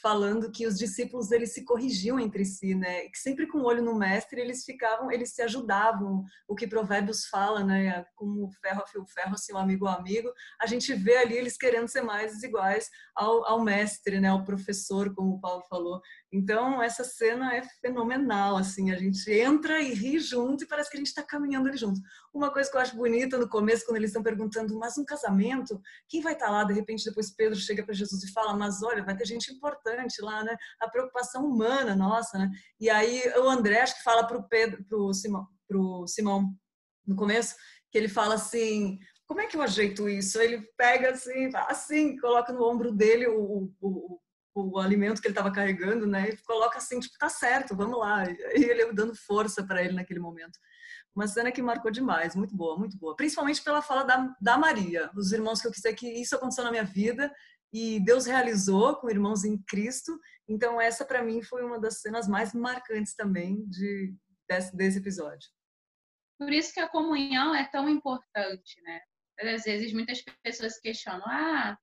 falando 0.04 0.50
que 0.50 0.66
os 0.66 0.78
discípulos 0.78 1.32
eles 1.32 1.54
se 1.54 1.64
corrigiam 1.64 2.20
entre 2.20 2.44
si, 2.44 2.74
né? 2.74 3.08
Que 3.08 3.18
sempre 3.18 3.46
com 3.46 3.60
o 3.60 3.64
olho 3.64 3.82
no 3.82 3.94
mestre 3.94 4.38
eles 4.38 4.62
ficavam, 4.62 5.10
eles 5.10 5.34
se 5.34 5.40
ajudavam. 5.40 6.22
O 6.46 6.54
que 6.54 6.66
Provérbios 6.66 7.24
fala, 7.24 7.64
né? 7.64 8.04
Como 8.14 8.50
ferro 8.60 8.82
afia 8.82 9.02
ferro, 9.06 9.32
assim, 9.32 9.54
um 9.54 9.56
amigo 9.56 9.86
ao 9.86 9.98
amigo. 9.98 10.30
A 10.60 10.66
gente 10.66 10.92
vê 10.92 11.16
ali 11.16 11.38
eles 11.38 11.56
querendo 11.56 11.88
ser 11.88 12.02
mais 12.02 12.42
iguais 12.42 12.90
ao, 13.16 13.46
ao 13.46 13.64
mestre, 13.64 14.20
né? 14.20 14.28
Ao 14.28 14.44
professor, 14.44 15.14
como 15.14 15.36
o 15.36 15.40
Paulo 15.40 15.62
falou. 15.70 16.02
Então 16.30 16.82
essa 16.82 17.02
cena 17.02 17.56
é 17.56 17.62
fenomenal, 17.80 18.58
assim. 18.58 18.90
A 18.90 18.98
gente 18.98 19.30
entra 19.32 19.80
e 19.80 19.94
ri 19.94 20.20
junto 20.20 20.64
e 20.64 20.66
parece 20.66 20.90
que 20.90 20.98
a 20.98 21.00
gente 21.00 21.06
está 21.06 21.22
caminhando 21.22 21.70
ali 21.70 21.78
junto. 21.78 21.98
Uma 22.34 22.52
coisa 22.52 22.68
que 22.68 22.76
eu 22.76 22.80
acho 22.80 22.96
bonita 22.96 23.38
no 23.38 23.48
começo, 23.48 23.86
quando 23.86 23.98
eles 23.98 24.10
estão 24.10 24.22
perguntando, 24.22 24.76
mas 24.76 24.98
um 24.98 25.04
casamento, 25.04 25.80
quem 26.08 26.20
vai 26.20 26.32
estar 26.32 26.46
tá 26.46 26.50
lá? 26.50 26.64
De 26.64 26.72
repente 26.72 27.04
depois 27.04 27.30
Pedro 27.30 27.56
chega 27.56 27.84
para 27.84 27.94
Jesus 27.94 28.24
e 28.24 28.32
fala, 28.32 28.56
mas 28.56 28.82
olha, 28.82 29.04
vai 29.04 29.16
ter 29.16 29.24
gente 29.24 29.52
importante 29.52 30.20
lá, 30.20 30.42
né? 30.42 30.56
A 30.80 30.88
preocupação 30.88 31.46
humana 31.46 31.94
nossa, 31.94 32.36
né? 32.36 32.50
E 32.80 32.90
aí 32.90 33.22
o 33.38 33.48
André 33.48 33.82
acho 33.82 33.96
que 33.96 34.02
fala 34.02 34.26
para 34.26 34.36
o 34.36 34.48
Pedro, 34.48 34.84
para 34.84 34.98
o 34.98 35.14
Simão, 35.14 35.46
pro 35.68 36.08
Simão 36.08 36.52
no 37.06 37.14
começo, 37.14 37.54
que 37.92 37.96
ele 37.96 38.08
fala 38.08 38.34
assim, 38.34 38.98
como 39.26 39.40
é 39.40 39.46
que 39.46 39.56
eu 39.56 39.62
ajeito 39.62 40.08
isso? 40.08 40.40
Ele 40.40 40.60
pega 40.76 41.10
assim, 41.10 41.50
assim, 41.68 42.16
coloca 42.18 42.52
no 42.52 42.68
ombro 42.68 42.90
dele 42.90 43.28
o, 43.28 43.72
o, 43.80 44.20
o, 44.54 44.72
o 44.72 44.78
alimento 44.80 45.20
que 45.20 45.28
ele 45.28 45.32
estava 45.32 45.52
carregando, 45.52 46.04
né? 46.04 46.30
E 46.30 46.36
coloca 46.38 46.78
assim, 46.78 46.98
tipo, 46.98 47.16
tá 47.16 47.28
certo, 47.28 47.76
vamos 47.76 47.98
lá. 47.98 48.24
E 48.28 48.64
ele 48.64 48.92
dando 48.92 49.14
força 49.14 49.64
para 49.64 49.84
ele 49.84 49.94
naquele 49.94 50.20
momento. 50.20 50.58
Uma 51.14 51.28
cena 51.28 51.52
que 51.52 51.62
marcou 51.62 51.90
demais, 51.90 52.34
muito 52.34 52.56
boa, 52.56 52.76
muito 52.76 52.98
boa. 52.98 53.14
Principalmente 53.14 53.62
pela 53.62 53.80
fala 53.80 54.02
da, 54.02 54.34
da 54.40 54.58
Maria, 54.58 55.10
os 55.14 55.30
irmãos 55.32 55.60
que 55.60 55.68
eu 55.68 55.70
quis 55.70 55.80
dizer 55.80 55.94
que 55.94 56.08
isso 56.08 56.34
aconteceu 56.34 56.64
na 56.64 56.72
minha 56.72 56.84
vida 56.84 57.32
e 57.72 58.00
Deus 58.04 58.26
realizou 58.26 58.96
com 58.96 59.10
irmãos 59.10 59.44
em 59.44 59.56
Cristo. 59.62 60.18
Então 60.48 60.80
essa 60.80 61.04
para 61.04 61.22
mim 61.22 61.42
foi 61.42 61.64
uma 61.64 61.78
das 61.78 62.00
cenas 62.00 62.26
mais 62.26 62.52
marcantes 62.52 63.14
também 63.14 63.64
de 63.68 64.14
desse, 64.48 64.76
desse 64.76 64.98
episódio. 64.98 65.48
Por 66.38 66.52
isso 66.52 66.72
que 66.72 66.80
a 66.80 66.88
comunhão 66.88 67.54
é 67.54 67.64
tão 67.70 67.88
importante, 67.88 68.80
né? 68.82 69.00
Às 69.40 69.64
vezes 69.64 69.92
muitas 69.92 70.22
pessoas 70.42 70.78
questionam: 70.78 71.24
"Ah, 71.26 71.76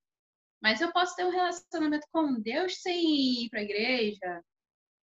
mas 0.61 0.81
eu 0.81 0.91
posso 0.91 1.15
ter 1.15 1.25
um 1.25 1.31
relacionamento 1.31 2.07
com 2.11 2.39
Deus 2.39 2.81
sem 2.81 3.45
ir 3.45 3.49
para 3.49 3.59
a 3.59 3.63
igreja?" 3.63 4.43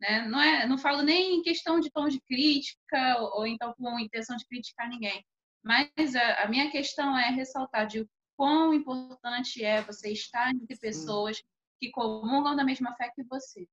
Né? 0.01 0.27
Não 0.27 0.41
é, 0.41 0.67
não 0.67 0.79
falo 0.79 1.03
nem 1.03 1.37
em 1.37 1.43
questão 1.43 1.79
de 1.79 1.91
tom 1.91 2.09
de 2.09 2.21
crítica 2.23 3.19
ou, 3.19 3.41
ou 3.41 3.47
então 3.47 3.75
com 3.75 3.99
intenção 3.99 4.37
de 4.37 4.47
criticar 4.47 4.89
ninguém. 4.89 5.25
Mas 5.63 6.17
a, 6.17 6.45
a 6.45 6.49
minha 6.49 6.71
questão 6.71 7.17
é 7.19 7.31
ressaltar 7.31 7.87
de 7.87 8.09
quão 8.37 8.73
importante 8.73 9.63
é 9.63 9.83
você 9.83 10.11
estar 10.11 10.51
entre 10.51 10.79
pessoas 10.79 11.43
que 11.79 11.91
comungam 11.91 12.57
da 12.57 12.65
mesma 12.65 12.95
fé 12.97 13.11
que 13.15 13.23
você. 13.25 13.67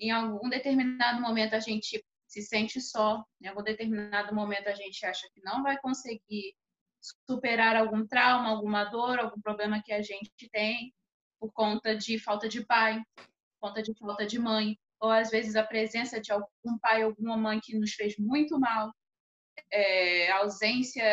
Em 0.00 0.10
algum 0.10 0.48
determinado 0.48 1.20
momento 1.20 1.54
a 1.54 1.60
gente 1.60 2.02
se 2.26 2.42
sente 2.42 2.80
só, 2.80 3.24
em 3.40 3.48
algum 3.48 3.62
determinado 3.62 4.34
momento 4.34 4.68
a 4.68 4.74
gente 4.74 5.04
acha 5.04 5.28
que 5.34 5.42
não 5.42 5.62
vai 5.62 5.78
conseguir 5.78 6.54
superar 7.00 7.76
algum 7.76 8.06
trauma, 8.06 8.48
alguma 8.48 8.84
dor, 8.84 9.18
algum 9.18 9.40
problema 9.40 9.82
que 9.82 9.92
a 9.92 10.02
gente 10.02 10.48
tem 10.52 10.94
por 11.40 11.52
conta 11.52 11.96
de 11.96 12.18
falta 12.18 12.48
de 12.48 12.64
pai, 12.64 13.02
por 13.16 13.68
conta 13.68 13.82
de 13.82 13.94
falta 13.98 14.26
de 14.26 14.38
mãe, 14.38 14.78
ou 15.00 15.10
às 15.10 15.30
vezes 15.30 15.56
a 15.56 15.62
presença 15.62 16.20
de 16.20 16.32
algum 16.32 16.78
pai 16.80 17.04
ou 17.04 17.10
alguma 17.10 17.36
mãe 17.36 17.60
que 17.62 17.78
nos 17.78 17.92
fez 17.92 18.16
muito 18.18 18.58
mal, 18.58 18.92
é, 19.72 20.30
ausência 20.32 21.04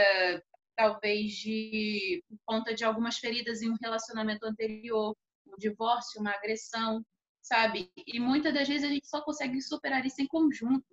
talvez 0.76 1.32
de 1.34 2.24
por 2.28 2.40
conta 2.46 2.74
de 2.74 2.84
algumas 2.84 3.18
feridas 3.18 3.62
em 3.62 3.70
um 3.70 3.78
relacionamento 3.82 4.46
anterior, 4.46 5.16
um 5.48 5.58
divórcio, 5.58 6.20
uma 6.20 6.32
agressão, 6.32 7.04
sabe? 7.42 7.92
E 8.06 8.20
muitas 8.20 8.54
das 8.54 8.68
vezes 8.68 8.84
a 8.84 8.92
gente 8.92 9.08
só 9.08 9.22
consegue 9.22 9.62
superar 9.62 10.06
isso 10.06 10.22
em 10.22 10.28
conjunto. 10.28 10.86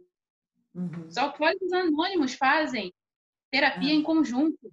Uhum. 0.75 1.11
Só 1.11 1.31
que 1.31 1.43
os 1.45 1.73
anônimos 1.73 2.35
fazem 2.35 2.93
terapia 3.51 3.93
uhum. 3.93 4.01
em 4.01 4.03
conjunto, 4.03 4.73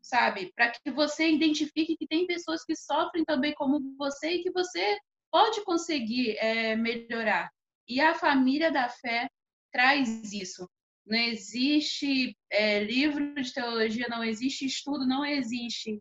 sabe? 0.00 0.52
Para 0.54 0.70
que 0.70 0.90
você 0.90 1.28
identifique 1.28 1.96
que 1.96 2.06
tem 2.06 2.26
pessoas 2.26 2.64
que 2.64 2.76
sofrem 2.76 3.24
também 3.24 3.54
como 3.54 3.80
você 3.96 4.34
e 4.34 4.42
que 4.42 4.50
você 4.50 4.98
pode 5.30 5.64
conseguir 5.64 6.36
é, 6.38 6.76
melhorar. 6.76 7.50
E 7.88 8.00
a 8.00 8.14
família 8.14 8.70
da 8.70 8.88
fé 8.88 9.28
traz 9.72 10.32
isso 10.32 10.68
não 11.10 11.18
existe 11.18 12.36
é, 12.50 12.84
livro 12.84 13.34
de 13.34 13.52
teologia, 13.52 14.06
não 14.08 14.22
existe 14.22 14.64
estudo, 14.64 15.04
não 15.04 15.24
existe 15.24 16.00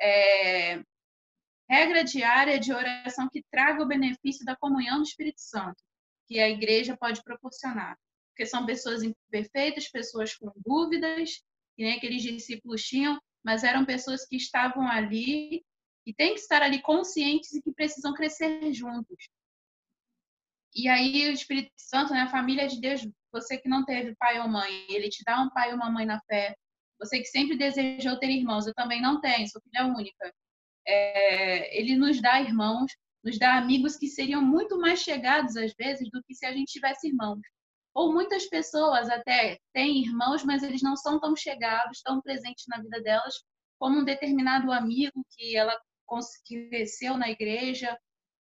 é, 0.00 0.80
regra 1.68 2.04
diária 2.04 2.58
de 2.58 2.72
oração 2.72 3.28
que 3.28 3.44
traga 3.50 3.82
o 3.82 3.86
benefício 3.86 4.44
da 4.44 4.54
comunhão 4.54 4.98
do 4.98 5.02
Espírito 5.02 5.40
Santo, 5.40 5.82
que 6.28 6.38
a 6.38 6.48
igreja 6.48 6.96
pode 6.96 7.20
proporcionar. 7.24 7.98
Porque 8.30 8.46
são 8.46 8.64
pessoas 8.64 9.02
imperfeitas, 9.02 9.90
pessoas 9.90 10.36
com 10.36 10.52
dúvidas, 10.56 11.42
que 11.76 11.82
nem 11.82 11.96
aqueles 11.96 12.22
discípulos 12.22 12.82
tinham, 12.82 13.20
mas 13.44 13.64
eram 13.64 13.84
pessoas 13.84 14.24
que 14.24 14.36
estavam 14.36 14.86
ali 14.86 15.64
e 16.06 16.12
têm 16.12 16.34
que 16.34 16.40
estar 16.40 16.62
ali 16.62 16.80
conscientes 16.82 17.52
e 17.52 17.62
que 17.62 17.72
precisam 17.72 18.12
crescer 18.12 18.72
juntos. 18.72 19.28
E 20.74 20.88
aí 20.88 21.28
o 21.28 21.32
Espírito 21.32 21.72
Santo, 21.76 22.12
né, 22.12 22.22
a 22.22 22.30
família 22.30 22.66
de 22.66 22.80
Deus, 22.80 23.06
você 23.32 23.56
que 23.56 23.68
não 23.68 23.84
teve 23.84 24.14
pai 24.16 24.40
ou 24.40 24.48
mãe, 24.48 24.86
ele 24.88 25.08
te 25.08 25.22
dá 25.24 25.40
um 25.40 25.50
pai 25.50 25.70
ou 25.70 25.76
uma 25.76 25.90
mãe 25.90 26.04
na 26.04 26.20
fé. 26.22 26.54
Você 26.98 27.18
que 27.18 27.26
sempre 27.26 27.56
desejou 27.56 28.18
ter 28.18 28.30
irmãos, 28.30 28.66
eu 28.66 28.74
também 28.74 29.00
não 29.00 29.20
tenho, 29.20 29.48
sou 29.48 29.62
filha 29.62 29.86
única. 29.86 30.32
É, 30.86 31.78
ele 31.78 31.96
nos 31.96 32.20
dá 32.20 32.40
irmãos, 32.40 32.92
nos 33.22 33.38
dá 33.38 33.56
amigos 33.56 33.96
que 33.96 34.08
seriam 34.08 34.42
muito 34.42 34.78
mais 34.78 35.00
chegados 35.00 35.56
às 35.56 35.72
vezes 35.74 36.10
do 36.10 36.22
que 36.24 36.34
se 36.34 36.44
a 36.44 36.52
gente 36.52 36.72
tivesse 36.72 37.08
irmãos. 37.08 37.40
Ou 37.94 38.12
muitas 38.12 38.46
pessoas 38.46 39.08
até 39.08 39.58
têm 39.72 40.02
irmãos, 40.02 40.44
mas 40.44 40.62
eles 40.62 40.82
não 40.82 40.96
são 40.96 41.20
tão 41.20 41.36
chegados, 41.36 42.02
tão 42.02 42.20
presentes 42.20 42.64
na 42.68 42.82
vida 42.82 43.00
delas 43.00 43.34
como 43.78 44.00
um 44.00 44.04
determinado 44.04 44.72
amigo 44.72 45.24
que 45.30 45.56
ela 45.56 45.78
cresceu 46.46 47.16
na 47.16 47.28
igreja, 47.28 47.96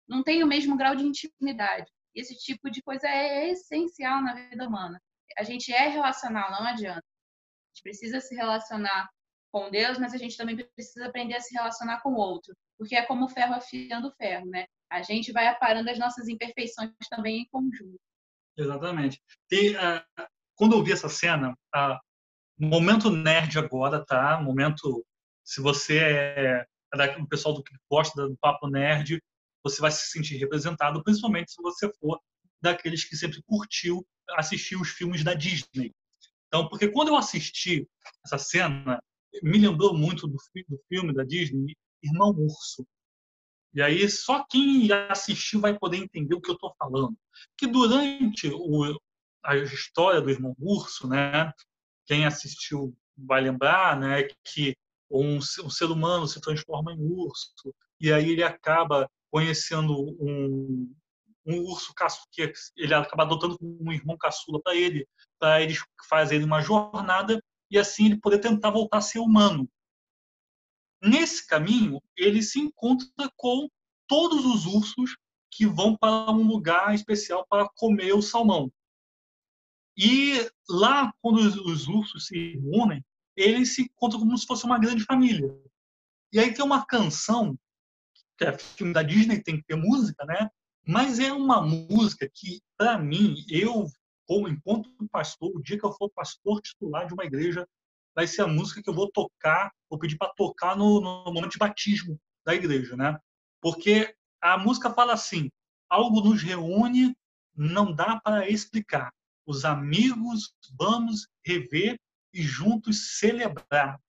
não 0.08 0.24
tem 0.24 0.44
o 0.44 0.48
mesmo 0.48 0.78
grau 0.78 0.96
de 0.96 1.04
intimidade. 1.04 1.90
Esse 2.14 2.36
tipo 2.36 2.70
de 2.70 2.82
coisa 2.82 3.08
é 3.08 3.50
essencial 3.50 4.22
na 4.22 4.34
vida 4.34 4.68
humana. 4.68 5.02
A 5.38 5.44
gente 5.44 5.72
é 5.72 5.88
relacional, 5.88 6.52
não 6.52 6.68
adianta. 6.68 7.00
A 7.00 7.74
gente 7.74 7.84
precisa 7.84 8.20
se 8.20 8.36
relacionar 8.36 9.10
com 9.52 9.70
Deus, 9.70 9.98
mas 9.98 10.14
a 10.14 10.18
gente 10.18 10.36
também 10.36 10.58
precisa 10.76 11.08
aprender 11.08 11.36
a 11.36 11.42
se 11.42 11.54
relacionar 11.54 12.02
com 12.02 12.10
o 12.10 12.18
outro, 12.18 12.54
porque 12.78 12.96
é 12.96 13.06
como 13.06 13.26
o 13.26 13.30
ferro 13.30 13.54
afiando 13.54 14.08
o 14.08 14.16
ferro, 14.16 14.46
né? 14.46 14.66
A 14.90 15.02
gente 15.02 15.32
vai 15.32 15.48
aparando 15.48 15.90
as 15.90 15.98
nossas 15.98 16.28
imperfeições 16.28 16.92
também 17.10 17.42
em 17.42 17.48
conjunto. 17.50 18.00
Exatamente. 18.58 19.22
E 19.50 19.72
uh, 19.72 20.28
quando 20.56 20.76
eu 20.76 20.84
vi 20.84 20.92
essa 20.92 21.10
cena, 21.10 21.52
uh, 21.76 21.98
momento 22.60 23.10
nerd 23.10 23.58
agora, 23.58 24.06
tá? 24.06 24.40
Momento, 24.42 25.06
se 25.44 25.62
você 25.62 26.00
é, 26.00 26.66
do 26.92 27.28
pessoal 27.28 27.56
do 27.56 27.64
que 27.64 27.76
gosta 27.90 28.28
do 28.28 28.38
papo 28.38 28.68
nerd, 28.68 29.22
você 29.64 29.82
vai 29.82 29.92
se 29.92 30.10
sentir 30.10 30.38
representado, 30.38 31.04
principalmente 31.04 31.52
se 31.52 31.62
você 31.62 31.92
for 32.00 32.20
daqueles 32.62 33.04
que 33.04 33.16
sempre 33.16 33.42
curtiu 33.44 34.06
assistir 34.32 34.76
os 34.76 34.90
filmes 34.90 35.24
da 35.24 35.34
Disney. 35.34 35.94
Então, 36.48 36.68
porque 36.68 36.90
quando 36.90 37.10
eu 37.10 37.16
assisti 37.16 37.88
essa 38.26 38.38
cena, 38.38 39.02
me 39.42 39.58
lembrou 39.58 39.98
muito 39.98 40.28
do, 40.28 40.38
do 40.68 40.82
filme 40.90 41.14
da 41.14 41.24
Disney, 41.24 41.76
Irmão 42.04 42.32
Urso. 42.32 42.86
E 43.74 43.82
aí 43.82 44.10
só 44.10 44.46
quem 44.50 44.92
assistiu 45.10 45.62
vai 45.62 45.78
poder 45.78 45.98
entender 45.98 46.36
o 46.36 46.42
que 46.42 46.52
eu 46.52 46.56
estou 46.56 46.74
falando. 46.78 47.18
Que 47.58 47.68
durante 47.68 48.50
o, 48.50 49.00
a 49.44 49.56
história 49.56 50.22
do 50.22 50.30
Irmão 50.30 50.54
Urso, 50.60 51.08
né, 51.08 51.52
quem 52.06 52.26
assistiu 52.26 52.94
vai 53.16 53.42
lembrar, 53.42 53.98
né, 53.98 54.28
que 54.44 54.76
um, 55.12 55.38
um 55.38 55.70
ser 55.70 55.86
humano 55.86 56.28
se 56.28 56.40
transforma 56.40 56.94
em 56.94 57.00
urso 57.00 57.74
e 58.00 58.12
aí 58.12 58.30
ele 58.30 58.44
acaba 58.44 59.10
conhecendo 59.30 59.94
um, 60.20 60.94
um 61.46 61.60
urso 61.64 61.94
que 62.32 62.52
ele 62.76 62.94
acaba 62.94 63.24
adotando 63.24 63.58
um 63.62 63.92
irmão 63.92 64.18
caçula 64.18 64.62
para 64.62 64.76
ele, 64.76 65.08
para 65.40 65.62
eles 65.62 65.80
fazerem 66.10 66.46
uma 66.46 66.62
jornada 66.62 67.42
e 67.70 67.78
assim 67.78 68.08
ele 68.08 68.20
poder 68.20 68.40
tentar 68.40 68.72
voltar 68.72 68.98
a 68.98 69.02
ser 69.02 69.20
humano. 69.20 69.70
Nesse 71.02 71.48
caminho, 71.48 72.02
ele 72.16 72.42
se 72.44 72.60
encontra 72.60 73.08
com 73.36 73.68
todos 74.08 74.46
os 74.46 74.66
ursos 74.66 75.18
que 75.50 75.66
vão 75.66 75.96
para 75.96 76.32
um 76.32 76.48
lugar 76.48 76.94
especial 76.94 77.46
para 77.50 77.68
comer 77.76 78.14
o 78.14 78.22
salmão. 78.22 78.72
E 79.98 80.50
lá, 80.70 81.14
quando 81.22 81.38
os 81.38 81.88
ursos 81.88 82.28
se 82.28 82.60
unem, 82.64 83.04
eles 83.36 83.76
se 83.76 83.84
encontram 83.84 84.20
como 84.20 84.38
se 84.38 84.46
fosse 84.46 84.66
uma 84.66 84.80
grande 84.80 85.04
família. 85.04 85.54
E 86.32 86.40
aí 86.40 86.54
tem 86.54 86.64
uma 86.64 86.86
canção 86.86 87.58
que 88.38 88.46
é 88.46 88.58
filme 88.58 88.94
da 88.94 89.04
Disney, 89.04 89.42
tem 89.42 89.58
que 89.58 89.64
ter 89.64 89.76
música, 89.76 90.26
né? 90.26 90.50
Mas 90.88 91.20
é 91.20 91.32
uma 91.32 91.62
música 91.62 92.30
que, 92.34 92.62
para 92.78 92.98
mim, 92.98 93.36
eu, 93.50 93.86
como 94.26 94.48
enquanto 94.48 94.90
pastor, 95.12 95.52
o 95.56 95.62
dia 95.62 95.78
que 95.78 95.86
eu 95.86 95.94
for 95.94 96.10
pastor 96.10 96.60
titular 96.62 97.06
de 97.06 97.14
uma 97.14 97.26
igreja, 97.26 97.68
vai 98.16 98.26
ser 98.26 98.42
a 98.42 98.48
música 98.48 98.82
que 98.82 98.90
eu 98.90 98.94
vou 98.94 99.12
tocar, 99.12 99.72
vou 99.90 100.00
pedir 100.00 100.18
para 100.18 100.34
tocar 100.34 100.76
no, 100.76 101.00
no 101.00 101.32
momento 101.32 101.52
de 101.52 101.58
batismo 101.58 102.20
da 102.46 102.56
igreja, 102.56 102.96
né? 102.96 103.18
Porque 103.62 104.16
a 104.42 104.58
música 104.58 104.92
fala 104.92 105.14
assim: 105.14 105.50
algo 105.90 106.22
nos 106.22 106.42
reúne, 106.42 107.16
não 107.56 107.94
dá 107.94 108.20
para 108.20 108.50
explicar. 108.50 109.14
Os 109.46 109.66
amigos 109.66 110.54
vamos 110.80 111.28
rever 111.46 112.00
e 112.34 112.42
juntos 112.42 113.18
celebrar. 113.20 114.00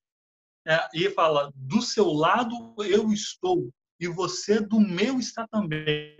É, 0.67 0.89
e 0.95 1.11
fala: 1.11 1.53
do 1.55 1.83
seu 1.83 2.13
lado 2.13 2.75
eu 2.79 3.13
estou 3.13 3.71
e 3.99 4.07
você 4.07 4.61
do 4.61 4.81
meu 4.81 5.19
está 5.19 5.47
também. 5.49 6.17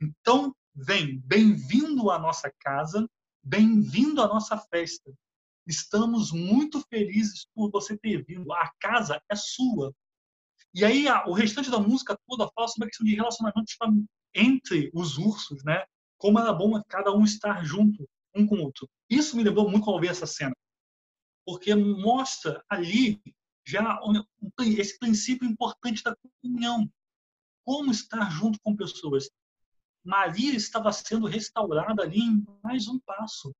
Então, 0.00 0.54
vem, 0.74 1.18
bem-vindo 1.20 2.10
à 2.10 2.18
nossa 2.18 2.52
casa, 2.60 3.08
bem-vindo 3.42 4.20
à 4.20 4.26
nossa 4.26 4.58
festa. 4.58 5.12
Estamos 5.66 6.30
muito 6.32 6.80
felizes 6.88 7.46
por 7.54 7.70
você 7.70 7.96
ter 7.96 8.24
vindo. 8.24 8.52
A 8.52 8.70
casa 8.78 9.20
é 9.30 9.34
sua. 9.34 9.92
E 10.74 10.84
aí 10.84 11.06
o 11.26 11.32
restante 11.32 11.70
da 11.70 11.80
música 11.80 12.18
toda 12.28 12.50
fala 12.54 12.68
sobre 12.68 12.86
a 12.86 12.90
questão 12.90 13.06
de 13.06 13.14
relacionamento 13.14 13.64
entre 14.34 14.90
os 14.92 15.16
ursos, 15.16 15.64
né? 15.64 15.84
Como 16.18 16.38
era 16.38 16.52
bom 16.52 16.80
cada 16.88 17.12
um 17.12 17.24
estar 17.24 17.64
junto 17.64 18.06
um 18.36 18.46
com 18.46 18.56
o 18.56 18.62
outro. 18.62 18.88
Isso 19.08 19.36
me 19.36 19.42
lembrou 19.42 19.70
muito 19.70 19.90
eu 19.90 20.00
vi 20.00 20.08
essa 20.08 20.26
cena, 20.26 20.54
porque 21.44 21.74
mostra 21.74 22.62
ali 22.68 23.20
já 23.66 23.98
esse 24.60 24.98
princípio 24.98 25.48
importante 25.48 26.02
da 26.02 26.14
comunhão. 26.42 26.88
Como 27.64 27.90
estar 27.90 28.30
junto 28.30 28.60
com 28.62 28.76
pessoas. 28.76 29.28
Maria 30.04 30.54
estava 30.54 30.92
sendo 30.92 31.26
restaurada 31.26 32.02
ali 32.02 32.20
em 32.20 32.46
mais 32.62 32.86
um 32.86 32.98
passo. 33.00 33.52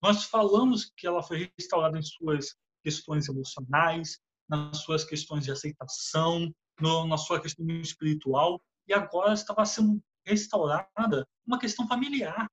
Nós 0.00 0.24
falamos 0.24 0.90
que 0.96 1.06
ela 1.06 1.20
foi 1.20 1.50
restaurada 1.58 1.98
em 1.98 2.02
suas 2.02 2.54
questões 2.82 3.28
emocionais, 3.28 4.20
nas 4.48 4.78
suas 4.78 5.04
questões 5.04 5.44
de 5.44 5.50
aceitação, 5.50 6.52
no, 6.80 7.06
na 7.06 7.18
sua 7.18 7.40
questão 7.40 7.66
espiritual, 7.80 8.60
e 8.88 8.94
agora 8.94 9.34
estava 9.34 9.64
sendo 9.64 10.00
restaurada 10.24 11.26
uma 11.46 11.58
questão 11.58 11.86
familiar. 11.86 12.48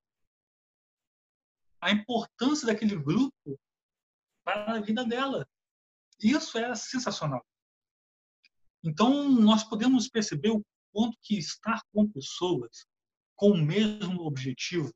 A 1.82 1.91
importância 1.91 2.67
daquele 2.67 2.95
grupo 2.95 3.59
para 4.43 4.78
a 4.78 4.82
vida 4.82 5.05
dela. 5.05 5.47
Isso 6.21 6.57
é 6.57 6.73
sensacional. 6.75 7.45
Então, 8.84 9.30
nós 9.30 9.63
podemos 9.63 10.07
perceber 10.07 10.51
o 10.51 10.63
quanto 10.91 11.17
que 11.21 11.38
estar 11.38 11.82
com 11.93 12.09
pessoas 12.09 12.88
com 13.36 13.51
o 13.51 13.57
mesmo 13.57 14.21
objetivo, 14.23 14.91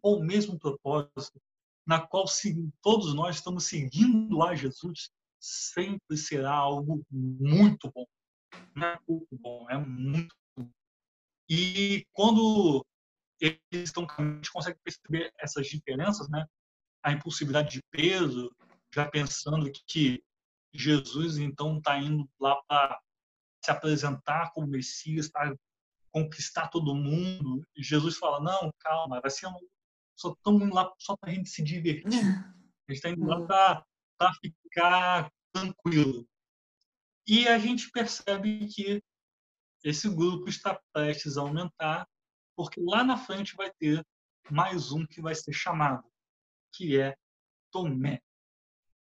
com 0.00 0.14
o 0.14 0.24
mesmo 0.24 0.58
propósito, 0.58 1.40
na 1.86 2.04
qual 2.04 2.24
todos 2.82 3.14
nós 3.14 3.36
estamos 3.36 3.64
seguindo 3.64 4.42
a 4.42 4.54
Jesus, 4.54 5.10
sempre 5.40 6.16
será 6.16 6.52
algo 6.52 7.02
muito 7.10 7.90
bom. 7.92 8.04
Não 8.74 8.86
é 8.86 8.98
pouco 9.06 9.38
bom, 9.38 9.70
é 9.70 9.78
muito 9.78 10.34
bom. 10.56 10.68
E 11.48 12.04
quando 12.12 12.84
eles 13.40 13.60
estão 13.72 14.06
a 14.16 14.22
gente 14.22 14.50
consegue 14.52 14.78
perceber 14.82 15.32
essas 15.38 15.66
diferenças, 15.66 16.28
né? 16.28 16.46
A 17.02 17.12
impulsividade 17.12 17.70
de 17.70 17.82
peso, 17.90 18.54
já 18.92 19.08
pensando 19.08 19.70
que 19.86 20.22
Jesus 20.72 21.38
então 21.38 21.78
está 21.78 21.98
indo 21.98 22.28
lá 22.40 22.56
para 22.68 23.00
se 23.64 23.70
apresentar 23.70 24.52
como 24.52 24.66
Messias, 24.66 25.28
para 25.28 25.54
conquistar 26.10 26.68
todo 26.68 26.94
mundo. 26.94 27.62
E 27.76 27.82
Jesus 27.82 28.16
fala: 28.16 28.40
não, 28.40 28.72
calma, 28.80 29.20
vai 29.20 29.30
ser 29.30 29.46
um... 29.46 29.58
só 30.16 30.32
estamos 30.32 30.62
indo 30.62 30.74
lá 30.74 30.92
só 30.98 31.16
para 31.16 31.30
a 31.30 31.34
gente 31.34 31.48
se 31.48 31.62
divertir. 31.62 32.24
A 32.24 32.92
gente 32.92 32.96
está 32.96 33.10
indo 33.10 33.24
lá 33.24 33.44
para 33.46 34.32
ficar 34.34 35.32
tranquilo. 35.52 36.26
E 37.26 37.46
a 37.46 37.58
gente 37.58 37.90
percebe 37.90 38.66
que 38.68 39.02
esse 39.84 40.08
grupo 40.08 40.48
está 40.48 40.80
prestes 40.92 41.36
a 41.36 41.42
aumentar, 41.42 42.08
porque 42.58 42.80
lá 42.80 43.04
na 43.04 43.16
frente 43.16 43.54
vai 43.54 43.70
ter 43.70 44.04
mais 44.50 44.90
um 44.90 45.06
que 45.06 45.20
vai 45.20 45.32
ser 45.32 45.52
chamado, 45.52 46.02
que 46.72 47.00
é 47.00 47.16
Tomé. 47.70 48.20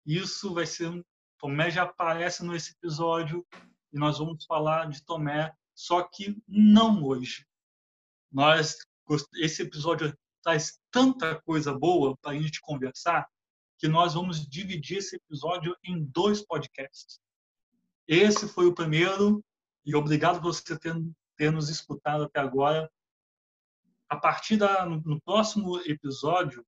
Isso 0.06 0.54
vai 0.54 0.66
ser. 0.66 1.06
Tomé 1.38 1.70
já 1.70 1.84
aparece 1.84 2.46
nesse 2.46 2.72
episódio 2.72 3.46
e 3.91 4.00
nós 4.00 4.20
vamos 4.20 4.46
falar 4.46 4.89
de 4.89 5.04
Tomé, 5.04 5.54
só 5.76 6.04
que 6.04 6.41
não 6.48 7.04
hoje. 7.04 7.46
Nós, 8.32 8.78
esse 9.36 9.64
episódio 9.64 10.18
traz 10.41 10.80
tanta 10.89 11.41
coisa 11.41 11.78
boa 11.78 12.16
para 12.22 12.32
a 12.32 12.41
gente 12.41 12.62
conversar 12.62 13.28
que 13.78 13.89
nós 13.89 14.14
vamos 14.14 14.48
dividir 14.48 15.00
esse 15.00 15.18
episódio 15.18 15.76
em 15.84 16.02
dois 16.02 16.41
podcasts. 16.46 17.20
Esse 18.08 18.48
foi 18.48 18.68
o 18.68 18.74
primeiro 18.74 19.44
e 19.86 19.94
obrigado 19.96 20.41
por 20.41 20.54
você 20.54 20.80
ter, 20.80 20.96
ter 21.36 21.52
nos 21.52 21.68
escutado 21.68 22.24
até 22.24 22.39
agora. 22.39 22.89
A 24.14 24.16
partir 24.16 24.57
da 24.57 24.86
no, 24.86 25.01
no 25.01 25.20
próximo 25.22 25.80
episódio, 25.88 26.64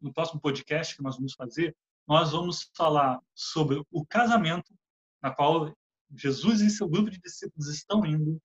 no 0.00 0.10
próximo 0.10 0.40
podcast 0.40 0.96
que 0.96 1.02
nós 1.02 1.16
vamos 1.16 1.34
fazer, 1.34 1.76
nós 2.06 2.32
vamos 2.32 2.70
falar 2.74 3.20
sobre 3.34 3.82
o 3.90 4.06
casamento, 4.06 4.72
na 5.22 5.30
qual 5.30 5.70
Jesus 6.16 6.62
e 6.62 6.70
seu 6.70 6.88
grupo 6.88 7.10
de 7.10 7.20
discípulos 7.20 7.68
estão 7.68 8.06
indo. 8.06 8.40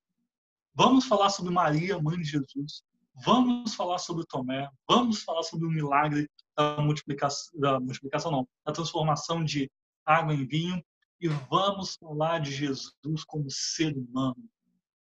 Vamos 0.75 1.05
falar 1.05 1.29
sobre 1.29 1.53
Maria, 1.53 1.97
mãe 2.01 2.17
de 2.17 2.25
Jesus. 2.25 2.83
Vamos 3.23 3.75
falar 3.75 3.97
sobre 3.97 4.25
Tomé. 4.25 4.69
Vamos 4.89 5.23
falar 5.23 5.43
sobre 5.43 5.65
o 5.65 5.71
milagre 5.71 6.29
da 6.53 6.81
multiplicação, 6.81 7.57
da 7.57 7.79
multiplicação 7.79 8.29
não, 8.29 8.47
da 8.65 8.73
transformação 8.73 9.41
de 9.41 9.71
água 10.05 10.33
em 10.33 10.45
vinho. 10.45 10.83
E 11.21 11.29
vamos 11.29 11.95
falar 11.95 12.39
de 12.39 12.51
Jesus 12.51 13.23
como 13.23 13.49
ser 13.49 13.97
humano. 13.97 14.43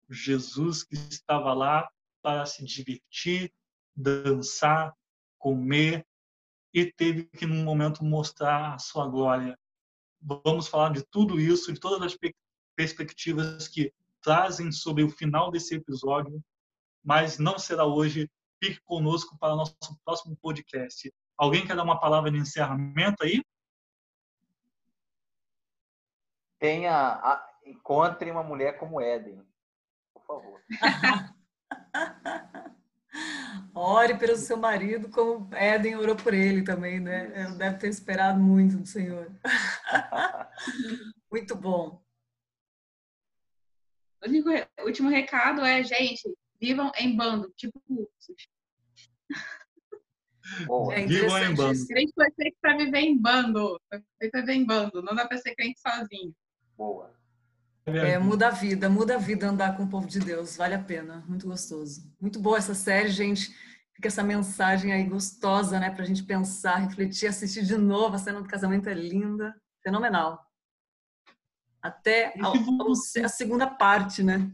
Jesus 0.10 0.84
que 0.84 0.98
estava 0.98 1.54
lá 1.54 1.90
para 2.22 2.46
se 2.46 2.64
divertir, 2.64 3.52
dançar, 3.96 4.94
comer, 5.38 6.06
e 6.74 6.86
teve 6.86 7.26
que, 7.26 7.46
num 7.46 7.64
momento, 7.64 8.04
mostrar 8.04 8.74
a 8.74 8.78
sua 8.78 9.08
glória. 9.08 9.58
Vamos 10.22 10.68
falar 10.68 10.92
de 10.92 11.04
tudo 11.04 11.40
isso, 11.40 11.74
de 11.74 11.80
todas 11.80 12.02
as 12.02 12.18
perspectivas 12.76 13.68
que 13.68 13.94
trazem 14.22 14.72
sobre 14.72 15.04
o 15.04 15.10
final 15.10 15.50
desse 15.50 15.76
episódio, 15.76 16.44
mas 17.04 17.40
não 17.40 17.58
será 17.58 17.86
hoje. 17.86 18.30
Fique 18.62 18.82
conosco 18.82 19.38
para 19.40 19.54
o 19.54 19.56
nosso 19.56 19.78
próximo 20.04 20.36
podcast. 20.36 21.12
Alguém 21.38 21.66
quer 21.66 21.76
dar 21.76 21.84
uma 21.84 22.00
palavra 22.00 22.30
de 22.30 22.38
encerramento 22.38 23.24
aí? 23.24 23.42
Tenha, 26.60 26.92
a, 26.94 27.50
encontre 27.66 28.30
uma 28.30 28.44
mulher 28.44 28.78
como 28.78 29.00
Éden, 29.00 29.42
por 30.14 30.26
favor. 30.26 30.62
Ore 33.74 34.18
pelo 34.18 34.36
seu 34.36 34.58
marido, 34.58 35.10
como 35.10 35.54
Éden 35.54 35.96
orou 35.96 36.16
por 36.16 36.34
ele 36.34 36.64
também, 36.64 37.00
né? 37.00 37.32
Ele 37.36 37.56
deve 37.58 37.78
ter 37.78 37.88
esperado 37.88 38.40
muito 38.40 38.78
do 38.78 38.86
Senhor. 38.86 39.32
muito 41.32 41.56
bom. 41.56 42.04
O 44.22 44.28
único, 44.28 44.50
último 44.86 45.10
recado 45.10 45.62
é, 45.62 45.84
gente, 45.84 46.30
vivam 46.60 46.92
em 46.98 47.16
bando, 47.16 47.52
tipo 47.56 47.82
ursos. 47.88 48.50
É 50.92 51.06
vivam 51.06 51.44
em 51.44 51.56
bando. 51.56 51.88
Crente 51.88 52.14
foi 52.14 52.32
feito 52.32 52.58
para 52.62 52.78
viver 52.78 53.00
em 53.00 53.18
bando. 53.18 53.80
Foi 53.90 54.04
feito 54.20 54.32
para 54.32 54.42
viver 54.42 54.54
em 54.54 54.66
bando. 54.66 55.02
Não 55.02 55.16
dá 55.16 55.28
para 55.28 55.38
ser 55.38 55.56
crente 55.56 55.80
sozinho. 55.80 56.36
Boa. 56.76 57.19
É, 57.98 58.18
muda 58.18 58.48
a 58.48 58.52
vida, 58.52 58.90
muda 58.90 59.16
a 59.16 59.18
vida 59.18 59.48
andar 59.48 59.76
com 59.76 59.84
o 59.84 59.90
povo 59.90 60.08
de 60.08 60.20
Deus, 60.20 60.58
vale 60.58 60.76
a 60.76 60.80
pena, 60.80 61.24
muito 61.28 61.48
gostoso. 61.48 62.02
Muito 62.20 62.40
boa 62.40 62.58
essa 62.58 62.74
série, 62.74 63.10
gente. 63.10 63.54
Fica 63.94 64.08
essa 64.08 64.24
mensagem 64.24 64.94
aí 64.94 65.04
gostosa, 65.04 65.80
né, 65.80 65.90
pra 65.90 66.06
gente 66.06 66.24
pensar, 66.24 66.78
refletir, 66.78 67.28
assistir 67.28 67.66
de 67.66 67.78
novo. 67.78 68.16
A 68.16 68.18
cena 68.18 68.42
do 68.42 68.48
casamento 68.48 68.88
é 68.88 68.94
linda, 68.94 69.54
fenomenal. 69.84 70.46
Até 71.82 72.34
a, 72.40 72.48
a, 72.48 73.26
a 73.26 73.30
segunda 73.30 73.68
parte, 73.68 74.24
né? 74.24 74.52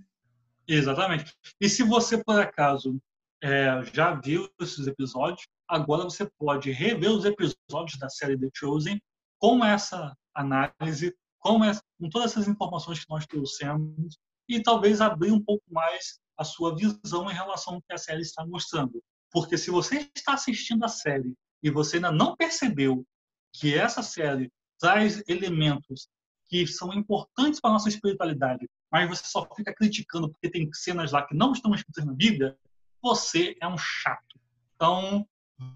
Exatamente. 0.67 1.33
E 1.61 1.69
se 1.69 1.83
você, 1.83 2.23
por 2.23 2.39
acaso, 2.39 2.99
é, 3.43 3.83
já 3.93 4.13
viu 4.15 4.49
esses 4.59 4.87
episódios, 4.87 5.47
agora 5.67 6.03
você 6.03 6.29
pode 6.37 6.71
rever 6.71 7.11
os 7.11 7.25
episódios 7.25 7.99
da 7.99 8.09
série 8.09 8.37
The 8.37 8.49
Chosen 8.53 8.99
com 9.39 9.63
essa 9.63 10.15
análise 10.33 11.15
com, 11.45 11.63
essa, 11.63 11.83
com 11.99 12.09
todas 12.09 12.31
essas 12.31 12.47
informações 12.47 13.05
que 13.05 13.09
nós 13.09 13.27
trouxemos 13.27 14.17
e 14.49 14.63
talvez 14.63 14.99
abrir 14.99 15.31
um 15.31 15.39
pouco 15.39 15.63
mais 15.71 16.19
a 16.35 16.43
sua 16.43 16.75
visão 16.75 17.29
em 17.29 17.33
relação 17.35 17.75
ao 17.75 17.81
que 17.83 17.93
a 17.93 17.99
série 17.99 18.21
está 18.21 18.43
mostrando. 18.43 18.99
Porque 19.31 19.55
se 19.55 19.69
você 19.69 20.09
está 20.15 20.33
assistindo 20.33 20.83
a 20.83 20.87
série 20.87 21.35
e 21.61 21.69
você 21.69 21.97
ainda 21.97 22.11
não 22.11 22.35
percebeu 22.35 23.05
que 23.53 23.75
essa 23.75 24.01
série 24.01 24.51
traz 24.79 25.23
elementos 25.27 26.07
que 26.47 26.65
são 26.65 26.91
importantes 26.91 27.59
para 27.59 27.69
a 27.69 27.73
nossa 27.73 27.89
espiritualidade, 27.89 28.67
mas 28.91 29.07
você 29.07 29.27
só 29.27 29.47
fica 29.55 29.71
criticando 29.71 30.29
porque 30.29 30.49
tem 30.49 30.67
cenas 30.73 31.11
lá 31.11 31.27
que 31.27 31.35
não 31.35 31.51
estão 31.51 31.75
escritas 31.75 32.05
na 32.05 32.13
Bíblia, 32.13 32.57
você 33.03 33.55
é 33.61 33.67
um 33.67 33.77
chato. 33.77 34.39
Então, 34.75 35.27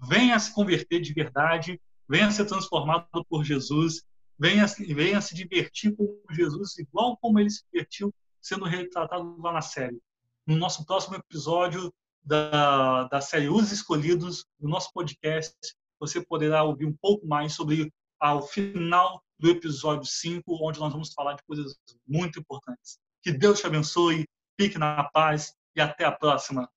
venha 0.08 0.38
se 0.40 0.52
converter 0.52 1.00
de 1.00 1.12
verdade, 1.12 1.80
venha 2.08 2.30
ser 2.32 2.44
transformado 2.46 3.06
por 3.28 3.44
Jesus 3.44 4.02
venha, 4.40 4.66
venha 4.94 5.20
se 5.20 5.34
divertir 5.34 5.94
com 5.94 6.18
Jesus 6.30 6.78
igual 6.78 7.16
como 7.18 7.38
ele 7.38 7.50
se 7.50 7.62
divertiu 7.70 8.12
sendo 8.40 8.64
retratado 8.64 9.36
lá 9.38 9.52
na 9.52 9.60
série. 9.60 10.00
no 10.46 10.56
nosso 10.56 10.84
próximo 10.86 11.16
episódio 11.16 11.92
da, 12.22 13.04
da 13.04 13.20
série 13.20 13.48
Os 13.48 13.70
Escolhidos, 13.70 14.46
no 14.58 14.68
nosso 14.70 14.90
podcast, 14.92 15.54
você 16.00 16.24
poderá 16.24 16.64
ouvir 16.64 16.86
um 16.86 16.96
pouco 16.96 17.26
mais 17.26 17.52
sobre 17.52 17.92
ao 18.18 18.42
final 18.42 19.22
do 19.38 19.50
episódio 19.50 20.06
5, 20.06 20.42
onde 20.66 20.80
nós 20.80 20.92
vamos 20.92 21.12
falar 21.12 21.34
de 21.34 21.42
coisas 21.44 21.78
muito 22.06 22.40
importantes. 22.40 22.98
Que 23.22 23.32
Deus 23.32 23.60
te 23.60 23.66
abençoe, 23.66 24.26
fique 24.58 24.78
na 24.78 25.04
paz 25.04 25.54
e 25.76 25.80
até 25.80 26.04
a 26.04 26.12
próxima. 26.12 26.68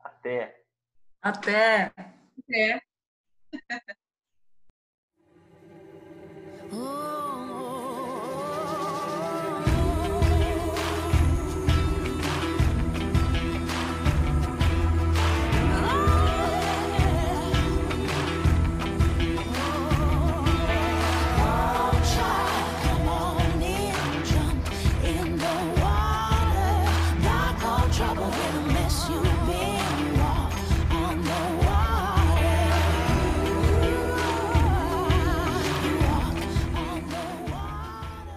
Até. 0.00 0.64
Até. 1.20 1.92
Até. 2.48 2.82
Oh. 6.74 7.31